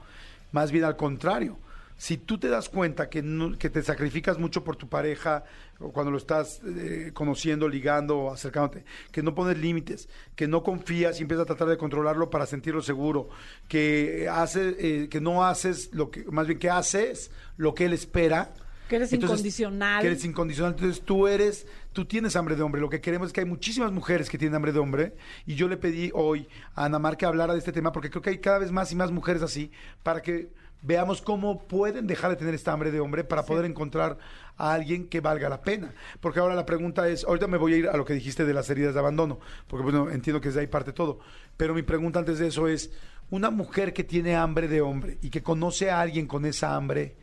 [0.54, 1.60] más bien al contrario.
[1.96, 5.44] Si tú te das cuenta que, no- que te sacrificas mucho por tu pareja,
[5.80, 11.20] o cuando lo estás eh, conociendo, ligando, acercándote, que no pones límites, que no confías
[11.20, 13.30] y empiezas a tratar de controlarlo para sentirlo seguro,
[13.68, 17.94] que hace, eh, que no haces lo que, más bien que haces lo que él
[17.94, 18.54] espera.
[18.88, 20.02] Que eres incondicional.
[20.02, 20.74] Que eres incondicional.
[20.74, 22.82] Entonces tú eres, tú tienes hambre de hombre.
[22.82, 25.16] Lo que queremos es que hay muchísimas mujeres que tienen hambre de hombre.
[25.46, 28.22] Y yo le pedí hoy a Ana Mar que hablara de este tema porque creo
[28.22, 29.72] que hay cada vez más y más mujeres así
[30.04, 30.52] para que
[30.84, 34.18] veamos cómo pueden dejar de tener esta hambre de hombre para poder encontrar
[34.58, 35.94] a alguien que valga la pena.
[36.20, 38.54] Porque ahora la pregunta es, ahorita me voy a ir a lo que dijiste de
[38.54, 41.20] las heridas de abandono, porque bueno, entiendo que desde ahí parte todo.
[41.58, 42.92] Pero mi pregunta antes de eso es,
[43.30, 47.16] una mujer que tiene hambre de hombre y que conoce a alguien con esa hambre,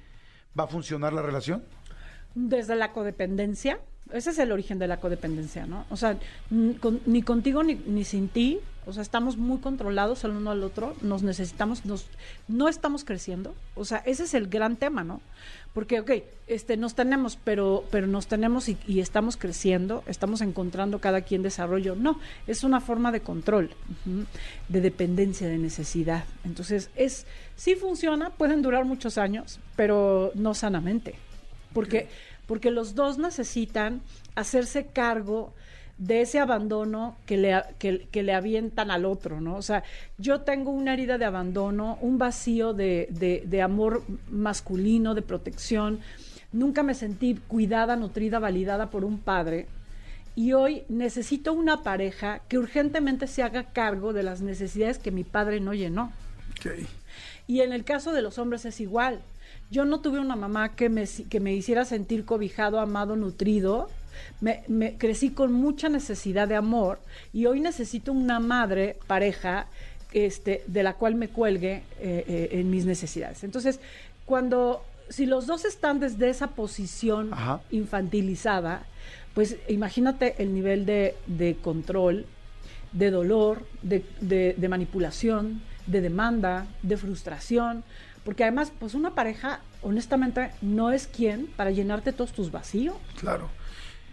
[0.58, 1.62] ¿va a funcionar la relación?
[2.34, 3.80] Desde la codependencia,
[4.12, 5.84] ese es el origen de la codependencia, ¿no?
[5.90, 6.16] O sea,
[6.50, 10.50] n- con- ni contigo ni, ni sin ti, o sea, estamos muy controlados el uno
[10.50, 12.06] al otro, nos necesitamos, nos,
[12.48, 15.20] no estamos creciendo, o sea, ese es el gran tema, ¿no?
[15.74, 16.10] Porque, ok,
[16.48, 21.94] este, nos tenemos, pero, pero nos tenemos y, estamos creciendo, estamos encontrando cada quien desarrollo,
[21.94, 23.70] no, es una forma de control,
[24.68, 26.24] de dependencia, de necesidad.
[26.44, 31.14] Entonces, es, sí funciona, pueden durar muchos años, pero no sanamente
[31.72, 32.08] porque,
[32.50, 34.02] porque los dos necesitan
[34.34, 35.54] hacerse cargo
[35.98, 39.54] de ese abandono que le, que, que le avientan al otro, ¿no?
[39.54, 39.84] O sea,
[40.18, 46.00] yo tengo una herida de abandono, un vacío de, de, de amor masculino, de protección.
[46.50, 49.68] Nunca me sentí cuidada, nutrida, validada por un padre.
[50.34, 55.22] Y hoy necesito una pareja que urgentemente se haga cargo de las necesidades que mi
[55.22, 56.10] padre no llenó.
[57.46, 59.20] Y en el caso de los hombres es igual.
[59.70, 63.88] Yo no tuve una mamá que me, que me hiciera sentir cobijado, amado, nutrido.
[64.40, 66.98] Me, me crecí con mucha necesidad de amor
[67.32, 69.66] y hoy necesito una madre, pareja,
[70.12, 73.44] este, de la cual me cuelgue eh, eh, en mis necesidades.
[73.44, 73.78] Entonces,
[74.26, 77.60] cuando, si los dos están desde esa posición Ajá.
[77.70, 78.82] infantilizada,
[79.34, 82.26] pues imagínate el nivel de, de control,
[82.92, 87.84] de dolor, de, de- de manipulación, de demanda, de frustración,
[88.30, 92.94] porque además, pues una pareja, honestamente, no es quien para llenarte todos tus vacíos.
[93.18, 93.48] Claro.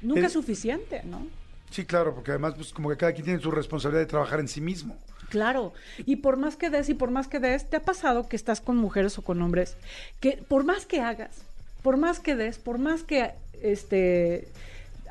[0.01, 1.27] Nunca Eh, es suficiente, ¿no?
[1.69, 4.47] Sí, claro, porque además, pues como que cada quien tiene su responsabilidad de trabajar en
[4.47, 4.97] sí mismo.
[5.29, 8.35] Claro, y por más que des y por más que des, ¿te ha pasado que
[8.35, 9.77] estás con mujeres o con hombres
[10.19, 11.43] que por más que hagas,
[11.83, 14.47] por más que des, por más que este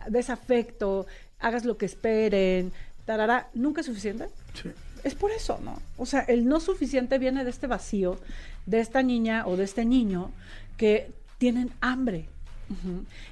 [0.09, 1.07] des afecto,
[1.39, 2.73] hagas lo que esperen,
[3.05, 4.27] tarara, nunca es suficiente?
[4.61, 4.73] Sí.
[5.05, 5.81] Es por eso, ¿no?
[5.97, 8.19] O sea, el no suficiente viene de este vacío,
[8.67, 10.31] de esta niña o de este niño
[10.77, 12.29] que tienen hambre.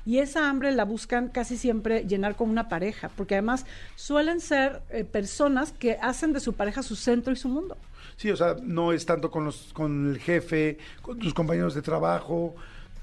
[0.07, 3.67] Y esa hambre la buscan casi siempre llenar con una pareja, porque además
[3.97, 7.77] suelen ser eh, personas que hacen de su pareja su centro y su mundo.
[8.17, 11.83] Sí, o sea, no es tanto con los, con el jefe, con tus compañeros de
[11.83, 12.55] trabajo,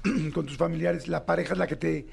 [0.34, 1.06] con tus familiares.
[1.06, 2.06] La pareja es la que te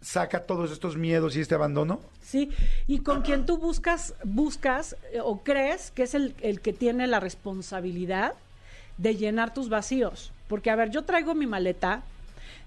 [0.00, 2.00] saca todos estos miedos y este abandono.
[2.20, 2.50] Sí,
[2.86, 7.08] y con quien tú buscas, buscas eh, o crees que es el, el que tiene
[7.08, 8.34] la responsabilidad
[8.98, 10.32] de llenar tus vacíos.
[10.48, 12.02] Porque, a ver, yo traigo mi maleta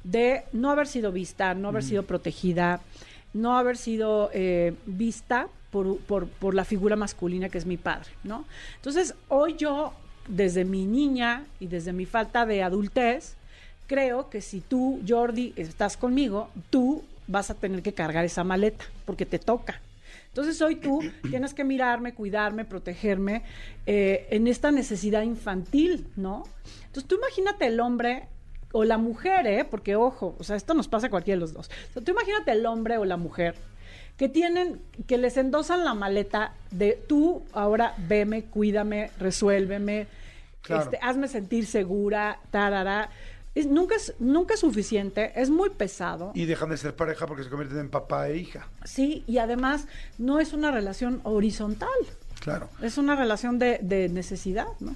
[0.04, 2.82] de no haber sido vista, no haber sido protegida,
[3.34, 8.10] no haber sido eh, vista por, por, por la figura masculina que es mi padre,
[8.24, 8.46] ¿no?
[8.78, 9.94] Entonces, hoy yo,
[10.28, 13.36] desde mi niña y desde mi falta de adultez,
[13.88, 18.86] creo que si tú, Jordi, estás conmigo, tú vas a tener que cargar esa maleta,
[19.06, 19.82] porque te toca.
[20.30, 23.44] Entonces hoy tú tienes que mirarme, cuidarme, protegerme
[23.86, 26.44] eh, en esta necesidad infantil, ¿no?
[26.86, 28.28] Entonces tú imagínate el hombre
[28.72, 29.66] o la mujer, ¿eh?
[29.66, 31.70] Porque ojo, o sea, esto nos pasa a cualquiera de los dos.
[31.90, 33.56] O sea, tú imagínate el hombre o la mujer
[34.18, 40.08] que tienen, que les endosan la maleta de tú ahora veme, cuídame, resuélveme,
[40.62, 40.84] Claro.
[40.84, 43.10] este, hazme sentir segura, tarara.
[43.56, 46.32] Es, nunca, es, nunca es suficiente, es muy pesado.
[46.36, 48.68] Y dejan de ser pareja porque se convierten en papá e hija.
[48.86, 49.88] Sí, y además
[50.18, 51.90] no es una relación horizontal,
[52.40, 52.70] Claro.
[52.82, 54.96] es una relación de, de necesidad, ¿no?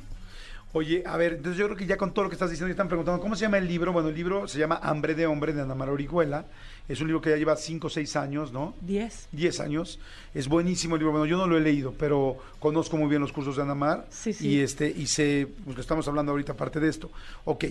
[0.75, 2.87] Oye, a ver, entonces yo creo que ya con todo lo que estás diciendo, están
[2.87, 3.93] preguntando, ¿cómo se llama el libro?
[3.93, 6.45] Bueno, el libro se llama Hambre de Hombre de Ana María Orihuela.
[6.89, 8.73] Es un libro que ya lleva 5 o 6 años, ¿no?
[8.81, 9.27] Diez.
[9.33, 9.99] 10 años.
[10.33, 11.11] Es buenísimo el libro.
[11.11, 14.07] Bueno, yo no lo he leído, pero conozco muy bien los cursos de Ana Mar.
[14.09, 14.47] Sí, sí.
[14.47, 17.11] Y, este, y sé, pues lo estamos hablando ahorita aparte de esto.
[17.45, 17.65] Ok.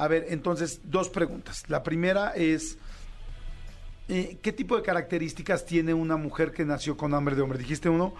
[0.00, 1.64] A ver, entonces, dos preguntas.
[1.68, 2.78] La primera es,
[4.08, 7.58] eh, ¿qué tipo de características tiene una mujer que nació con hambre de hombre?
[7.58, 8.14] Dijiste uno,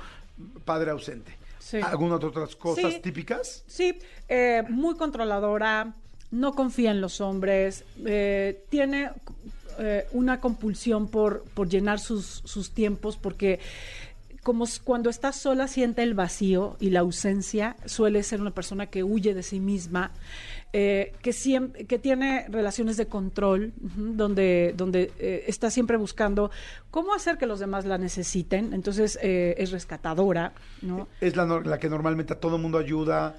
[0.64, 1.32] padre ausente.
[1.58, 1.78] Sí.
[1.82, 3.00] ¿Algunas otras cosas Sí.
[3.00, 3.64] típicas?
[3.66, 5.94] Sí, eh, muy controladora,
[6.30, 9.10] no confía en los hombres, eh, tiene
[9.78, 13.58] eh, una compulsión por, por llenar sus, sus tiempos porque
[14.42, 19.02] como cuando está sola siente el vacío y la ausencia, suele ser una persona que
[19.04, 20.12] huye de sí misma,
[20.72, 26.50] eh, que, siempre, que tiene relaciones de control, donde, donde eh, está siempre buscando
[26.90, 30.52] cómo hacer que los demás la necesiten, entonces eh, es rescatadora,
[30.82, 31.08] ¿no?
[31.20, 33.36] Es la, la que normalmente a todo mundo ayuda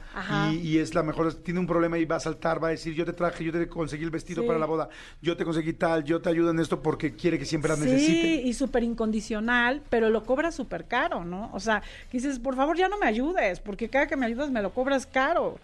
[0.52, 1.34] y, y es la mejor.
[1.36, 3.68] Tiene un problema y va a saltar, va a decir, yo te traje, yo te
[3.68, 4.48] conseguí el vestido Sí.
[4.48, 4.90] para la boda,
[5.22, 7.84] yo te conseguí tal, yo te ayudo en esto porque quiere que siempre la Sí,
[7.84, 8.34] necesite.
[8.48, 11.50] y súper incondicional, pero lo cobra súper caro, ¿no?
[11.54, 14.62] O sea, dices, por favor, ya no me ayudes, porque cada que me ayudas me
[14.62, 15.60] lo cobras caro.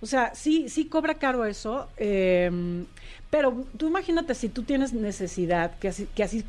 [0.00, 2.84] O sea, sí, sí cobra caro eso, eh,
[3.30, 6.44] pero tú imagínate si tú tienes necesidad, que así, que así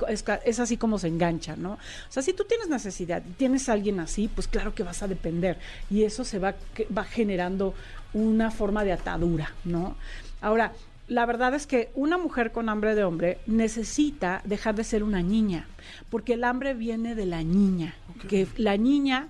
[0.46, 1.74] es, así como se engancha, ¿no?
[1.74, 1.78] O
[2.10, 5.08] sea, si tú tienes necesidad y tienes a alguien así, pues claro que vas a
[5.08, 5.58] depender
[5.90, 7.74] y eso se va, que- va generando
[8.14, 9.96] una forma de atadura, ¿no?
[10.42, 10.74] Ahora,
[11.08, 15.22] la verdad es que una mujer con hambre de hombre necesita dejar de ser una
[15.22, 15.68] niña,
[16.10, 17.96] porque el hambre viene de la niña,
[18.30, 19.28] que la niña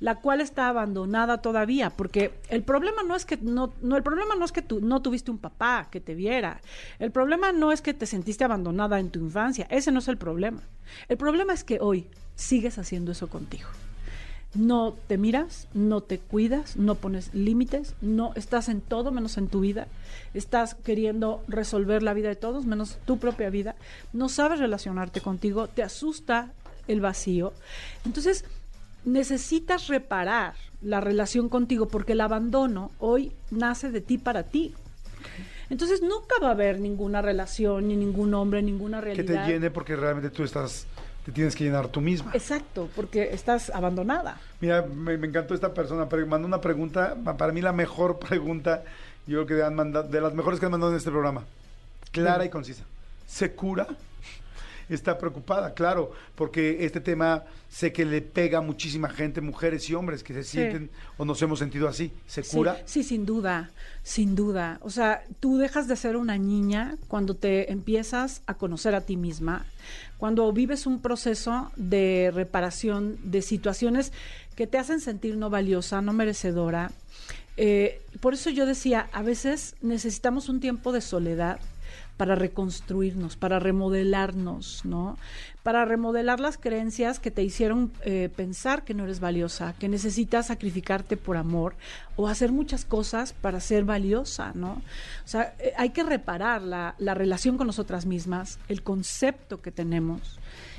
[0.00, 4.34] la cual está abandonada todavía, porque el problema no es que no, no el problema
[4.34, 6.60] no es que tú no tuviste un papá que te viera.
[6.98, 10.18] El problema no es que te sentiste abandonada en tu infancia, ese no es el
[10.18, 10.60] problema.
[11.08, 13.68] El problema es que hoy sigues haciendo eso contigo
[14.56, 19.48] no te miras, no te cuidas, no pones límites, no estás en todo menos en
[19.48, 19.86] tu vida,
[20.34, 23.76] estás queriendo resolver la vida de todos menos tu propia vida,
[24.12, 26.52] no sabes relacionarte contigo, te asusta
[26.88, 27.52] el vacío.
[28.04, 28.44] Entonces,
[29.06, 34.74] necesitas reparar la relación contigo porque el abandono hoy nace de ti para ti.
[35.70, 39.46] Entonces nunca va a haber ninguna relación, ni ningún hombre, ninguna que realidad.
[39.46, 40.86] te llene porque realmente tú estás,
[41.24, 42.30] te tienes que llenar tú misma.
[42.34, 44.38] Exacto, porque estás abandonada.
[44.60, 48.18] Mira, me, me encantó esta persona, pero mandó una pregunta, pa- para mí la mejor
[48.28, 48.84] pregunta,
[49.26, 51.42] yo creo que han mandado, de las mejores que han mandado en este programa.
[52.12, 52.84] Clara y concisa.
[53.26, 53.88] ¿Se cura?
[54.88, 59.94] Está preocupada, claro, porque este tema sé que le pega a muchísima gente, mujeres y
[59.94, 62.12] hombres que se sienten o nos hemos sentido así.
[62.26, 62.80] ¿Se Sí, cura?
[62.84, 63.70] Sí, sin duda,
[64.04, 64.78] sin duda.
[64.82, 69.16] O sea, tú dejas de ser una niña cuando te empiezas a conocer a ti
[69.16, 69.66] misma,
[70.18, 74.12] cuando vives un proceso de reparación de situaciones
[74.54, 76.92] que te hacen sentir no valiosa, no merecedora.
[77.56, 81.58] Eh, por eso yo decía, a veces necesitamos un tiempo de soledad
[82.16, 85.18] para reconstruirnos, para remodelarnos, ¿no?
[85.62, 90.46] Para remodelar las creencias que te hicieron eh, pensar que no eres valiosa, que necesitas
[90.46, 91.74] sacrificarte por amor
[92.16, 94.82] o hacer muchas cosas para ser valiosa, ¿no?
[95.24, 99.70] O sea, eh, hay que reparar la, la relación con nosotras mismas, el concepto que
[99.70, 100.38] tenemos.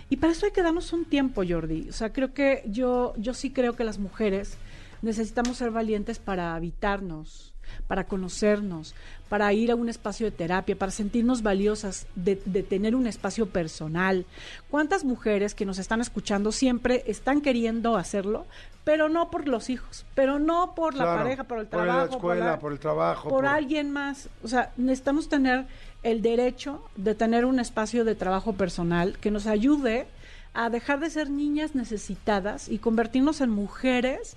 [0.10, 1.90] Y para eso hay que darnos un tiempo, Jordi.
[1.90, 4.58] O sea, creo que yo, yo sí creo que las mujeres
[5.02, 7.54] necesitamos ser valientes para habitarnos,
[7.88, 8.96] para conocernos,
[9.30, 13.48] para ir a un espacio de terapia, para sentirnos valiosas, de, de, tener un espacio
[13.48, 14.26] personal.
[14.70, 18.46] ¿Cuántas mujeres que nos están escuchando siempre están queriendo hacerlo,
[18.84, 22.06] pero no por los hijos, pero no por la Claro, pareja, por el por trabajo,
[22.10, 24.30] la escuela, la- por el trabajo, por por- alguien más?
[24.44, 25.66] O sea, necesitamos tener
[26.04, 30.08] el derecho de tener un espacio de trabajo personal que nos ayude
[30.54, 34.36] a dejar de ser niñas necesitadas y convertirnos en mujeres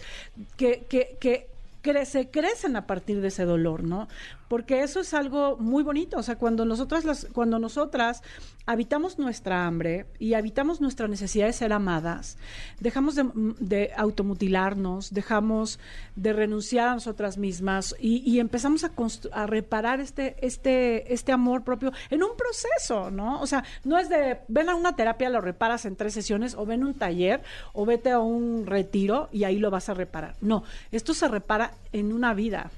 [0.57, 1.47] que, que, que
[1.83, 4.09] cre- se crecen a partir de ese dolor, ¿no?
[4.51, 8.21] Porque eso es algo muy bonito, o sea, cuando nosotras las, cuando nosotras
[8.67, 12.37] habitamos nuestra hambre y habitamos nuestra necesidad de ser amadas,
[12.81, 15.79] dejamos de, automutilarnos, dejamos
[16.17, 18.91] de renunciar a nosotras mismas y, empezamos a,
[19.35, 23.41] a reparar este, este, este amor propio en un proceso, ¿no?
[23.41, 26.67] O sea, no es de ven a una terapia, lo reparas en tres sesiones, o
[26.67, 27.41] ven a un taller,
[27.73, 30.35] o vete a un retiro y ahí lo vas a reparar.
[30.41, 32.73] No, esto se repara en una vida.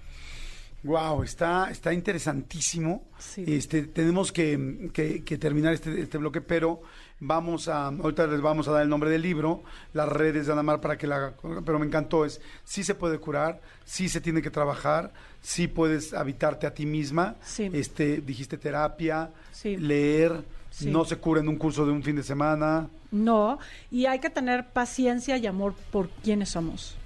[0.85, 3.05] Wow, está, está interesantísimo.
[3.19, 3.45] Sí.
[3.47, 6.83] Este, tenemos que, que- que terminar este, este bloque, pero
[7.21, 10.81] vamos a, ahorita les vamos a dar el nombre del libro, las redes de Anamar
[10.81, 11.35] para que la haga,
[11.65, 16.15] pero me encantó, es, sí se puede curar, sí se tiene que trabajar, sí puedes
[16.15, 17.71] habitarte a ti misma, Sí.
[17.73, 19.77] este, dijiste terapia, Sí.
[19.77, 20.43] leer,
[20.87, 22.89] no se cura en un curso de un fin de semana.
[23.13, 23.59] No,
[23.91, 26.97] y hay que tener paciencia y amor por quienes somos.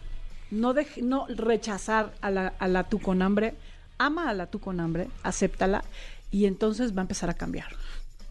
[0.51, 3.55] No, dej- no rechazar a la, a la tú con hambre,
[3.99, 5.83] ama a la tú con hambre, acéptala
[6.31, 7.69] y entonces va a empezar a cambiar.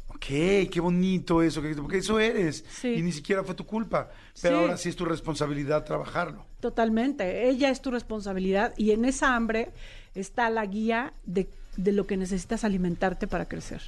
[0.10, 0.26] Ok,
[0.72, 2.64] qué bonito eso, que- porque eso eres.
[2.70, 2.88] Sí.
[2.96, 4.10] Y ni siquiera fue tu culpa.
[4.42, 4.62] Pero Sí.
[4.64, 6.46] ahora sí es tu responsabilidad trabajarlo.
[6.62, 9.70] Totalmente, ella es tu responsabilidad y en esa hambre
[10.16, 11.48] está la guía de,
[11.78, 13.82] de lo que necesitas alimentarte para crecer.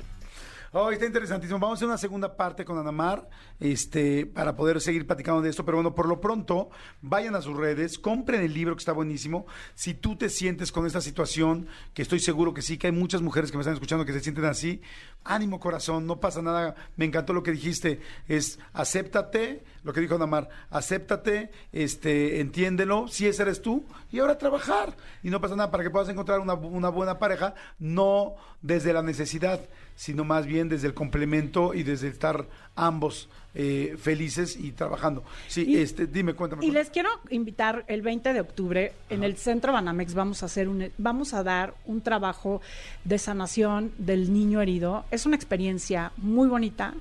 [0.73, 1.60] Oh, está interesantísimo.
[1.60, 3.30] Vamos a hacer una segunda parte con Anamar
[3.60, 5.64] este, para poder seguir platicando de esto.
[5.64, 6.69] Pero bueno, por lo pronto,
[7.02, 9.45] vayan a sus redes, compren el libro que está buenísimo.
[9.76, 13.22] Si tú te sientes con esta situación, que estoy seguro que sí, que hay muchas
[13.22, 14.81] mujeres que me están escuchando que se sienten así,
[15.23, 16.76] ánimo corazón, no pasa nada.
[16.98, 18.02] Me encantó lo que dijiste.
[18.27, 24.38] Es acéptate, lo que dijo Anamar, acéptate, este, entiéndelo, si ese eres tú, y ahora
[24.38, 24.98] trabajar.
[25.23, 29.61] Y no pasa nada para que puedas encontrar una buena pareja, no desde la necesidad,
[29.97, 35.23] sino más bien desde el complemento y desde estar ambos eh, felices y trabajando.
[35.47, 36.63] Sí, Y- este, dime, cuéntame.
[36.63, 40.69] Y les quiero invitar el 20 de octubre en el Centro Banamex vamos a hacer
[40.69, 42.61] un vamos a dar un trabajo
[43.03, 45.05] de sanación del niño herido.
[45.09, 46.93] Es una experiencia muy bonita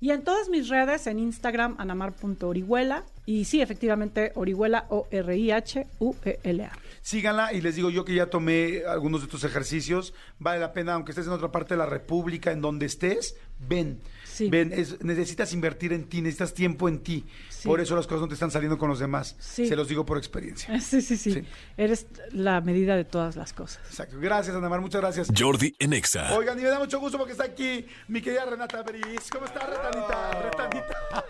[0.00, 4.86] y en todas mis redes, en Instagram, anamar.orihuela y sí, efectivamente, Orihuela,
[5.70, 6.72] O-R-I-H-U-E-L-A.
[7.02, 10.12] Síganla y les digo yo que ya tomé algunos de tus ejercicios.
[10.38, 13.36] Vale la pena, aunque estés en otra parte de la República, en donde estés,
[13.68, 14.00] ven.
[14.24, 14.48] Sí.
[14.50, 17.24] Ven, es- necesitas invertir en ti, necesitas tiempo en ti.
[17.66, 17.70] Sí.
[17.70, 19.34] Por eso las cosas no te están saliendo con los demás.
[19.38, 19.66] Sí.
[19.66, 20.78] Se los digo por experiencia.
[20.80, 21.42] Sí, sí, sí, Sí.
[21.76, 23.80] Eres la medida de todas las cosas.
[23.88, 24.16] Exacto.
[24.20, 25.28] Gracias, Anamar, muchas gracias.
[25.36, 26.32] Jordi en Exa.
[26.36, 29.28] Oigan, y me da mucho gusto porque está aquí mi querida Renata Briz.
[29.30, 30.42] ¿Cómo estás, Retanita?
[30.42, 31.24] Retanita.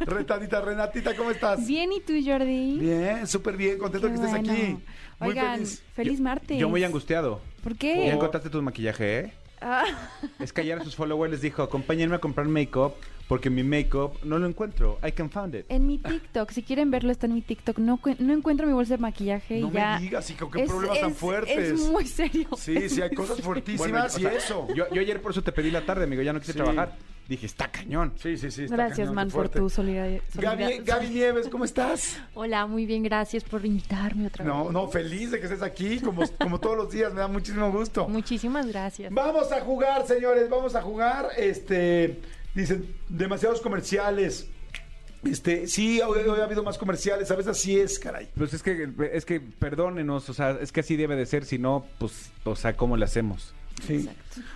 [0.00, 1.66] Retanita, Renatita, ¿cómo estás?
[1.66, 2.78] Bien, ¿y tú, Jordi?
[2.78, 4.52] Bien, súper bien, contento Qué que estés bueno.
[4.52, 4.62] aquí.
[5.20, 5.82] Muy Oigan, feliz.
[5.94, 6.58] feliz martes.
[6.58, 7.40] Yo muy angustiado.
[7.62, 8.10] ¿Por ¿Ya qué?
[8.10, 9.32] encontraste tu maquillaje, eh?
[9.60, 9.84] Ah,
[10.40, 12.94] Es que ayer a sus followers les dijo, acompáñenme a comprar make-up
[13.28, 14.98] porque mi make-up no lo encuentro.
[15.06, 15.66] I can found it.
[15.68, 17.78] en mi TikTok, si quieren verlo, está en mi TikTok.
[17.78, 19.98] No, no encuentro mi bolsa de maquillaje No y me ya.
[19.98, 21.58] digas, hijo, qué Es- problemas tan es- fuertes.
[21.72, 22.48] Es muy serio.
[22.58, 23.44] Sí, es sí, hay cosas serio.
[23.44, 24.68] fuertísimas o y sea, eso.
[24.74, 26.58] Yo, yo ayer por eso te pedí la tarde, amigo, ya no quise Sí.
[26.58, 26.96] trabajar.
[27.28, 28.12] Dije, está cañón.
[28.16, 28.64] Sí, sí, sí.
[28.64, 30.20] está Gracias, cañón, man, qué por tu solidaridad.
[30.34, 32.18] Gaby, Gaby Nieves, ¿cómo estás?
[32.34, 34.52] Hola, muy bien, gracias por invitarme otra vez.
[34.52, 37.70] No, no, feliz de que estés aquí, como, como todos los días, me da muchísimo
[37.70, 38.08] gusto.
[38.08, 39.14] Muchísimas gracias.
[39.14, 41.28] Vamos a jugar, señores, vamos a jugar.
[41.38, 42.20] Este,
[42.54, 44.48] dicen, demasiados comerciales.
[45.24, 48.28] Este, sí, hoy, hoy ha habido más comerciales, a veces así es, caray.
[48.36, 51.58] Pues es que, es que perdónenos, o sea, es que así debe de ser, si
[51.58, 53.54] no, pues, o sea, ¿cómo le hacemos?
[53.86, 54.08] Sí.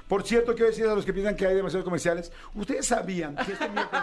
[0.08, 3.52] Por cierto, quiero decir a los que piensan que hay demasiados comerciales, ustedes sabían que
[3.52, 4.02] este miércoles...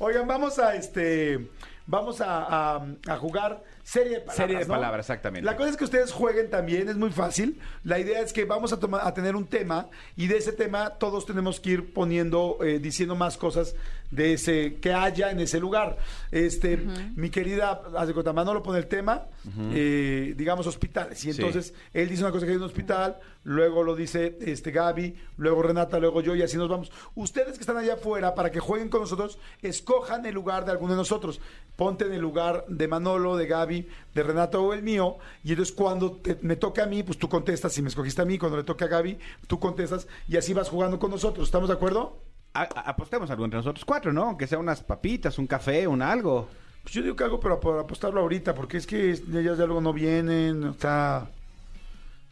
[0.00, 1.48] Oigan, vamos a este.
[1.86, 4.36] Vamos a, a- a jugar serie de palabras.
[4.36, 4.74] Serie de ¿no?
[4.74, 5.44] palabras, exactamente.
[5.44, 7.58] La cosa es que ustedes jueguen también, es muy fácil.
[7.84, 10.90] La idea es que vamos a, tomar, a tener un tema y de ese tema
[10.90, 13.74] todos tenemos que ir poniendo, eh, diciendo más cosas
[14.10, 15.96] de ese que haya en ese lugar.
[16.32, 16.76] Este,
[17.16, 17.80] mi querida,
[18.12, 19.26] cuenta, Manolo pone el tema,
[19.72, 21.24] eh, digamos hospitales.
[21.24, 21.40] Y Sí.
[21.40, 25.16] entonces él dice una cosa que hay en un hospital, luego lo dice este Gaby,
[25.36, 26.90] luego Renata, luego yo y así nos vamos.
[27.14, 30.92] Ustedes que están allá afuera, para que jueguen con nosotros, escojan el lugar de alguno
[30.92, 31.40] de nosotros.
[31.76, 33.79] Ponte en el lugar de Manolo, de Gaby,
[34.14, 35.16] de Renata o el mío.
[35.44, 37.72] Y entonces cuando te- me toca a mí, pues tú contestas.
[37.72, 40.06] Si me escogiste a mí, cuando le toque a Gaby, tú contestas.
[40.28, 41.46] Y así vas jugando con nosotros.
[41.48, 42.18] ¿Estamos de acuerdo?
[42.54, 44.24] A- a- apostemos algo entre nosotros cuatro, ¿no?
[44.24, 46.48] Aunque sea unas papitas, un café, un algo.
[46.82, 49.80] Pues yo digo que hago, pero por apostarlo ahorita, porque es que ellas ya luego
[49.80, 51.28] no vienen, o sea,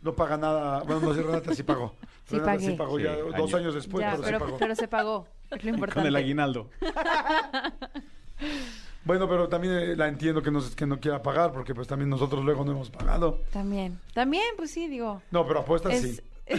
[0.02, 0.82] no paga nada.
[0.84, 1.94] Bueno, no sé, Renata sí pagó.
[2.28, 2.66] Sí Renata pagué.
[2.66, 3.56] sí pagó ya dos año.
[3.56, 4.58] años después, ya, pero, sí pero, pagó.
[4.58, 5.26] pero se pagó.
[5.50, 6.00] Es lo importante.
[6.00, 6.68] Con el aguinaldo.
[9.04, 12.10] Bueno, pero también eh, la entiendo que no, que no quiera pagar, porque pues también
[12.10, 13.40] nosotros luego no hemos pagado.
[13.52, 13.98] También.
[14.12, 15.22] También, pues sí, digo.
[15.30, 16.20] No, pero apuestas Es, sí.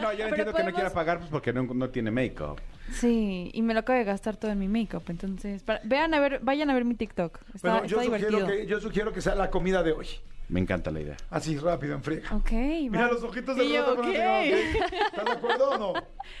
[0.00, 2.60] No, yo Pero entiendo que no quiera pagar pues porque no, no tiene make-up.
[2.92, 5.02] Sí, y me lo acabo de gastar todo en mi make-up.
[5.08, 7.38] Entonces, para- vean a ver, vayan a ver mi TikTok.
[7.54, 8.46] Está, Bueno, yo está sugiero, divertido.
[8.46, 10.06] que, yo sugiero que sea la comida de hoy.
[10.48, 11.16] Me encanta la idea.
[11.28, 12.34] Así, rápido, en friega.
[12.34, 13.12] Ok, Mira va.
[13.12, 14.76] los ojitos de yo, Renata cuando te digo, ok.
[14.86, 14.92] ok.
[15.12, 15.92] ¿Estás de acuerdo o no?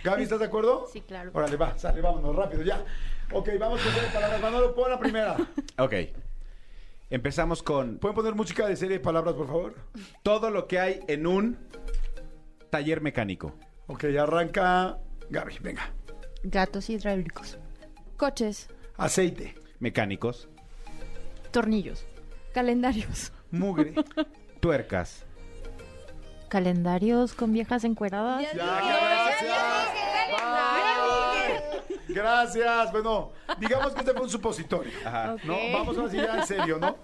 [0.04, 0.86] Gaby, ¿estás de acuerdo?
[0.92, 1.30] Sí, claro.
[1.34, 2.82] Órale, va, sale, vámonos, rápido, ya.
[3.32, 4.40] Ok, vamos con serie de palabras.
[4.40, 5.36] Manolo, pon la primera.
[5.78, 5.92] Ok.
[7.10, 9.74] Empezamos con ¿Pueden poner música de serie de palabras, por favor?
[10.22, 11.58] todo lo que hay en un
[12.70, 13.54] taller mecánico.
[13.86, 14.98] Ok, arranca
[15.30, 15.90] Gaby, venga.
[16.42, 17.58] Gatos hidráulicos.
[18.16, 20.48] Coches, Aceite, Mecánicos,
[21.52, 22.04] Tornillos.
[22.52, 23.94] calendarios, mugre.
[24.60, 25.24] tuercas,
[26.48, 28.42] Calendarios con viejas encueradas.
[28.54, 29.77] Gracias.
[32.92, 34.92] Bueno, digamos que este fue un supositorio.
[35.04, 35.36] Ajá.
[35.44, 35.56] ¿no?
[35.72, 36.96] Vamos ahora sí ya en serio, ¿no?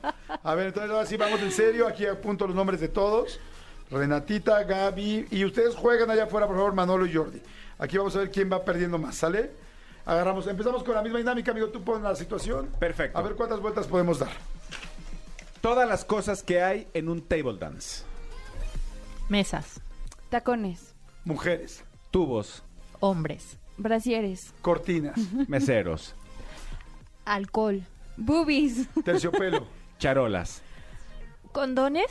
[0.42, 1.86] A ver, entonces ahora sí vamos en serio.
[1.86, 3.40] Aquí apunto los nombres de todos.
[3.90, 5.28] Renatita, Gaby.
[5.30, 7.40] Y ustedes juegan allá afuera, por favor, Manolo y Jordi.
[7.78, 9.50] Aquí vamos a ver quién va perdiendo más, ¿sale?
[10.06, 11.68] Agarramos, empezamos con la misma dinámica, amigo.
[11.68, 12.70] Tú pon la situación.
[12.78, 13.18] Perfecto.
[13.18, 14.32] A ver cuántas vueltas podemos dar.
[15.60, 18.04] Todas las cosas que hay en un table dance.
[19.28, 19.80] Mesas.
[20.28, 22.62] tacones, Mujeres, Tubos,
[23.00, 23.56] Hombres.
[23.76, 25.18] Brasieres, cortinas,
[25.48, 26.14] meseros,
[27.24, 27.82] Alcohol.
[28.16, 29.66] boobies, terciopelo.
[29.98, 30.62] charolas.
[31.52, 32.06] ¿Condones?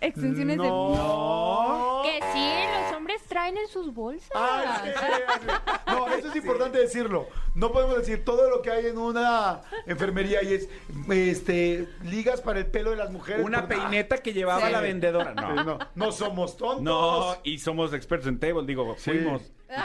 [0.00, 0.68] extensiones de...
[0.68, 2.02] No.
[2.04, 2.50] Que sí,
[2.84, 4.30] los hombres traen en sus bolsas.
[4.34, 5.06] Ah, sí, sí,
[5.40, 5.46] sí.
[5.86, 7.26] No, eso es importante decirlo.
[7.54, 10.68] No podemos decir todo lo que hay en una enfermería y es
[11.10, 13.44] este ligas para el pelo de las mujeres.
[13.46, 14.72] Una peineta que llevaba Sí.
[14.72, 15.32] la vendedora.
[15.38, 15.64] ah, No.
[15.64, 16.82] no, no somos tontos.
[16.82, 19.10] No, y somos expertos en table, digo, Sí.
[19.10, 19.40] fuimos.
[19.68, 19.82] Gaby,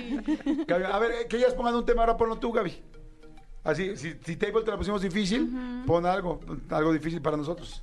[0.92, 2.82] a ver, que ellas pongan un tema, ahora ponlo tú, Gaby.
[3.62, 5.50] Así, si, si table te la pusimos difícil,
[5.86, 6.40] pon algo,
[6.70, 7.82] algo difícil para nosotros.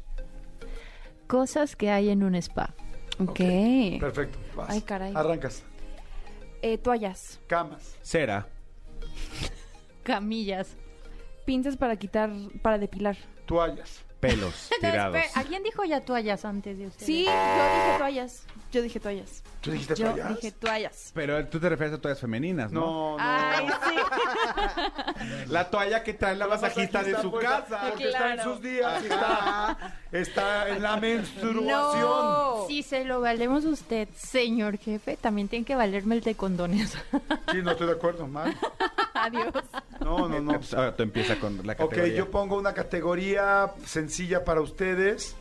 [1.28, 2.74] Cosas que hay en un spa.
[3.20, 3.40] Ok.
[4.00, 4.40] Perfecto.
[4.56, 4.70] vas.
[4.70, 5.14] Ay, caray.
[5.16, 5.64] Arrancas.
[6.64, 8.48] Eh, toallas, Camas, Cera,
[10.04, 10.76] Camillas.
[11.46, 12.32] pinzas para quitar,
[12.62, 13.16] para depilar.
[13.46, 15.22] toallas, pelos tirados.
[15.36, 17.06] ¿Alguien dijo ya toallas antes de ustedes?
[17.06, 18.46] Sí, yo dije toallas.
[18.72, 19.44] Yo dije toallas.
[19.62, 20.30] ¿Tú dijiste Yo toallas?
[20.36, 21.12] dije toallas.
[21.14, 22.82] Pero tú te refieres a toallas femeninas, ¿no?
[22.82, 23.24] No, no.
[23.24, 23.96] Ay, sí.
[25.48, 27.80] La toalla que trae la masajista de su casa.
[27.90, 31.66] Porque está en sus días, está, está en la menstruación.
[31.66, 32.66] No.
[32.68, 36.98] Si se lo valemos usted, señor jefe, también tiene que valerme el de condones.
[37.52, 38.58] Sí, no estoy de acuerdo, mal.
[39.14, 39.54] Adiós.
[40.02, 40.60] No, no, no.
[40.76, 42.16] Ahora tú empieza con la Ok, categoría.
[42.18, 45.34] yo pongo una categoría sencilla para ustedes.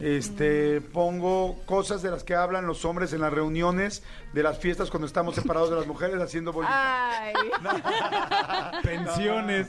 [0.00, 4.02] Este, pongo cosas de las que hablan los hombres en las reuniones
[4.32, 7.18] de las fiestas cuando estamos separados de las mujeres haciendo bolita.
[7.22, 7.34] Ay.
[8.82, 9.68] Pensiones.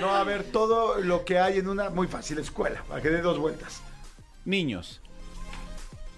[0.00, 3.20] No, a ver, todo lo que hay en una muy fácil escuela, para que dé
[3.22, 3.80] dos vueltas.
[4.44, 5.00] Niños.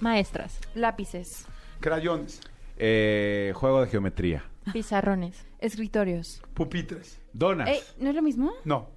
[0.01, 1.47] Maestras, Lápices,
[1.81, 2.41] Crayones,
[2.79, 4.45] Eh, juego de geometría.
[4.73, 6.43] pizarrones, escritorios.
[6.55, 7.19] pupitres.
[7.33, 7.69] Donas.
[7.69, 8.53] Ey, ¿No es lo mismo?
[8.65, 8.89] No.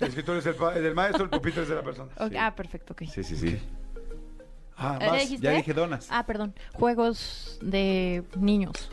[0.00, 2.10] El escritor es el, pa- el del maestro, el pupitre es de la persona.
[2.18, 3.02] Ok, Ah, perfecto, ok.
[3.10, 3.58] Sí, sí, sí.
[4.76, 5.20] Ah, ¿Eh, vas.
[5.20, 5.44] dijiste?
[5.44, 6.08] Ya dije donas.
[6.10, 6.54] Ah, perdón.
[6.72, 8.90] Juegos de niños.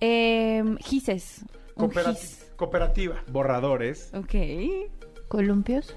[0.00, 1.44] Eh, gises.
[1.76, 2.52] Un Cooperati- gis.
[2.56, 3.22] cooperativa.
[3.28, 4.12] Borradores.
[4.14, 4.34] Ok.
[5.28, 5.96] Columpios.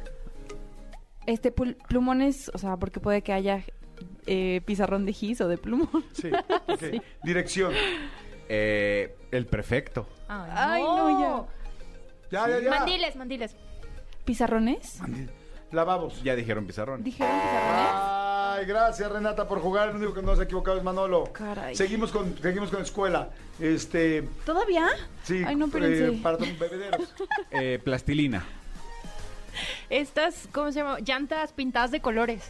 [1.25, 3.63] Este, pul- plumones, o sea, porque puede que haya
[4.27, 6.05] eh, pizarrón de gis o de plumón.
[6.13, 6.29] Sí,
[6.67, 7.01] ok.
[7.23, 7.73] Dirección.
[8.49, 10.07] Eh, el perfecto.
[10.27, 11.47] Ay, no,
[12.31, 12.69] Ya, ya, ya.
[12.69, 13.55] Mandiles, mandiles.
[14.25, 14.99] ¿Pizarrones?
[15.71, 16.21] Lavabos.
[16.23, 17.03] Ya dijeron pizarrón.
[17.03, 17.91] ¿Dijeron pizarrones?
[17.93, 19.89] Ay, gracias Renata por jugar.
[19.89, 21.31] El único que no se ha equivocado es Manolo.
[21.33, 21.75] Caray.
[21.75, 23.29] Seguimos con, seguimos con escuela.
[23.59, 24.87] Este, ¿Todavía?
[25.23, 26.21] sí, Ay, no, eh, espérense.
[26.21, 27.13] para tus bebederos.
[27.51, 28.43] Eh, plastilina.
[29.89, 30.99] Estas, ¿cómo se llama?
[30.99, 32.49] Llantas pintadas de colores.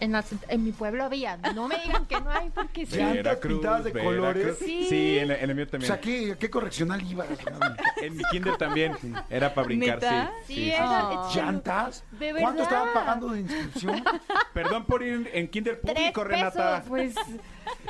[0.00, 1.36] En, las- en mi pueblo había.
[1.54, 2.96] No me digan que no hay porque sí.
[2.96, 4.56] Llantas pintadas de colores.
[4.58, 4.86] Sí.
[4.88, 5.86] Sí, en, en el mío O también.
[5.92, 7.28] sea, ¿qué, qué correccional ibas?
[8.02, 8.96] En mi kinder también.
[9.28, 10.32] Era para brincar, ¿Neta?
[10.46, 10.54] sí.
[10.54, 11.28] Sí, sí, era-.
[11.34, 12.02] ¿Llantas?
[12.18, 14.02] De ¿Cuánto estaban pagando de inscripción?
[14.54, 16.76] Perdón por ir en kinder Tres público, Renata.
[16.76, 16.88] pesos.
[16.88, 17.14] Pues,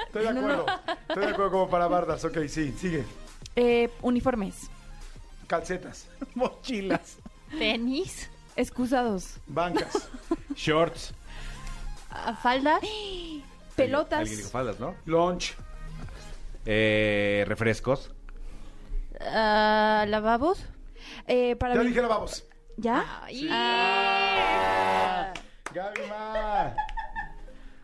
[0.07, 0.67] Estoy de acuerdo.
[1.09, 2.25] Estoy de acuerdo como para bardas.
[2.25, 3.05] Ok, sí, sigue.
[3.57, 4.69] eh, uniformes,
[5.47, 7.19] Calcetas, Mochilas.
[7.57, 8.29] Tenis.
[8.57, 10.09] excusados, bancas,
[10.55, 11.15] Shorts.
[12.11, 12.81] Ah, Falda.
[13.77, 14.95] pelotas, Alguien dijo faldas, ¿no?
[15.07, 15.55] lunch,
[16.67, 18.11] Eh, refrescos.
[19.21, 20.65] ah, lavabos.
[21.27, 22.45] eh, para Ya dije lavabos.
[22.77, 23.05] ¿Ya?
[23.25, 23.49] Ay.
[25.75, 26.75] Gaby Ma.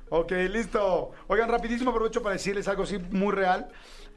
[0.09, 1.13] Ok, listo.
[1.29, 3.69] Oigan, rapidísimo aprovecho para decirles algo así muy real.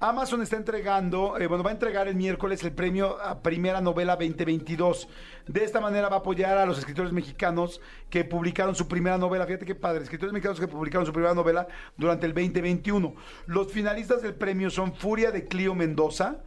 [0.02, 4.16] Amazon está entregando, eh, bueno, va a entregar el miércoles el premio a Primera Novela
[4.16, 5.10] 2022.
[5.46, 9.46] De esta manera va a apoyar a los escritores mexicanos que publicaron su primera novela.
[9.46, 11.68] Fíjate qué padre, escritores mexicanos que publicaron su primera novela
[11.98, 13.14] durante el 2021.
[13.48, 16.38] Los finalistas del premio son Furia de Clio Mendoza,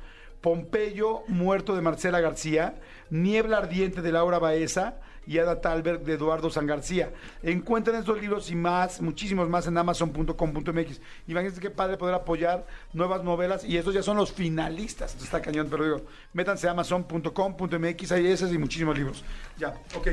[0.40, 2.80] Pompeyo, Muerto de Marcela García,
[3.10, 7.12] Niebla Ardiente de Laura Baeza y Ada Talberg de Eduardo San García.
[7.42, 11.00] Encuentren estos libros y más, muchísimos más en amazon.com.mx.
[11.28, 15.12] Imagínense qué padre poder apoyar nuevas novelas y estos ya son los finalistas.
[15.12, 19.24] Esto está cañón, pero digo, métanse a amazon.com.mx, hay esos y muchísimos libros.
[19.58, 20.08] Ya, ok.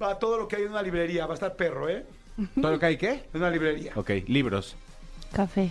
[0.00, 2.04] Va todo lo que hay en una librería, va a estar perro, ¿eh?
[2.60, 3.28] ¿Todo lo que hay qué?
[3.32, 3.92] En una librería.
[3.94, 4.76] Ok, libros.
[5.32, 5.70] Café.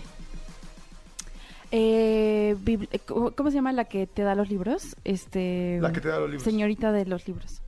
[1.76, 4.94] Eh, eh, ¿cómo, se llama la que te da los libros?
[5.02, 5.78] Este.
[5.80, 6.44] La que te da los libros.
[6.44, 7.62] Señorita de los libros.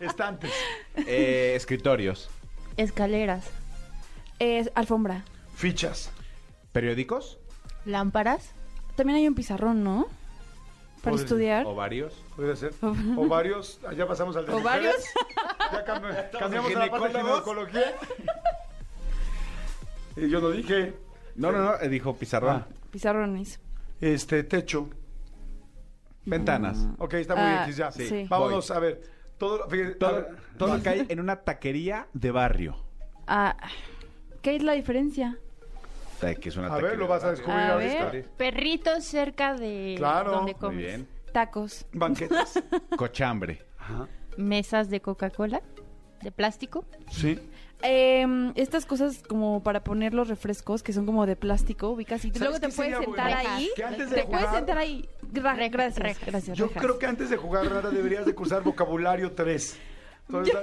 [0.00, 0.50] Estantes.
[0.96, 2.30] Eh, escritorios.
[2.78, 3.50] Escaleras.
[4.38, 5.22] Es alfombra.
[5.54, 6.10] Fichas.
[6.72, 7.36] Periódicos.
[7.84, 8.52] Lámparas.
[8.96, 10.08] También hay un pizarrón, ¿no?
[11.02, 11.66] Para estudiar.
[11.66, 12.14] Ovarios.
[12.36, 12.72] Puede ser.
[13.18, 13.80] O varios.
[13.98, 14.94] Ya pasamos al de ¿Ovarios?
[14.94, 15.14] mujeres.
[15.72, 17.94] Ya cambi- cambiamos a la parte de ginecología.
[20.16, 20.94] Y yo lo dije.
[21.36, 21.80] No, no, no.
[21.80, 22.64] eh, Dijo pizarrón.
[22.64, 22.66] Ah.
[22.90, 23.60] Pizarrones.
[24.00, 24.88] Este, techo.
[26.26, 26.86] Ventanas.
[26.98, 27.90] Ok, está muy Ah, X ya.
[27.92, 28.26] sí.
[28.28, 29.00] Vámonos a ver.
[29.36, 32.76] Todo, fíjate, a Todo, ver, todo lo que hay en una taquería de barrio.
[33.26, 33.56] Ah,
[34.40, 35.38] ¿Qué es la diferencia?
[36.40, 38.04] Que es una A ver, lo vas a de descubrir A ahorita.
[38.10, 38.24] ver.
[38.38, 40.30] Perritos cerca de Claro.
[40.30, 40.78] donde Muy comes.
[40.78, 41.08] bien.
[41.32, 41.84] Tacos.
[41.92, 42.62] Banquetas.
[42.96, 43.60] Cochambre.
[44.38, 45.60] Mesas de Coca-Cola.
[46.22, 46.86] De plástico.
[47.10, 47.38] Sí.
[47.86, 52.28] Em, estas cosas como para poner los refrescos que son como de plástico, ubicas y
[52.28, 53.50] ¿Sabes luego te puedes sentar bueno?
[53.50, 53.70] ahí.
[53.76, 55.08] Que antes de Te puedes jugar- sentar ahí.
[55.32, 56.26] Gracias, rejas.
[56.26, 56.56] gracias.
[56.56, 56.82] Yo rejas.
[56.82, 59.76] creo que antes de jugar, Renata, deberías de cursar vocabulario 3.
[60.28, 60.56] Entonces,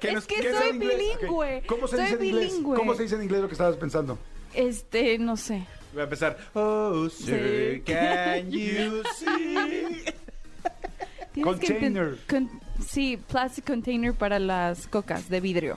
[0.00, 1.58] ¿qué Es que qué es soy bilingüe.
[1.58, 1.66] Ok.
[1.66, 2.50] ¿Cómo se Soy dice en inglés?
[2.50, 2.76] bilingüe.
[2.76, 4.18] ¿Cómo se dice en inglés lo que estabas pensando?
[4.54, 5.66] Este, no sé.
[5.92, 6.38] Voy a empezar.
[6.54, 7.92] Oh, sir, Sí.
[7.92, 10.04] can you see?
[11.42, 12.16] Container.
[12.28, 12.48] con-
[12.86, 15.76] sí, plastic container para las cocas de vidrio.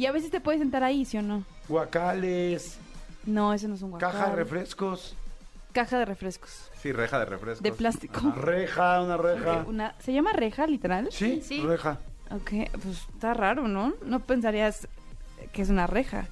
[0.00, 1.44] Y a veces te puedes sentar ahí, ¿sí o no?
[1.68, 2.78] Guacales,
[3.26, 4.12] No, eso no es un guacal.
[4.12, 5.14] caja de refrescos,
[5.74, 6.70] Caja de refrescos.
[6.80, 7.62] Sí, reja de refrescos.
[7.62, 8.32] De plástico.
[8.34, 9.62] reja, una reja.
[9.68, 11.08] Una, ¿Se llama reja, literal?
[11.12, 11.60] Sí, Sí.
[11.60, 11.98] reja.
[12.30, 12.50] Ok,
[12.82, 13.92] pues está raro, ¿no?
[14.06, 14.88] No pensarías
[15.52, 16.26] que es una reja.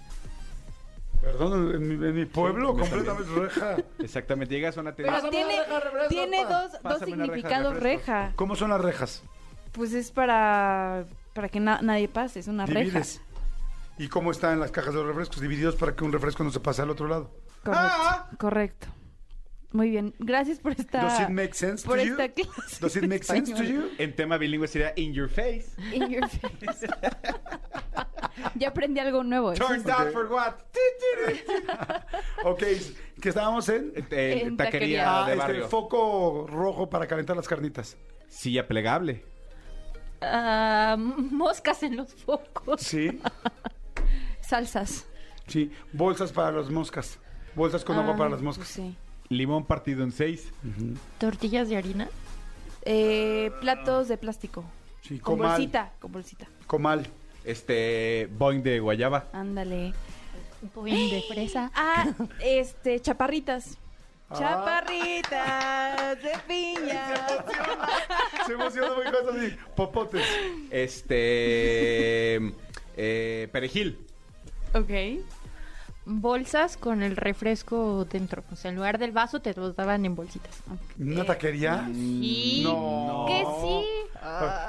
[1.21, 3.77] Perdón, en mi, en mi pueblo Sí, completamente reja.
[3.99, 4.55] Exactamente.
[4.55, 5.19] Llegas a una tienda.
[5.21, 8.33] Pero tiene, reja refresco, tiene dos, dos reja significados reja.
[8.35, 9.23] ¿Cómo son las rejas?
[9.73, 11.05] Pues es para,
[11.35, 13.21] para que na- nadie pase, es una Divides.
[13.99, 15.41] ¿Y cómo están las cajas de los refrescos?
[15.41, 17.31] Divididos para que un refresco no se pase al otro lado.
[17.65, 18.87] Correcto, correcto.
[19.71, 22.13] Muy bien, gracias por esta, Does it make sense por to you?
[22.13, 22.81] esta clase.
[22.81, 23.91] Does it make sense to you?
[23.99, 25.67] En tema bilingüe sería in your face.
[25.93, 26.87] In your face.
[28.55, 29.53] ya aprendí algo nuevo.
[29.53, 30.55] Turned es- out for what?
[32.45, 32.63] Ok,
[33.21, 33.93] que estábamos en...
[34.11, 35.23] Eh, En taquería taquería.
[35.23, 35.69] Ah, de este, barrio.
[35.69, 37.99] foco rojo para calentar las carnitas.
[38.29, 39.23] Silla plegable.
[40.23, 42.81] Ah, moscas en los focos.
[42.81, 43.21] Sí,
[44.49, 45.07] Salsas.
[45.47, 45.71] sí.
[45.93, 47.19] Bolsas para las moscas.
[47.55, 48.69] Bolsas con agua Ah, para las pues moscas.
[48.69, 48.97] sí.
[49.29, 50.51] Limón partido en seis.
[51.19, 52.09] Tortillas de harina.
[52.83, 54.65] Eh, platos de plástico.
[55.03, 55.51] Sí, Con comal.
[55.53, 56.47] bolsita, con bolsita.
[56.67, 57.07] Comal.
[57.45, 58.29] Este.
[58.39, 59.27] Boing de guayaba.
[59.33, 59.93] Ándale.
[60.63, 61.71] Un poquito de fresa.
[61.75, 62.07] Ah,
[62.41, 63.77] este, chaparritas.
[64.31, 64.35] Ah.
[64.39, 67.15] Chaparritas de piña.
[68.47, 69.57] Se emociona muy cosas así.
[69.77, 70.25] Popotes.
[70.71, 72.37] Este.
[72.97, 74.07] eh, perejil.
[74.75, 75.25] Ok.
[76.11, 78.43] Bolsas con el refresco dentro.
[78.51, 80.63] O sea, en lugar del vaso te los daban en bolsitas.
[80.99, 81.87] ¿Una taquería?
[81.93, 82.63] Sí.
[82.65, 83.27] No.
[83.29, 83.85] Que sí.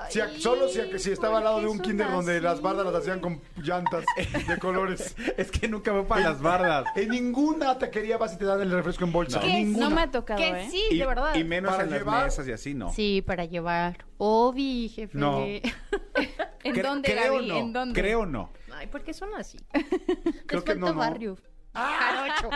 [0.09, 2.33] Si a- solo si, a- si estaba al lado de un ¿por qué kinder donde
[2.35, 2.43] así?
[2.43, 4.03] las bardas las hacían con llantas
[4.47, 5.15] de colores.
[5.37, 6.85] Es que nunca voy para las bardas.
[6.97, 9.39] En ninguna taquería vas y te dan el refresco en bolsa.
[9.39, 9.47] ¿Qué?
[9.63, 9.87] Ninguna.
[9.89, 10.67] No me ha tocado, Que ¿eh?
[10.69, 11.35] sí, Y, de verdad.
[11.35, 12.91] y menos Para en las llevar- mesas y así, ¿no?
[12.91, 14.03] Sí, para llevar.
[14.17, 15.17] Obi, jefe.
[15.17, 15.45] No.
[16.63, 17.47] ¿En Cre- dónde, creo Gaby?
[17.47, 18.01] no, ¿En dónde?
[18.01, 18.51] Creo no.
[18.73, 19.57] Ay, ¿por qué son así?
[20.47, 20.93] Creo Les que no, falta no.
[20.95, 21.37] barrio.
[21.73, 22.49] Jarocho.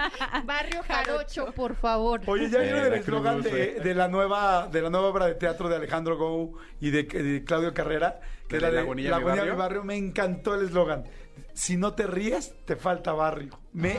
[0.45, 2.21] Barrio Jarocho, por favor.
[2.25, 5.27] Oye, ¿ya vieron el Era eslogan crudo, de, de la nueva de la nueva obra
[5.27, 8.19] de teatro de Alejandro Gou y de, de Claudio Carrera?
[8.47, 9.53] Que ¿De es la de La mi Lagunilla, barrio?
[9.53, 9.83] mi barrio.
[9.83, 11.03] Me encantó el eslogan.
[11.53, 13.59] Si no te ríes, te falta barrio.
[13.71, 13.97] Me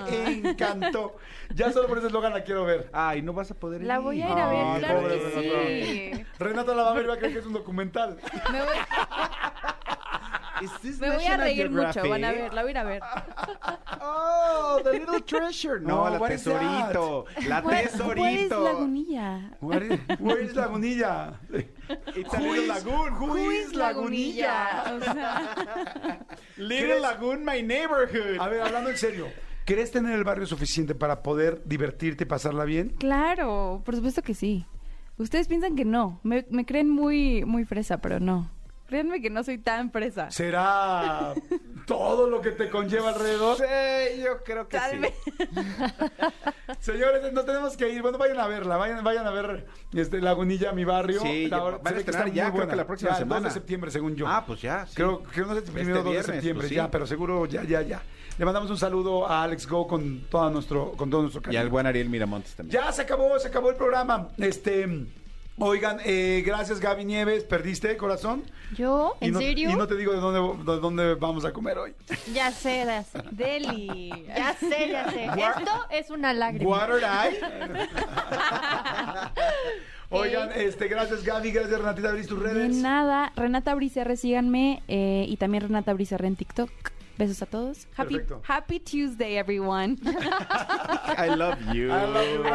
[0.49, 1.17] encantó.
[1.55, 2.91] Ya solo por ese eslogan la quiero ver.
[2.93, 3.87] Ay, no vas a poder ir.
[3.87, 6.25] La voy a ir a ver, Ay, claro pobre que sí.
[6.41, 8.19] Renata la va a ver va a creer que es un documental.
[8.51, 8.69] Me voy,
[11.01, 13.03] me voy a reír mucho, van a ver, la voy a ir a ver.
[14.01, 15.81] Oh, the little treasure.
[15.81, 17.25] No, No, la tesorito.
[17.49, 18.65] La Where- where is tesorito.
[18.65, 19.51] Lagunilla?
[19.61, 21.35] Where is, where is Lagunilla?
[22.17, 23.13] It's a little is- lagoon.
[23.15, 24.85] who is Lagunilla?
[24.95, 26.27] O sea,
[26.57, 28.39] Little lagoon, my neighborhood.
[28.41, 29.29] A ver, hablando en serio.
[29.65, 32.91] ¿Querés tener el barrio suficiente para poder divertirte y pasarla bien?
[32.99, 34.67] claro, por supuesto que sí.
[35.17, 36.21] Ustedes piensan que no.
[36.23, 38.51] Me, me creen muy, muy fresa, pero no.
[38.87, 40.31] Créanme que no soy tan fresa.
[40.31, 41.33] ¿Será
[41.87, 43.57] todo lo que te conlleva alrededor?
[43.57, 44.99] Sí, yo creo que Tal sí.
[44.99, 45.15] vez.
[46.81, 48.03] Señores, nos tenemos que ir.
[48.03, 51.21] Bueno, vayan a verla, vayan, vayan a ver este, Lagunilla, mi barrio.
[51.21, 53.49] Sí, La van a estrenar ya, muy creo que la próxima Ya, el 2 semana.
[53.49, 54.27] de septiembre, según yo.
[54.29, 54.95] Ah, pues ya, sí.
[54.97, 56.75] Creo que no sé si primero Este 2 de viernes, septiembre, pues sí.
[56.75, 58.03] ya, pero seguro ya, ya, ya.
[58.37, 61.69] Le mandamos un saludo a Alex Go con todo nuestro, con todo nuestro Y al
[61.69, 62.83] buen Ariel Miramontes también.
[62.83, 64.29] Ya se acabó, se acabó el programa.
[64.39, 65.07] Este,
[65.59, 68.43] oigan, eh, gracias Gaby Nieves, perdiste corazón.
[68.77, 69.15] ¿Yo?
[69.21, 69.71] Y ¿En no, serio?
[69.71, 71.95] Y no te digo de dónde, de dónde vamos a comer hoy.
[72.33, 73.19] Ya sé, ya sé.
[73.31, 74.11] Deli.
[74.29, 75.25] Ya sé, ya sé.
[75.27, 76.71] Esto es una lágrima.
[76.71, 77.39] Water Eye.
[80.11, 82.77] Oigan, este, gracias Gaby, gracias Renatita, abrís tus De redes.
[82.77, 84.83] nada, Renata Bricerre, síganme.
[84.87, 86.71] eh, y también Renata Bricerre en TikTok.
[87.17, 87.87] Besos a todos.
[87.97, 88.43] Happy, Perfecto.
[88.49, 89.97] happy Tuesday, everyone.
[91.17, 91.93] I love you.
[91.93, 92.07] I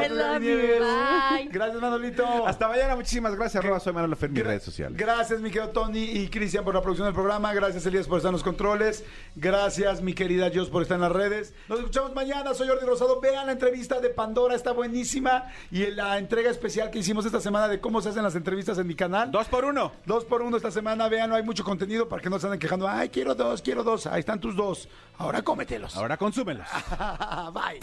[0.08, 1.40] love you, love.
[1.40, 1.50] Bye.
[1.52, 2.48] Gracias Manolito.
[2.48, 3.64] Hasta mañana, muchísimas gracias.
[3.64, 4.98] Arroba soy Manolo Fer en mis redes sociales.
[4.98, 7.54] Gracias, mi querido Tony y Cristian, por la producción del programa.
[7.54, 9.04] Gracias, Elías, por estar en los controles.
[9.36, 11.54] Gracias, mi querida Jos, por estar en las redes.
[11.68, 12.54] Nos escuchamos mañana.
[12.54, 13.22] Soy Jordi Rosado.
[13.22, 15.46] Vean la entrevista de Pandora, está buenísima.
[15.72, 18.78] Y en la entrega especial que hicimos esta semana de cómo se hacen las entrevistas
[18.78, 19.32] en mi canal.
[19.32, 19.94] Dos por uno.
[20.06, 21.08] Dos por uno esta semana.
[21.08, 22.88] Vean, hay mucho contenido para que no se anden quejando.
[22.88, 24.06] Ay, quiero dos, quiero dos.
[24.08, 24.90] Ahí están tus dos.
[25.18, 25.96] Ahora cómetelos.
[25.98, 26.68] Ahora consúmelos.
[27.54, 27.80] Bye.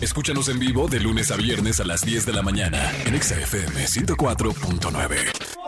[0.00, 3.84] Escúchanos en vivo de lunes a viernes a las 10 de la mañana en XFM
[3.84, 5.58] 104.9.